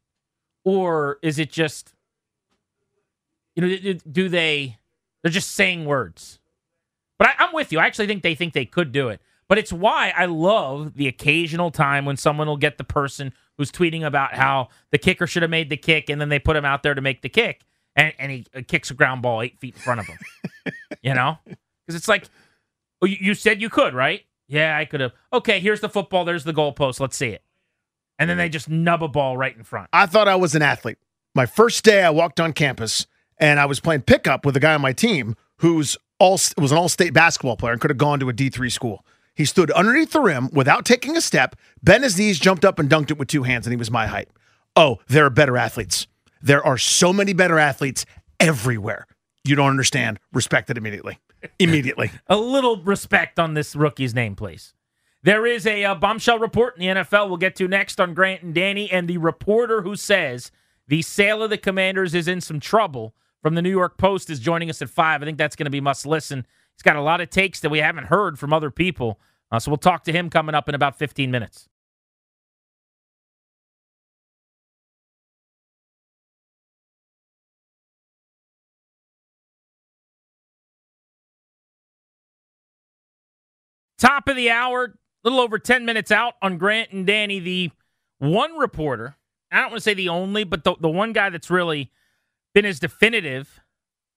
Or 0.64 1.18
is 1.22 1.38
it 1.40 1.50
just, 1.50 1.94
you 3.58 3.66
know, 3.66 3.76
do- 3.76 3.94
do 3.94 4.28
they, 4.28 4.78
they're 5.22 5.32
just 5.32 5.50
saying 5.50 5.84
words? 5.84 6.38
But 7.18 7.26
I, 7.26 7.34
I'm 7.40 7.52
with 7.52 7.72
you. 7.72 7.80
I 7.80 7.86
actually 7.86 8.06
think 8.06 8.22
they 8.22 8.36
think 8.36 8.52
they 8.52 8.64
could 8.64 8.92
do 8.92 9.08
it. 9.08 9.20
But 9.48 9.58
it's 9.58 9.72
why 9.72 10.12
I 10.16 10.26
love 10.26 10.94
the 10.94 11.08
occasional 11.08 11.72
time 11.72 12.04
when 12.04 12.16
someone 12.16 12.46
will 12.46 12.56
get 12.56 12.78
the 12.78 12.84
person 12.84 13.32
who's 13.56 13.72
tweeting 13.72 14.06
about 14.06 14.34
how 14.34 14.68
the 14.92 14.98
kicker 14.98 15.26
should 15.26 15.42
have 15.42 15.50
made 15.50 15.70
the 15.70 15.76
kick 15.76 16.08
and 16.08 16.20
then 16.20 16.28
they 16.28 16.38
put 16.38 16.54
him 16.54 16.64
out 16.64 16.84
there 16.84 16.94
to 16.94 17.00
make 17.00 17.22
the 17.22 17.28
kick 17.28 17.62
and, 17.96 18.12
and 18.20 18.30
he 18.30 18.46
uh, 18.54 18.60
kicks 18.64 18.92
a 18.92 18.94
ground 18.94 19.22
ball 19.22 19.42
eight 19.42 19.58
feet 19.58 19.74
in 19.74 19.80
front 19.80 19.98
of 19.98 20.06
him. 20.06 20.18
you 21.02 21.14
know? 21.14 21.38
Because 21.44 21.96
it's 21.96 22.06
like, 22.06 22.28
oh, 23.02 23.06
you, 23.06 23.16
you 23.20 23.34
said 23.34 23.60
you 23.60 23.68
could, 23.68 23.92
right? 23.92 24.22
Yeah, 24.46 24.78
I 24.78 24.84
could 24.84 25.00
have. 25.00 25.14
Okay, 25.32 25.58
here's 25.58 25.80
the 25.80 25.88
football. 25.88 26.24
There's 26.24 26.44
the 26.44 26.54
goalpost. 26.54 27.00
Let's 27.00 27.16
see 27.16 27.30
it. 27.30 27.42
And 28.20 28.30
then 28.30 28.36
they 28.36 28.48
just 28.48 28.68
nub 28.68 29.02
a 29.02 29.08
ball 29.08 29.36
right 29.36 29.56
in 29.56 29.64
front. 29.64 29.88
I 29.92 30.06
thought 30.06 30.28
I 30.28 30.36
was 30.36 30.54
an 30.54 30.62
athlete. 30.62 30.98
My 31.34 31.46
first 31.46 31.82
day, 31.82 32.04
I 32.04 32.10
walked 32.10 32.38
on 32.38 32.52
campus 32.52 33.08
and 33.38 33.60
I 33.60 33.66
was 33.66 33.80
playing 33.80 34.02
pickup 34.02 34.44
with 34.44 34.56
a 34.56 34.60
guy 34.60 34.74
on 34.74 34.80
my 34.80 34.92
team 34.92 35.36
who's 35.58 35.96
all 36.18 36.38
was 36.56 36.72
an 36.72 36.78
all-state 36.78 37.14
basketball 37.14 37.56
player 37.56 37.72
and 37.72 37.80
could 37.80 37.90
have 37.90 37.98
gone 37.98 38.20
to 38.20 38.28
a 38.28 38.32
D3 38.32 38.70
school. 38.70 39.04
He 39.34 39.44
stood 39.44 39.70
underneath 39.70 40.12
the 40.12 40.20
rim 40.20 40.50
without 40.52 40.84
taking 40.84 41.16
a 41.16 41.20
step, 41.20 41.54
bent 41.82 42.02
his 42.02 42.18
knees, 42.18 42.40
jumped 42.40 42.64
up 42.64 42.78
and 42.78 42.90
dunked 42.90 43.12
it 43.12 43.18
with 43.18 43.28
two 43.28 43.44
hands, 43.44 43.66
and 43.66 43.72
he 43.72 43.76
was 43.76 43.90
my 43.90 44.06
height. 44.06 44.28
Oh, 44.74 44.98
there 45.06 45.24
are 45.26 45.30
better 45.30 45.56
athletes. 45.56 46.08
There 46.42 46.64
are 46.64 46.76
so 46.78 47.12
many 47.12 47.32
better 47.32 47.58
athletes 47.58 48.04
everywhere. 48.40 49.06
You 49.44 49.54
don't 49.54 49.70
understand. 49.70 50.18
Respect 50.32 50.70
it 50.70 50.76
immediately. 50.76 51.18
Immediately. 51.60 52.10
A 52.26 52.36
little 52.36 52.82
respect 52.82 53.38
on 53.38 53.54
this 53.54 53.76
rookie's 53.76 54.12
name, 54.12 54.34
please. 54.34 54.74
There 55.22 55.46
is 55.46 55.66
a, 55.66 55.84
uh 55.84 55.94
bombshell 55.94 56.40
report 56.40 56.76
in 56.76 56.80
the 56.80 57.02
NFL 57.02 57.28
we'll 57.28 57.36
get 57.36 57.54
to 57.56 57.68
next 57.68 58.00
on 58.00 58.14
Grant 58.14 58.42
and 58.42 58.52
Danny, 58.52 58.90
and 58.90 59.06
the 59.06 59.18
reporter 59.18 59.82
who 59.82 59.94
says 59.94 60.50
the 60.88 61.02
sale 61.02 61.42
of 61.42 61.50
the 61.50 61.58
Commanders 61.58 62.14
is 62.14 62.26
in 62.26 62.40
some 62.40 62.58
trouble 62.58 63.14
from 63.42 63.54
the 63.54 63.62
New 63.62 63.70
York 63.70 63.98
Post 63.98 64.30
is 64.30 64.40
joining 64.40 64.70
us 64.70 64.82
at 64.82 64.90
five. 64.90 65.22
I 65.22 65.24
think 65.24 65.38
that's 65.38 65.56
going 65.56 65.66
to 65.66 65.70
be 65.70 65.80
must 65.80 66.06
listen. 66.06 66.46
He's 66.76 66.82
got 66.82 66.96
a 66.96 67.02
lot 67.02 67.20
of 67.20 67.30
takes 67.30 67.60
that 67.60 67.70
we 67.70 67.78
haven't 67.78 68.04
heard 68.04 68.38
from 68.38 68.52
other 68.52 68.70
people, 68.70 69.20
uh, 69.50 69.58
so 69.58 69.70
we'll 69.70 69.78
talk 69.78 70.04
to 70.04 70.12
him 70.12 70.30
coming 70.30 70.54
up 70.54 70.68
in 70.68 70.74
about 70.74 70.98
15 70.98 71.30
minutes. 71.30 71.68
Top 83.98 84.28
of 84.28 84.36
the 84.36 84.50
hour, 84.50 84.84
a 84.84 84.94
little 85.24 85.40
over 85.40 85.58
10 85.58 85.84
minutes 85.84 86.12
out 86.12 86.34
on 86.40 86.56
Grant 86.56 86.92
and 86.92 87.04
Danny, 87.04 87.40
the 87.40 87.72
one 88.18 88.56
reporter, 88.56 89.16
I 89.50 89.60
don't 89.60 89.70
want 89.70 89.78
to 89.78 89.84
say 89.84 89.94
the 89.94 90.08
only, 90.08 90.44
but 90.44 90.62
the, 90.62 90.76
the 90.80 90.88
one 90.88 91.12
guy 91.12 91.30
that's 91.30 91.50
really 91.50 91.90
been 92.54 92.64
as 92.64 92.78
definitive 92.78 93.60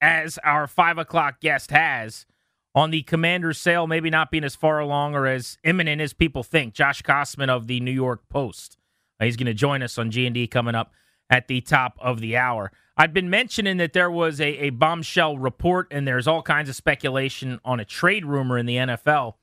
as 0.02 0.38
our 0.44 0.67
five 0.67 0.98
o'clock 0.98 1.39
guest 1.39 1.72
has 1.72 2.26
on 2.74 2.91
the 2.91 3.04
commander's 3.04 3.58
sale, 3.58 3.86
maybe 3.88 4.10
not 4.10 4.32
being 4.32 4.44
as 4.44 4.56
far 4.56 4.80
along 4.80 5.13
or 5.13 5.28
as 5.28 5.58
imminent 5.63 6.02
as 6.02 6.13
people 6.13 6.44
think. 6.44 6.74
Josh 6.74 7.02
Kosman 7.02 7.50
of 7.50 7.67
the 7.67 7.80
New 7.80 7.91
York 7.91 8.22
Post. 8.30 8.78
Uh, 9.20 9.26
he's 9.26 9.38
going 9.38 9.46
to 9.46 9.54
join 9.54 9.84
us 9.84 9.98
on 9.98 10.10
G&D 10.10 10.48
coming 10.48 10.76
up 10.76 10.91
at 11.30 11.48
the 11.48 11.62
top 11.62 11.98
of 12.00 12.20
the 12.20 12.36
hour. 12.38 12.72
I'd 12.98 13.13
been 13.13 13.30
mentioning 13.30 13.78
that 13.78 13.94
there 13.94 14.12
was 14.12 14.39
a, 14.41 14.48
a 14.65 14.70
bombshell 14.70 15.38
report, 15.38 15.88
and 15.91 16.08
there's 16.08 16.28
all 16.28 16.41
kinds 16.41 16.70
of 16.70 16.76
speculation 16.76 17.60
on 17.63 17.80
a 17.80 17.86
trade 17.86 18.26
rumor 18.26 18.58
in 18.58 18.65
the 18.65 18.76
NFL. 18.76 19.36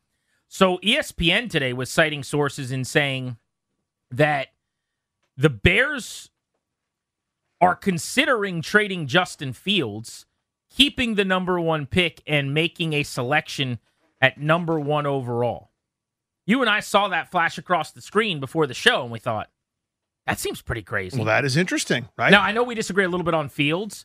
So 0.48 0.79
ESPN 0.79 1.51
today 1.51 1.72
was 1.72 1.90
citing 1.90 2.22
sources 2.22 2.72
in 2.72 2.85
saying 2.85 3.37
that 4.11 4.48
the 5.37 5.51
Bears 5.51 6.31
are 7.60 7.74
considering 7.74 8.62
trading 8.62 9.06
Justin 9.06 9.52
Fields, 9.52 10.26
keeping 10.70 11.14
the 11.14 11.24
number 11.24 11.60
one 11.60 11.86
pick, 11.86 12.22
and 12.26 12.54
making 12.54 12.92
a 12.92 13.02
selection 13.02 13.78
at 14.20 14.38
number 14.38 14.78
one 14.78 15.06
overall. 15.06 15.70
You 16.46 16.60
and 16.60 16.70
I 16.70 16.80
saw 16.80 17.08
that 17.08 17.30
flash 17.30 17.58
across 17.58 17.90
the 17.90 18.00
screen 18.00 18.40
before 18.40 18.66
the 18.66 18.74
show, 18.74 19.02
and 19.02 19.10
we 19.10 19.18
thought, 19.18 19.50
that 20.26 20.38
seems 20.38 20.62
pretty 20.62 20.82
crazy. 20.82 21.16
Well, 21.16 21.26
that 21.26 21.44
is 21.44 21.56
interesting, 21.56 22.08
right? 22.16 22.30
Now 22.30 22.42
I 22.42 22.52
know 22.52 22.62
we 22.62 22.74
disagree 22.74 23.04
a 23.04 23.08
little 23.08 23.24
bit 23.24 23.34
on 23.34 23.48
Fields. 23.48 24.04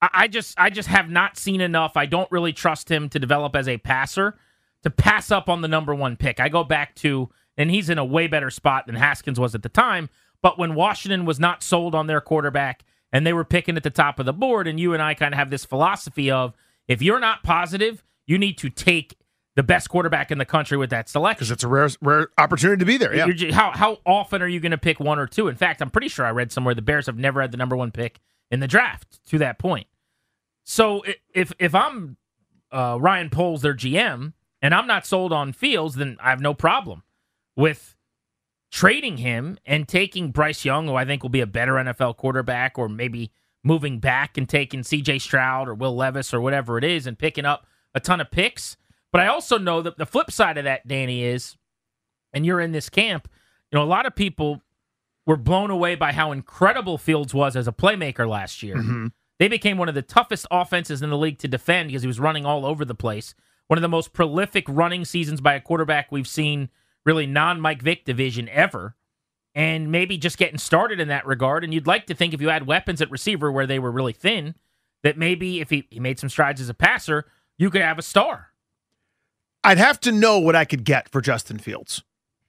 I, 0.00 0.08
I 0.12 0.28
just 0.28 0.58
I 0.58 0.70
just 0.70 0.88
have 0.88 1.10
not 1.10 1.36
seen 1.36 1.60
enough. 1.60 1.96
I 1.96 2.06
don't 2.06 2.30
really 2.30 2.52
trust 2.52 2.90
him 2.90 3.08
to 3.08 3.18
develop 3.18 3.56
as 3.56 3.68
a 3.68 3.78
passer 3.78 4.36
to 4.84 4.90
pass 4.90 5.30
up 5.30 5.48
on 5.48 5.62
the 5.62 5.68
number 5.68 5.94
one 5.94 6.16
pick. 6.16 6.38
I 6.38 6.48
go 6.48 6.62
back 6.62 6.94
to 6.96 7.30
and 7.56 7.70
he's 7.70 7.88
in 7.88 7.98
a 7.98 8.04
way 8.04 8.26
better 8.26 8.50
spot 8.50 8.86
than 8.86 8.94
Haskins 8.94 9.40
was 9.40 9.54
at 9.54 9.62
the 9.62 9.68
time. 9.68 10.10
But 10.42 10.58
when 10.58 10.74
Washington 10.74 11.24
was 11.24 11.40
not 11.40 11.62
sold 11.62 11.94
on 11.94 12.06
their 12.06 12.20
quarterback 12.20 12.84
and 13.14 13.24
they 13.24 13.32
were 13.32 13.44
picking 13.44 13.76
at 13.76 13.84
the 13.84 13.90
top 13.90 14.18
of 14.18 14.26
the 14.26 14.32
board, 14.32 14.66
and 14.66 14.78
you 14.80 14.92
and 14.92 15.00
I 15.00 15.14
kind 15.14 15.32
of 15.32 15.38
have 15.38 15.48
this 15.48 15.64
philosophy 15.64 16.32
of 16.32 16.52
if 16.88 17.00
you're 17.00 17.20
not 17.20 17.44
positive, 17.44 18.02
you 18.26 18.38
need 18.38 18.58
to 18.58 18.68
take 18.68 19.16
the 19.54 19.62
best 19.62 19.88
quarterback 19.88 20.32
in 20.32 20.38
the 20.38 20.44
country 20.44 20.76
with 20.76 20.90
that 20.90 21.08
selection. 21.08 21.38
Because 21.38 21.52
it's 21.52 21.62
a 21.62 21.68
rare, 21.68 21.88
rare 22.00 22.28
opportunity 22.36 22.80
to 22.80 22.84
be 22.84 22.96
there. 22.96 23.14
Yeah. 23.14 23.26
You're 23.26 23.52
how 23.52 23.70
how 23.70 23.98
often 24.04 24.42
are 24.42 24.48
you 24.48 24.58
going 24.58 24.72
to 24.72 24.78
pick 24.78 24.98
one 24.98 25.20
or 25.20 25.28
two? 25.28 25.46
In 25.46 25.54
fact, 25.54 25.80
I'm 25.80 25.90
pretty 25.90 26.08
sure 26.08 26.26
I 26.26 26.32
read 26.32 26.50
somewhere 26.50 26.74
the 26.74 26.82
Bears 26.82 27.06
have 27.06 27.16
never 27.16 27.40
had 27.40 27.52
the 27.52 27.56
number 27.56 27.76
one 27.76 27.92
pick 27.92 28.18
in 28.50 28.58
the 28.58 28.66
draft 28.66 29.24
to 29.28 29.38
that 29.38 29.60
point. 29.60 29.86
So 30.64 31.04
if 31.32 31.52
if 31.60 31.72
I'm 31.72 32.16
uh, 32.72 32.98
Ryan 33.00 33.30
Poles, 33.30 33.62
their 33.62 33.74
GM, 33.74 34.32
and 34.60 34.74
I'm 34.74 34.88
not 34.88 35.06
sold 35.06 35.32
on 35.32 35.52
Fields, 35.52 35.94
then 35.94 36.16
I 36.20 36.30
have 36.30 36.40
no 36.40 36.52
problem 36.52 37.04
with 37.54 37.94
trading 38.74 39.18
him 39.18 39.56
and 39.64 39.86
taking 39.86 40.32
Bryce 40.32 40.64
Young, 40.64 40.88
who 40.88 40.96
I 40.96 41.04
think 41.04 41.22
will 41.22 41.30
be 41.30 41.40
a 41.40 41.46
better 41.46 41.74
NFL 41.74 42.16
quarterback, 42.16 42.76
or 42.76 42.88
maybe 42.88 43.30
moving 43.62 44.00
back 44.00 44.36
and 44.36 44.48
taking 44.48 44.82
C.J. 44.82 45.20
Stroud 45.20 45.68
or 45.68 45.74
Will 45.74 45.94
Levis 45.94 46.34
or 46.34 46.40
whatever 46.40 46.76
it 46.76 46.82
is, 46.82 47.06
and 47.06 47.16
picking 47.16 47.44
up 47.44 47.68
a 47.94 48.00
ton 48.00 48.20
of 48.20 48.32
picks. 48.32 48.76
But 49.12 49.20
I 49.20 49.28
also 49.28 49.58
know 49.58 49.80
that 49.82 49.96
the 49.96 50.04
flip 50.04 50.28
side 50.28 50.58
of 50.58 50.64
that, 50.64 50.88
Danny, 50.88 51.22
is 51.22 51.56
and 52.32 52.44
you're 52.44 52.60
in 52.60 52.72
this 52.72 52.90
camp, 52.90 53.28
you 53.70 53.78
know, 53.78 53.84
a 53.84 53.86
lot 53.86 54.06
of 54.06 54.16
people 54.16 54.60
were 55.24 55.36
blown 55.36 55.70
away 55.70 55.94
by 55.94 56.10
how 56.10 56.32
incredible 56.32 56.98
Fields 56.98 57.32
was 57.32 57.54
as 57.54 57.68
a 57.68 57.72
playmaker 57.72 58.28
last 58.28 58.60
year. 58.60 58.74
Mm-hmm. 58.74 59.06
They 59.38 59.46
became 59.46 59.78
one 59.78 59.88
of 59.88 59.94
the 59.94 60.02
toughest 60.02 60.48
offenses 60.50 61.00
in 61.00 61.10
the 61.10 61.16
league 61.16 61.38
to 61.38 61.48
defend 61.48 61.90
because 61.90 62.02
he 62.02 62.08
was 62.08 62.18
running 62.18 62.44
all 62.44 62.66
over 62.66 62.84
the 62.84 62.94
place. 62.94 63.36
one 63.68 63.78
of 63.78 63.82
the 63.82 63.88
most 63.88 64.12
prolific 64.12 64.64
running 64.68 65.04
seasons 65.04 65.40
by 65.40 65.54
a 65.54 65.60
quarterback 65.60 66.10
we've 66.10 66.26
seen, 66.26 66.70
really 67.04 67.26
non 67.26 67.60
Mike 67.60 67.82
Vick 67.82 68.04
division 68.04 68.48
ever. 68.48 68.96
And 69.56 69.92
maybe 69.92 70.18
just 70.18 70.36
getting 70.36 70.58
started 70.58 70.98
in 70.98 71.06
that 71.08 71.26
regard. 71.26 71.62
And 71.62 71.72
you'd 71.72 71.86
like 71.86 72.06
to 72.06 72.14
think 72.14 72.34
if 72.34 72.40
you 72.40 72.48
had 72.48 72.66
weapons 72.66 73.00
at 73.00 73.10
receiver 73.10 73.52
where 73.52 73.68
they 73.68 73.78
were 73.78 73.92
really 73.92 74.12
thin, 74.12 74.56
that 75.04 75.16
maybe 75.16 75.60
if 75.60 75.70
he, 75.70 75.86
he 75.90 76.00
made 76.00 76.18
some 76.18 76.28
strides 76.28 76.60
as 76.60 76.68
a 76.68 76.74
passer, 76.74 77.26
you 77.56 77.70
could 77.70 77.82
have 77.82 77.98
a 77.98 78.02
star. 78.02 78.48
I'd 79.62 79.78
have 79.78 80.00
to 80.00 80.12
know 80.12 80.40
what 80.40 80.56
I 80.56 80.64
could 80.64 80.84
get 80.84 81.08
for 81.08 81.20
Justin 81.20 81.58
Fields. 81.58 82.02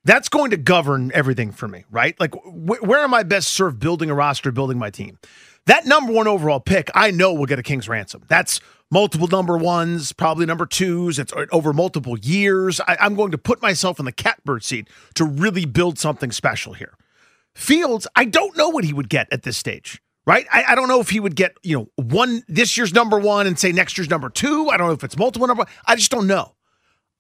That's 0.04 0.30
going 0.30 0.52
to 0.52 0.58
govern 0.58 1.12
everything 1.14 1.52
for 1.52 1.68
me, 1.68 1.86
right? 1.92 2.20
Like, 2.20 2.34
wh- 2.34 2.82
where 2.84 3.00
am 3.00 3.14
I 3.14 3.24
best 3.24 3.50
served 3.50 3.80
building 3.80 4.10
a 4.10 4.16
roster, 4.16 4.52
building 4.52 4.78
my 4.78 4.90
team? 4.90 5.20
That 5.66 5.86
number 5.86 6.12
one 6.12 6.28
overall 6.28 6.60
pick, 6.60 6.90
I 6.94 7.12
know 7.12 7.34
will 7.34 7.48
get 7.48 7.58
a 7.58 7.64
king's 7.64 7.90
ransom. 7.90 8.24
That's 8.28 8.60
multiple 8.92 9.28
number 9.28 9.58
ones, 9.58 10.12
probably 10.14 10.46
number 10.46 10.66
twos. 10.66 11.20
It's 11.20 11.34
uh, 11.34 11.46
over 11.52 11.74
multiple 11.74 12.18
years. 12.18 12.80
I, 12.82 12.98
I'm 13.00 13.16
going 13.16 13.32
to 13.32 13.38
put 13.38 13.62
myself 13.62 14.00
in 14.00 14.06
the 14.06 14.12
catbird 14.12 14.64
seat 14.64 14.90
to 15.16 15.26
really 15.26 15.66
build 15.66 16.00
something 16.00 16.32
special 16.32 16.74
here. 16.74 16.98
Fields, 17.56 18.08
I 18.16 18.26
don't 18.26 18.58
know 18.58 18.70
what 18.70 18.84
he 18.84 18.94
would 18.94 19.10
get 19.10 19.28
at 19.32 19.44
this 19.44 19.58
stage 19.58 20.02
right? 20.26 20.48
I, 20.52 20.64
I, 20.70 20.76
don't 20.76 20.88
know 20.88 21.00
if 21.00 21.10
he 21.10 21.20
would 21.20 21.36
get, 21.36 21.56
you 21.64 21.78
know, 21.78 22.04
one 22.04 22.44
this 22.48 22.78
year's 22.78 22.94
number 22.94 23.20
one 23.20 23.48
and 23.48 23.60
say 23.60 23.72
next 23.72 23.98
year's 23.98 24.10
number 24.10 24.30
two. 24.30 24.70
I 24.70 24.78
don't 24.78 24.88
know 24.88 24.94
if 24.94 25.04
it's 25.04 25.18
multiple 25.18 25.48
number. 25.48 25.66
I 25.86 25.96
just 25.96 26.12
don't 26.12 26.28
know. 26.28 26.56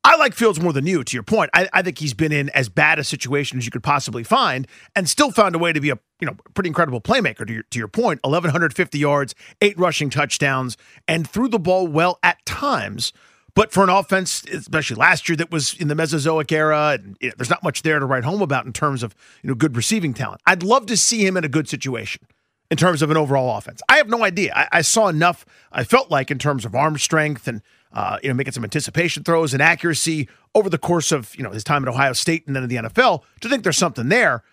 I 0.03 0.17
like 0.17 0.35
Fields 0.35 0.61
more 0.61 0.71
than 0.71 0.85
you, 0.85 1.03
to 1.03 1.15
your 1.15 1.23
point. 1.23 1.49
I, 1.53 1.67
I, 1.73 1.81
think 1.81 1.97
he's 1.97 2.13
been 2.13 2.31
in 2.31 2.49
as 2.51 2.69
bad 2.69 2.99
a 2.99 3.03
situation 3.03 3.57
as 3.57 3.65
you 3.65 3.71
could 3.71 3.81
possibly 3.81 4.23
find 4.23 4.67
and 4.95 5.09
still 5.09 5.31
found 5.31 5.55
a 5.55 5.57
way 5.57 5.73
to 5.73 5.81
be 5.81 5.89
a 5.89 5.97
you 6.19 6.27
know 6.27 6.35
pretty 6.53 6.69
incredible 6.69 7.01
playmaker 7.01 7.45
to 7.45 7.53
your, 7.53 7.63
to 7.71 7.79
your 7.79 7.87
point. 7.87 8.19
1,150 8.23 8.97
yards, 8.97 9.35
eight 9.61 9.77
rushing 9.77 10.09
touchdowns, 10.09 10.77
and 11.07 11.29
threw 11.29 11.47
the 11.47 11.59
ball 11.59 11.87
well 11.87 12.19
at 12.23 12.43
times. 12.45 13.13
But 13.53 13.71
for 13.71 13.83
an 13.83 13.89
offense, 13.89 14.43
especially 14.51 14.97
last 14.97 15.29
year, 15.29 15.37
that 15.37 15.49
was 15.49 15.73
in 15.75 15.87
the 15.87 15.95
Mesozoic 15.95 16.51
era, 16.51 16.97
and 16.99 17.15
you 17.21 17.29
know, 17.29 17.35
there's 17.37 17.49
not 17.49 17.63
much 17.63 17.83
there 17.83 17.99
to 17.99 18.05
write 18.05 18.25
home 18.25 18.41
about 18.41 18.65
in 18.65 18.73
terms 18.73 19.01
of 19.01 19.15
you 19.43 19.49
know 19.49 19.55
good 19.55 19.75
receiving 19.75 20.13
talent. 20.13 20.41
I'd 20.45 20.63
love 20.63 20.85
to 20.87 20.97
see 20.97 21.25
him 21.25 21.37
in 21.37 21.43
a 21.43 21.49
good 21.49 21.69
situation 21.69 22.27
in 22.71 22.77
terms 22.77 23.01
of 23.01 23.11
an 23.11 23.17
overall 23.17 23.57
offense. 23.57 23.81
I 23.87 23.97
have 23.97 24.09
no 24.09 24.23
idea. 24.23 24.51
I, 24.55 24.79
I 24.79 24.81
saw 24.81 25.07
enough. 25.07 25.45
I 25.71 25.83
felt 25.83 26.11
like 26.11 26.31
in 26.31 26.39
terms 26.39 26.65
of 26.65 26.75
arm 26.75 26.97
strength 26.97 27.47
and 27.47 27.61
uh, 27.95 28.19
you 28.21 28.27
know, 28.27 28.35
making 28.35 28.51
some 28.51 28.63
anticipation 28.63 29.23
throws 29.23 29.53
and 29.53 29.61
accuracy 29.61 30.27
over 30.53 30.69
the 30.69 30.77
course 30.77 31.11
of, 31.13 31.33
you 31.35 31.43
know, 31.43 31.51
his 31.51 31.63
time 31.63 31.81
at 31.81 31.87
Ohio 31.87 32.11
State 32.13 32.45
and 32.45 32.55
then 32.55 32.63
in 32.63 32.69
the 32.69 32.75
NFL 32.75 33.21
to 33.39 33.49
think 33.49 33.63
there's 33.63 33.77
something 33.77 34.09
there. 34.09 34.43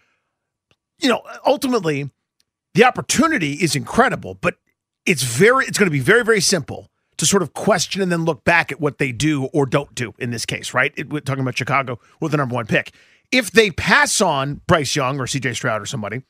You 1.03 1.09
know, 1.09 1.23
ultimately, 1.45 2.11
the 2.75 2.85
opportunity 2.85 3.55
is 3.55 3.77
incredible, 3.77 4.35
but 4.35 4.57
it's 5.05 5.23
very, 5.23 5.67
it's 5.67 5.79
going 5.79 5.89
to 5.89 5.93
be 5.93 6.01
very, 6.01 6.25
very 6.25 6.41
simple 6.41 6.89
to 7.19 7.27
sort 7.27 7.43
of 7.43 7.53
question 7.53 8.01
and 8.01 8.11
then 8.11 8.25
look 8.25 8.45
back 8.45 8.73
at 8.73 8.81
what 8.81 8.99
they 8.99 9.13
do 9.13 9.45
or 9.47 9.67
don't 9.67 9.95
do 9.95 10.15
in 10.19 10.31
this 10.31 10.47
case, 10.47 10.73
right? 10.73 10.93
It, 10.97 11.11
we're 11.11 11.21
talking 11.21 11.43
about 11.43 11.59
Chicago 11.59 11.99
with 12.21 12.31
the 12.31 12.39
number 12.39 12.55
one 12.55 12.67
pick. 12.67 12.93
If 13.31 13.51
they 13.51 13.71
pass 13.71 14.21
on 14.21 14.61
Bryce 14.67 14.95
Young 14.95 15.21
or 15.21 15.27
CJ 15.27 15.55
Stroud 15.57 15.83
or 15.83 15.87
somebody, 15.87 16.23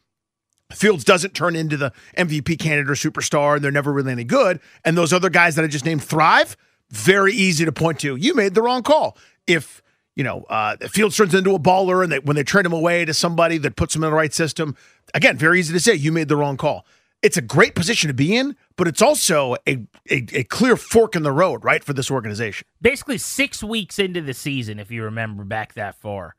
Fields 0.75 1.05
doesn't 1.05 1.35
turn 1.35 1.55
into 1.55 1.77
the 1.77 1.93
MVP 2.17 2.59
candidate 2.59 2.91
or 2.91 2.95
superstar, 2.95 3.57
and 3.57 3.65
they're 3.65 3.71
never 3.71 3.93
really 3.93 4.13
any 4.13 4.25
good, 4.25 4.61
and 4.85 4.97
those 4.97 5.13
other 5.13 5.31
guys 5.31 5.55
that 5.57 5.65
I 5.65 5.69
just 5.69 5.85
named 5.85 6.03
thrive, 6.03 6.57
very 6.91 7.33
easy 7.33 7.65
to 7.65 7.73
point 7.73 8.01
to. 8.01 8.17
You 8.17 8.35
made 8.35 8.55
the 8.55 8.63
wrong 8.63 8.83
call. 8.83 9.17
If 9.47 9.83
you 10.17 10.25
know 10.25 10.45
uh, 10.49 10.77
Fields 10.89 11.17
turns 11.17 11.35
into 11.35 11.55
a 11.55 11.59
baller, 11.59 12.03
and 12.03 12.13
they, 12.13 12.19
when 12.21 12.37
they 12.37 12.45
trade 12.45 12.67
him 12.67 12.73
away 12.73 13.05
to 13.05 13.15
somebody 13.15 13.59
that 13.59 13.77
puts 13.77 13.95
him 13.95 14.05
in 14.05 14.11
the 14.11 14.17
right 14.17 14.33
system, 14.33 14.77
again, 15.15 15.37
very 15.37 15.59
easy 15.59 15.73
to 15.73 15.81
say 15.81 15.95
you 15.95 16.13
made 16.13 16.29
the 16.29 16.37
wrong 16.37 16.57
call. 16.57 16.87
It's 17.23 17.37
a 17.37 17.43
great 17.43 17.77
position 17.77 18.09
to 18.09 18.15
be 18.15 18.35
in, 18.35 18.57
but 18.77 18.89
it's 18.89 19.01
also 19.01 19.55
a, 19.69 19.79
a, 20.11 20.27
a 20.33 20.45
clear 20.45 20.77
fork 20.77 21.15
in 21.15 21.23
the 21.23 21.31
road, 21.31 21.65
right, 21.65 21.85
for 21.85 21.93
this 21.93 22.11
organization. 22.11 22.67
Basically, 22.81 23.17
six 23.17 23.63
weeks 23.63 24.01
into 24.01 24.21
the 24.21 24.35
season, 24.35 24.81
if 24.81 24.91
you 24.91 25.05
remember 25.05 25.45
back 25.45 25.75
that 25.75 25.95
far, 25.95 26.35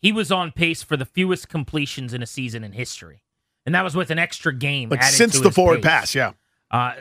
he 0.00 0.10
was 0.10 0.32
on 0.32 0.50
pace 0.50 0.82
for 0.82 0.96
the 0.96 1.04
fewest 1.04 1.48
completions 1.48 2.12
in 2.12 2.20
a 2.20 2.26
season 2.26 2.64
in 2.64 2.72
history, 2.72 3.22
and 3.64 3.74
that 3.74 3.84
was 3.84 3.94
with 3.94 4.10
an 4.10 4.18
extra 4.18 4.52
game. 4.52 4.88
Like 4.88 5.04
since 5.04 5.38
the 5.38 5.52
forward 5.52 5.82
pace. 5.82 5.84
pass, 5.84 6.14
yeah. 6.14 6.32
Uh, 6.70 6.94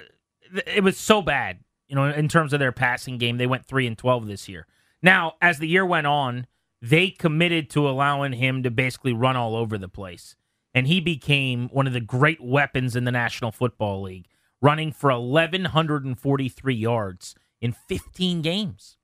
it 0.67 0.83
was 0.83 0.97
so 0.97 1.23
bad 1.23 1.57
you 1.93 1.95
know, 1.95 2.09
in 2.09 2.27
terms 2.27 2.53
of 2.53 2.59
their 2.59 2.71
passing 2.71 3.19
game, 3.19 3.37
they 3.37 3.45
went 3.45 3.67
3 3.67 3.85
and 3.85 3.95
12 3.95 4.25
this 4.25 4.49
year. 4.49 4.65
Now, 5.03 5.33
as 5.41 5.59
the 5.59 5.67
year 5.67 5.85
went 5.85 6.07
on, 6.07 6.47
they 6.81 7.09
committed 7.09 7.69
to 7.71 7.87
allowing 7.87 8.33
him 8.33 8.63
to 8.63 8.71
basically 8.71 9.13
run 9.13 9.35
all 9.35 9.55
over 9.55 9.77
the 9.77 9.89
place. 9.89 10.35
And 10.73 10.87
he 10.87 10.99
became 10.99 11.69
one 11.69 11.85
of 11.85 11.93
the 11.93 12.01
great 12.01 12.41
weapons 12.41 12.95
in 12.95 13.03
the 13.03 13.11
National 13.11 13.51
Football 13.51 14.01
League, 14.01 14.27
running 14.61 14.91
for 14.91 15.11
1,143 15.11 16.73
yards 16.73 17.35
in 17.61 17.73
15 17.73 18.41
games. 18.41 18.97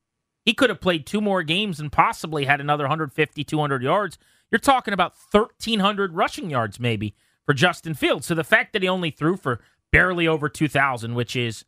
He 0.46 0.54
could 0.54 0.70
have 0.70 0.82
played 0.82 1.06
two 1.06 1.22
more 1.22 1.44
games 1.44 1.80
and 1.80 1.92
possibly 1.92 2.46
had 2.46 2.60
another 2.60 2.86
150, 2.86 3.44
200 3.44 3.84
yards. 3.84 4.18
You're 4.50 4.60
talking 4.60 4.94
about 4.94 5.14
1,300 5.32 6.16
rushing 6.16 6.50
yards, 6.50 6.80
maybe, 6.80 7.14
for 7.46 7.54
Justin 7.54 7.94
Fields. 7.94 8.26
So 8.26 8.34
the 8.34 8.44
fact 8.44 8.74
that 8.74 8.82
he 8.82 8.90
only 8.90 9.12
threw 9.12 9.38
for 9.38 9.60
barely 9.92 10.28
over 10.28 10.50
2,000, 10.50 11.14
which 11.14 11.36
is 11.36 11.66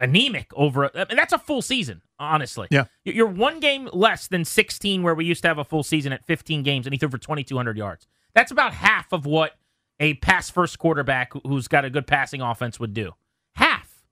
anemic 0.00 0.50
over 0.54 0.84
and 0.84 1.18
that's 1.18 1.32
a 1.32 1.38
full 1.38 1.62
season 1.62 2.00
honestly. 2.18 2.68
Yeah. 2.70 2.84
You're 3.04 3.26
one 3.26 3.60
game 3.60 3.88
less 3.92 4.28
than 4.28 4.44
16 4.44 5.02
where 5.02 5.14
we 5.14 5.24
used 5.24 5.42
to 5.42 5.48
have 5.48 5.58
a 5.58 5.64
full 5.64 5.82
season 5.82 6.12
at 6.12 6.24
15 6.24 6.62
games 6.62 6.86
and 6.86 6.94
he 6.94 6.98
threw 6.98 7.08
for 7.08 7.18
2200 7.18 7.76
yards. 7.76 8.06
That's 8.34 8.50
about 8.50 8.72
half 8.74 9.12
of 9.12 9.26
what 9.26 9.52
a 9.98 10.14
pass 10.14 10.48
first 10.48 10.78
quarterback 10.78 11.32
who's 11.44 11.68
got 11.68 11.84
a 11.84 11.90
good 11.90 12.06
passing 12.06 12.40
offense 12.40 12.80
would 12.80 12.94
do. 12.94 13.12
Half. 13.54 14.04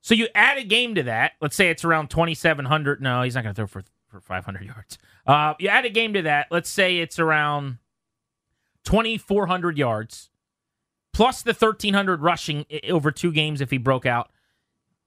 So 0.00 0.14
you 0.14 0.28
add 0.34 0.58
a 0.58 0.64
game 0.64 0.94
to 0.94 1.02
that. 1.04 1.32
Let's 1.40 1.56
say 1.56 1.68
it's 1.68 1.84
around 1.84 2.08
2700 2.08 3.02
no 3.02 3.22
he's 3.22 3.34
not 3.34 3.44
going 3.44 3.54
to 3.54 3.58
throw 3.58 3.66
for, 3.66 3.84
for 4.08 4.20
500 4.20 4.64
yards. 4.64 4.98
Uh, 5.26 5.54
you 5.58 5.68
add 5.68 5.84
a 5.84 5.90
game 5.90 6.14
to 6.14 6.22
that. 6.22 6.46
Let's 6.50 6.70
say 6.70 6.98
it's 6.98 7.18
around 7.18 7.78
2400 8.84 9.76
yards 9.76 10.30
plus 11.12 11.42
the 11.42 11.52
1300 11.52 12.22
rushing 12.22 12.64
over 12.88 13.10
two 13.10 13.32
games 13.32 13.60
if 13.60 13.70
he 13.70 13.78
broke 13.78 14.06
out 14.06 14.30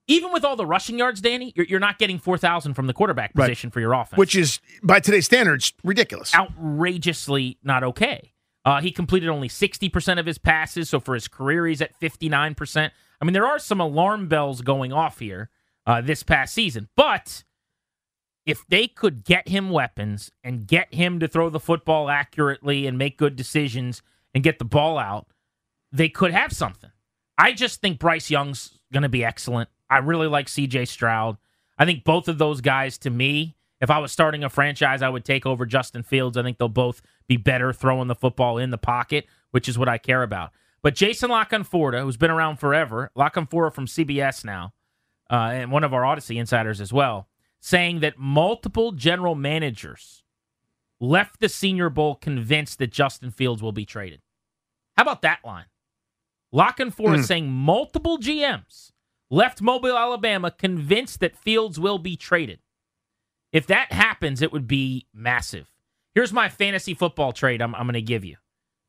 even 0.06 0.32
with 0.32 0.44
all 0.44 0.56
the 0.56 0.66
rushing 0.66 0.98
yards, 0.98 1.20
Danny, 1.20 1.52
you're, 1.54 1.66
you're 1.66 1.80
not 1.80 1.98
getting 1.98 2.18
4,000 2.18 2.74
from 2.74 2.86
the 2.86 2.92
quarterback 2.92 3.34
position 3.34 3.68
right. 3.68 3.74
for 3.74 3.80
your 3.80 3.92
offense. 3.92 4.18
Which 4.18 4.34
is, 4.34 4.60
by 4.82 5.00
today's 5.00 5.26
standards, 5.26 5.72
ridiculous. 5.84 6.34
Outrageously 6.34 7.58
not 7.62 7.84
okay. 7.84 8.32
Uh, 8.64 8.80
he 8.80 8.90
completed 8.90 9.28
only 9.28 9.48
60% 9.48 10.18
of 10.18 10.26
his 10.26 10.38
passes. 10.38 10.90
So 10.90 11.00
for 11.00 11.14
his 11.14 11.28
career, 11.28 11.66
he's 11.66 11.80
at 11.80 11.98
59%. 12.00 12.90
I 13.20 13.24
mean, 13.24 13.32
there 13.32 13.46
are 13.46 13.58
some 13.58 13.80
alarm 13.80 14.28
bells 14.28 14.62
going 14.62 14.92
off 14.92 15.18
here 15.18 15.50
uh, 15.86 16.00
this 16.00 16.22
past 16.22 16.54
season. 16.54 16.88
But 16.96 17.44
if 18.46 18.66
they 18.66 18.86
could 18.86 19.24
get 19.24 19.48
him 19.48 19.70
weapons 19.70 20.30
and 20.42 20.66
get 20.66 20.92
him 20.92 21.20
to 21.20 21.28
throw 21.28 21.50
the 21.50 21.60
football 21.60 22.10
accurately 22.10 22.86
and 22.86 22.98
make 22.98 23.16
good 23.16 23.36
decisions 23.36 24.02
and 24.34 24.42
get 24.42 24.58
the 24.58 24.64
ball 24.64 24.98
out, 24.98 25.28
they 25.92 26.08
could 26.08 26.32
have 26.32 26.52
something. 26.52 26.90
I 27.38 27.52
just 27.52 27.80
think 27.80 27.98
Bryce 27.98 28.30
Young's 28.30 28.78
going 28.92 29.02
to 29.02 29.08
be 29.08 29.24
excellent. 29.24 29.68
I 29.88 29.98
really 29.98 30.26
like 30.26 30.46
CJ 30.46 30.88
Stroud. 30.88 31.36
I 31.78 31.84
think 31.84 32.04
both 32.04 32.28
of 32.28 32.38
those 32.38 32.60
guys, 32.60 32.98
to 32.98 33.10
me, 33.10 33.56
if 33.80 33.90
I 33.90 33.98
was 33.98 34.12
starting 34.12 34.44
a 34.44 34.50
franchise, 34.50 35.02
I 35.02 35.08
would 35.08 35.24
take 35.24 35.46
over 35.46 35.64
Justin 35.64 36.02
Fields. 36.02 36.36
I 36.36 36.42
think 36.42 36.58
they'll 36.58 36.68
both 36.68 37.00
be 37.26 37.36
better 37.36 37.72
throwing 37.72 38.08
the 38.08 38.14
football 38.14 38.58
in 38.58 38.70
the 38.70 38.78
pocket, 38.78 39.26
which 39.50 39.68
is 39.68 39.78
what 39.78 39.88
I 39.88 39.98
care 39.98 40.22
about. 40.22 40.50
But 40.82 40.94
Jason 40.94 41.30
La 41.30 41.44
Canfora, 41.44 42.02
who's 42.02 42.16
been 42.16 42.30
around 42.30 42.56
forever, 42.56 43.10
La 43.14 43.30
Canfora 43.30 43.72
from 43.72 43.86
CBS 43.86 44.44
now, 44.44 44.72
uh, 45.30 45.50
and 45.52 45.70
one 45.70 45.84
of 45.84 45.94
our 45.94 46.02
Audacy 46.02 46.36
insiders 46.36 46.80
as 46.80 46.92
well, 46.92 47.28
saying 47.60 48.00
that 48.00 48.18
multiple 48.18 48.92
general 48.92 49.34
managers 49.34 50.22
left 51.00 51.40
the 51.40 51.48
Senior 51.48 51.90
Bowl 51.90 52.14
convinced 52.14 52.78
that 52.78 52.92
Justin 52.92 53.30
Fields 53.30 53.62
will 53.62 53.72
be 53.72 53.84
traded. 53.86 54.20
How 54.96 55.02
about 55.02 55.22
that 55.22 55.40
line? 55.44 55.66
La 56.52 56.72
Canfora 56.72 57.18
mm. 57.18 57.24
saying 57.24 57.50
multiple 57.50 58.18
GMs 58.18 58.92
left 59.30 59.62
Mobile, 59.62 59.96
Alabama, 59.96 60.50
convinced 60.50 61.20
that 61.20 61.36
Fields 61.36 61.78
will 61.78 61.98
be 61.98 62.16
traded. 62.16 62.58
If 63.52 63.66
that 63.68 63.92
happens, 63.92 64.42
it 64.42 64.52
would 64.52 64.66
be 64.66 65.06
massive. 65.14 65.68
Here's 66.14 66.32
my 66.32 66.48
fantasy 66.48 66.94
football 66.94 67.32
trade 67.32 67.62
I'm, 67.62 67.74
I'm 67.74 67.84
going 67.84 67.94
to 67.94 68.02
give 68.02 68.24
you. 68.24 68.36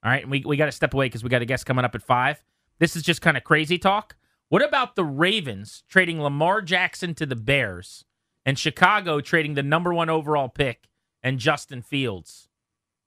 All 0.03 0.11
right. 0.11 0.27
we, 0.27 0.43
we 0.45 0.57
got 0.57 0.65
to 0.65 0.71
step 0.71 0.93
away 0.93 1.05
because 1.05 1.23
we 1.23 1.29
got 1.29 1.41
a 1.41 1.45
guest 1.45 1.65
coming 1.65 1.85
up 1.85 1.95
at 1.95 2.01
five. 2.01 2.43
This 2.79 2.95
is 2.95 3.03
just 3.03 3.21
kind 3.21 3.37
of 3.37 3.43
crazy 3.43 3.77
talk. 3.77 4.15
What 4.49 4.63
about 4.63 4.95
the 4.95 5.05
Ravens 5.05 5.83
trading 5.87 6.21
Lamar 6.21 6.61
Jackson 6.61 7.13
to 7.15 7.25
the 7.25 7.35
Bears 7.35 8.05
and 8.45 8.57
Chicago 8.57 9.21
trading 9.21 9.53
the 9.53 9.63
number 9.63 9.93
one 9.93 10.09
overall 10.09 10.49
pick 10.49 10.89
and 11.21 11.39
Justin 11.39 11.83
Fields 11.83 12.49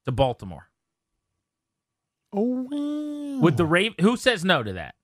to 0.04 0.12
Baltimore? 0.12 0.70
Oh, 2.34 2.66
wow. 2.70 3.40
Would 3.40 3.56
the 3.56 3.64
Raven, 3.64 3.96
who 4.00 4.16
says 4.16 4.44
no 4.44 4.62
to 4.62 4.72
that? 4.74 4.94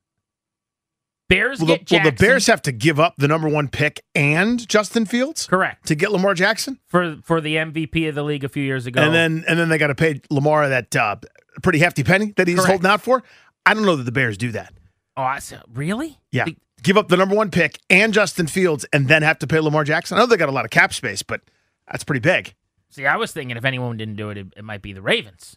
Bears 1.28 1.60
well, 1.60 1.68
get 1.68 1.86
the, 1.86 1.96
will 1.96 2.04
the 2.04 2.12
Bears 2.12 2.48
have 2.48 2.60
to 2.62 2.72
give 2.72 2.98
up 2.98 3.14
the 3.16 3.28
number 3.28 3.48
one 3.48 3.68
pick 3.68 4.02
and 4.16 4.68
Justin 4.68 5.06
Fields? 5.06 5.46
Correct. 5.46 5.86
To 5.86 5.94
get 5.94 6.10
Lamar 6.10 6.34
Jackson 6.34 6.80
for 6.88 7.18
for 7.22 7.40
the 7.40 7.54
MVP 7.54 8.08
of 8.08 8.16
the 8.16 8.24
league 8.24 8.42
a 8.42 8.48
few 8.48 8.64
years 8.64 8.86
ago, 8.86 9.00
and 9.00 9.14
then 9.14 9.44
and 9.46 9.56
then 9.56 9.68
they 9.68 9.78
got 9.78 9.86
to 9.88 9.94
pay 9.94 10.20
Lamar 10.28 10.68
that 10.68 10.96
uh, 10.96 11.16
pretty 11.62 11.78
hefty 11.78 12.02
penny 12.02 12.32
that 12.36 12.48
he's 12.48 12.56
Correct. 12.56 12.68
holding 12.68 12.90
out 12.90 13.00
for. 13.00 13.22
I 13.64 13.74
don't 13.74 13.84
know 13.84 13.94
that 13.94 14.02
the 14.02 14.12
Bears 14.12 14.36
do 14.36 14.50
that. 14.52 14.72
Oh, 15.16 15.22
I 15.22 15.38
said, 15.38 15.62
really? 15.72 16.18
Yeah. 16.32 16.46
give 16.82 16.96
up 16.96 17.08
the 17.08 17.16
number 17.16 17.36
one 17.36 17.50
pick 17.50 17.78
and 17.90 18.12
Justin 18.12 18.46
Fields 18.46 18.84
and 18.92 19.06
then 19.06 19.22
have 19.22 19.38
to 19.40 19.46
pay 19.46 19.60
Lamar 19.60 19.84
Jackson? 19.84 20.16
I 20.16 20.20
know 20.20 20.26
they 20.26 20.36
got 20.36 20.48
a 20.48 20.52
lot 20.52 20.64
of 20.64 20.70
cap 20.70 20.94
space, 20.94 21.22
but 21.22 21.42
that's 21.90 22.02
pretty 22.02 22.20
big. 22.20 22.54
See, 22.88 23.06
I 23.06 23.16
was 23.16 23.30
thinking 23.30 23.56
if 23.56 23.64
anyone 23.64 23.96
didn't 23.96 24.16
do 24.16 24.30
it, 24.30 24.38
it, 24.38 24.46
it 24.56 24.64
might 24.64 24.82
be 24.82 24.92
the 24.92 25.02
Ravens. 25.02 25.56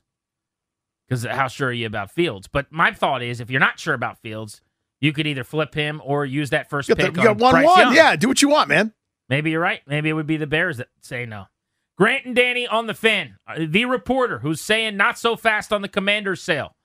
Because 1.07 1.25
how 1.25 1.47
sure 1.47 1.69
are 1.69 1.73
you 1.73 1.85
about 1.85 2.11
Fields? 2.11 2.47
But 2.47 2.71
my 2.71 2.91
thought 2.91 3.21
is 3.21 3.39
if 3.39 3.49
you're 3.49 3.59
not 3.59 3.79
sure 3.79 3.93
about 3.93 4.19
Fields, 4.21 4.61
you 5.01 5.11
could 5.13 5.27
either 5.27 5.43
flip 5.43 5.73
him 5.75 6.01
or 6.03 6.25
use 6.25 6.49
that 6.51 6.69
first 6.69 6.87
You 6.89 6.95
pick. 6.95 7.13
the- 7.13 7.21
you 7.21 7.29
on 7.29 7.37
got 7.37 7.43
one 7.43 7.51
Bryce 7.53 7.65
one. 7.65 7.79
Young. 7.79 7.95
Yeah, 7.95 8.15
do 8.15 8.27
what 8.27 8.41
you 8.41 8.49
want, 8.49 8.69
man. 8.69 8.93
Maybe 9.29 9.51
you're 9.51 9.61
right. 9.61 9.81
Maybe 9.87 10.09
it 10.09 10.13
would 10.13 10.27
be 10.27 10.37
the 10.37 10.47
Bears 10.47 10.77
that 10.77 10.87
say 11.01 11.25
no. 11.25 11.45
Grant 11.97 12.25
and 12.25 12.35
Danny 12.35 12.65
on 12.67 12.87
the 12.87 12.93
fan. 12.93 13.37
Uh, 13.47 13.65
The 13.67 13.85
reporter 13.85 14.39
who's 14.39 14.59
saying 14.61 14.97
not 14.97 15.17
so 15.19 15.35
fast 15.35 15.71
on 15.73 15.81
the 15.81 15.87
Commander's 15.87 16.41
sale. 16.41 16.75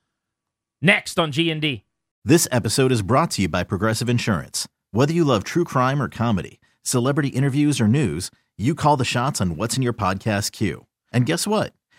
Next 0.81 1.17
on 1.19 1.31
G 1.31 1.49
and 1.49 1.61
D. 1.61 1.85
This 2.23 2.47
episode 2.51 2.91
is 2.91 3.01
brought 3.01 3.31
to 3.31 3.41
you 3.43 3.49
by 3.49 3.63
Progressive 3.63 4.09
Insurance. 4.09 4.67
Whether 4.91 5.13
you 5.13 5.23
love 5.23 5.43
true 5.43 5.63
crime 5.63 6.01
or 6.01 6.09
comedy, 6.09 6.59
celebrity 6.83 7.29
interviews 7.29 7.79
or 7.81 7.87
news, 7.87 8.29
you 8.57 8.75
call 8.75 8.97
the 8.97 9.05
shots 9.05 9.39
on 9.41 9.55
what's 9.55 9.77
in 9.77 9.83
your 9.83 9.93
podcast 9.93 10.51
queue. 10.51 10.85
And 11.11 11.25
guess 11.25 11.47
what? 11.47 11.73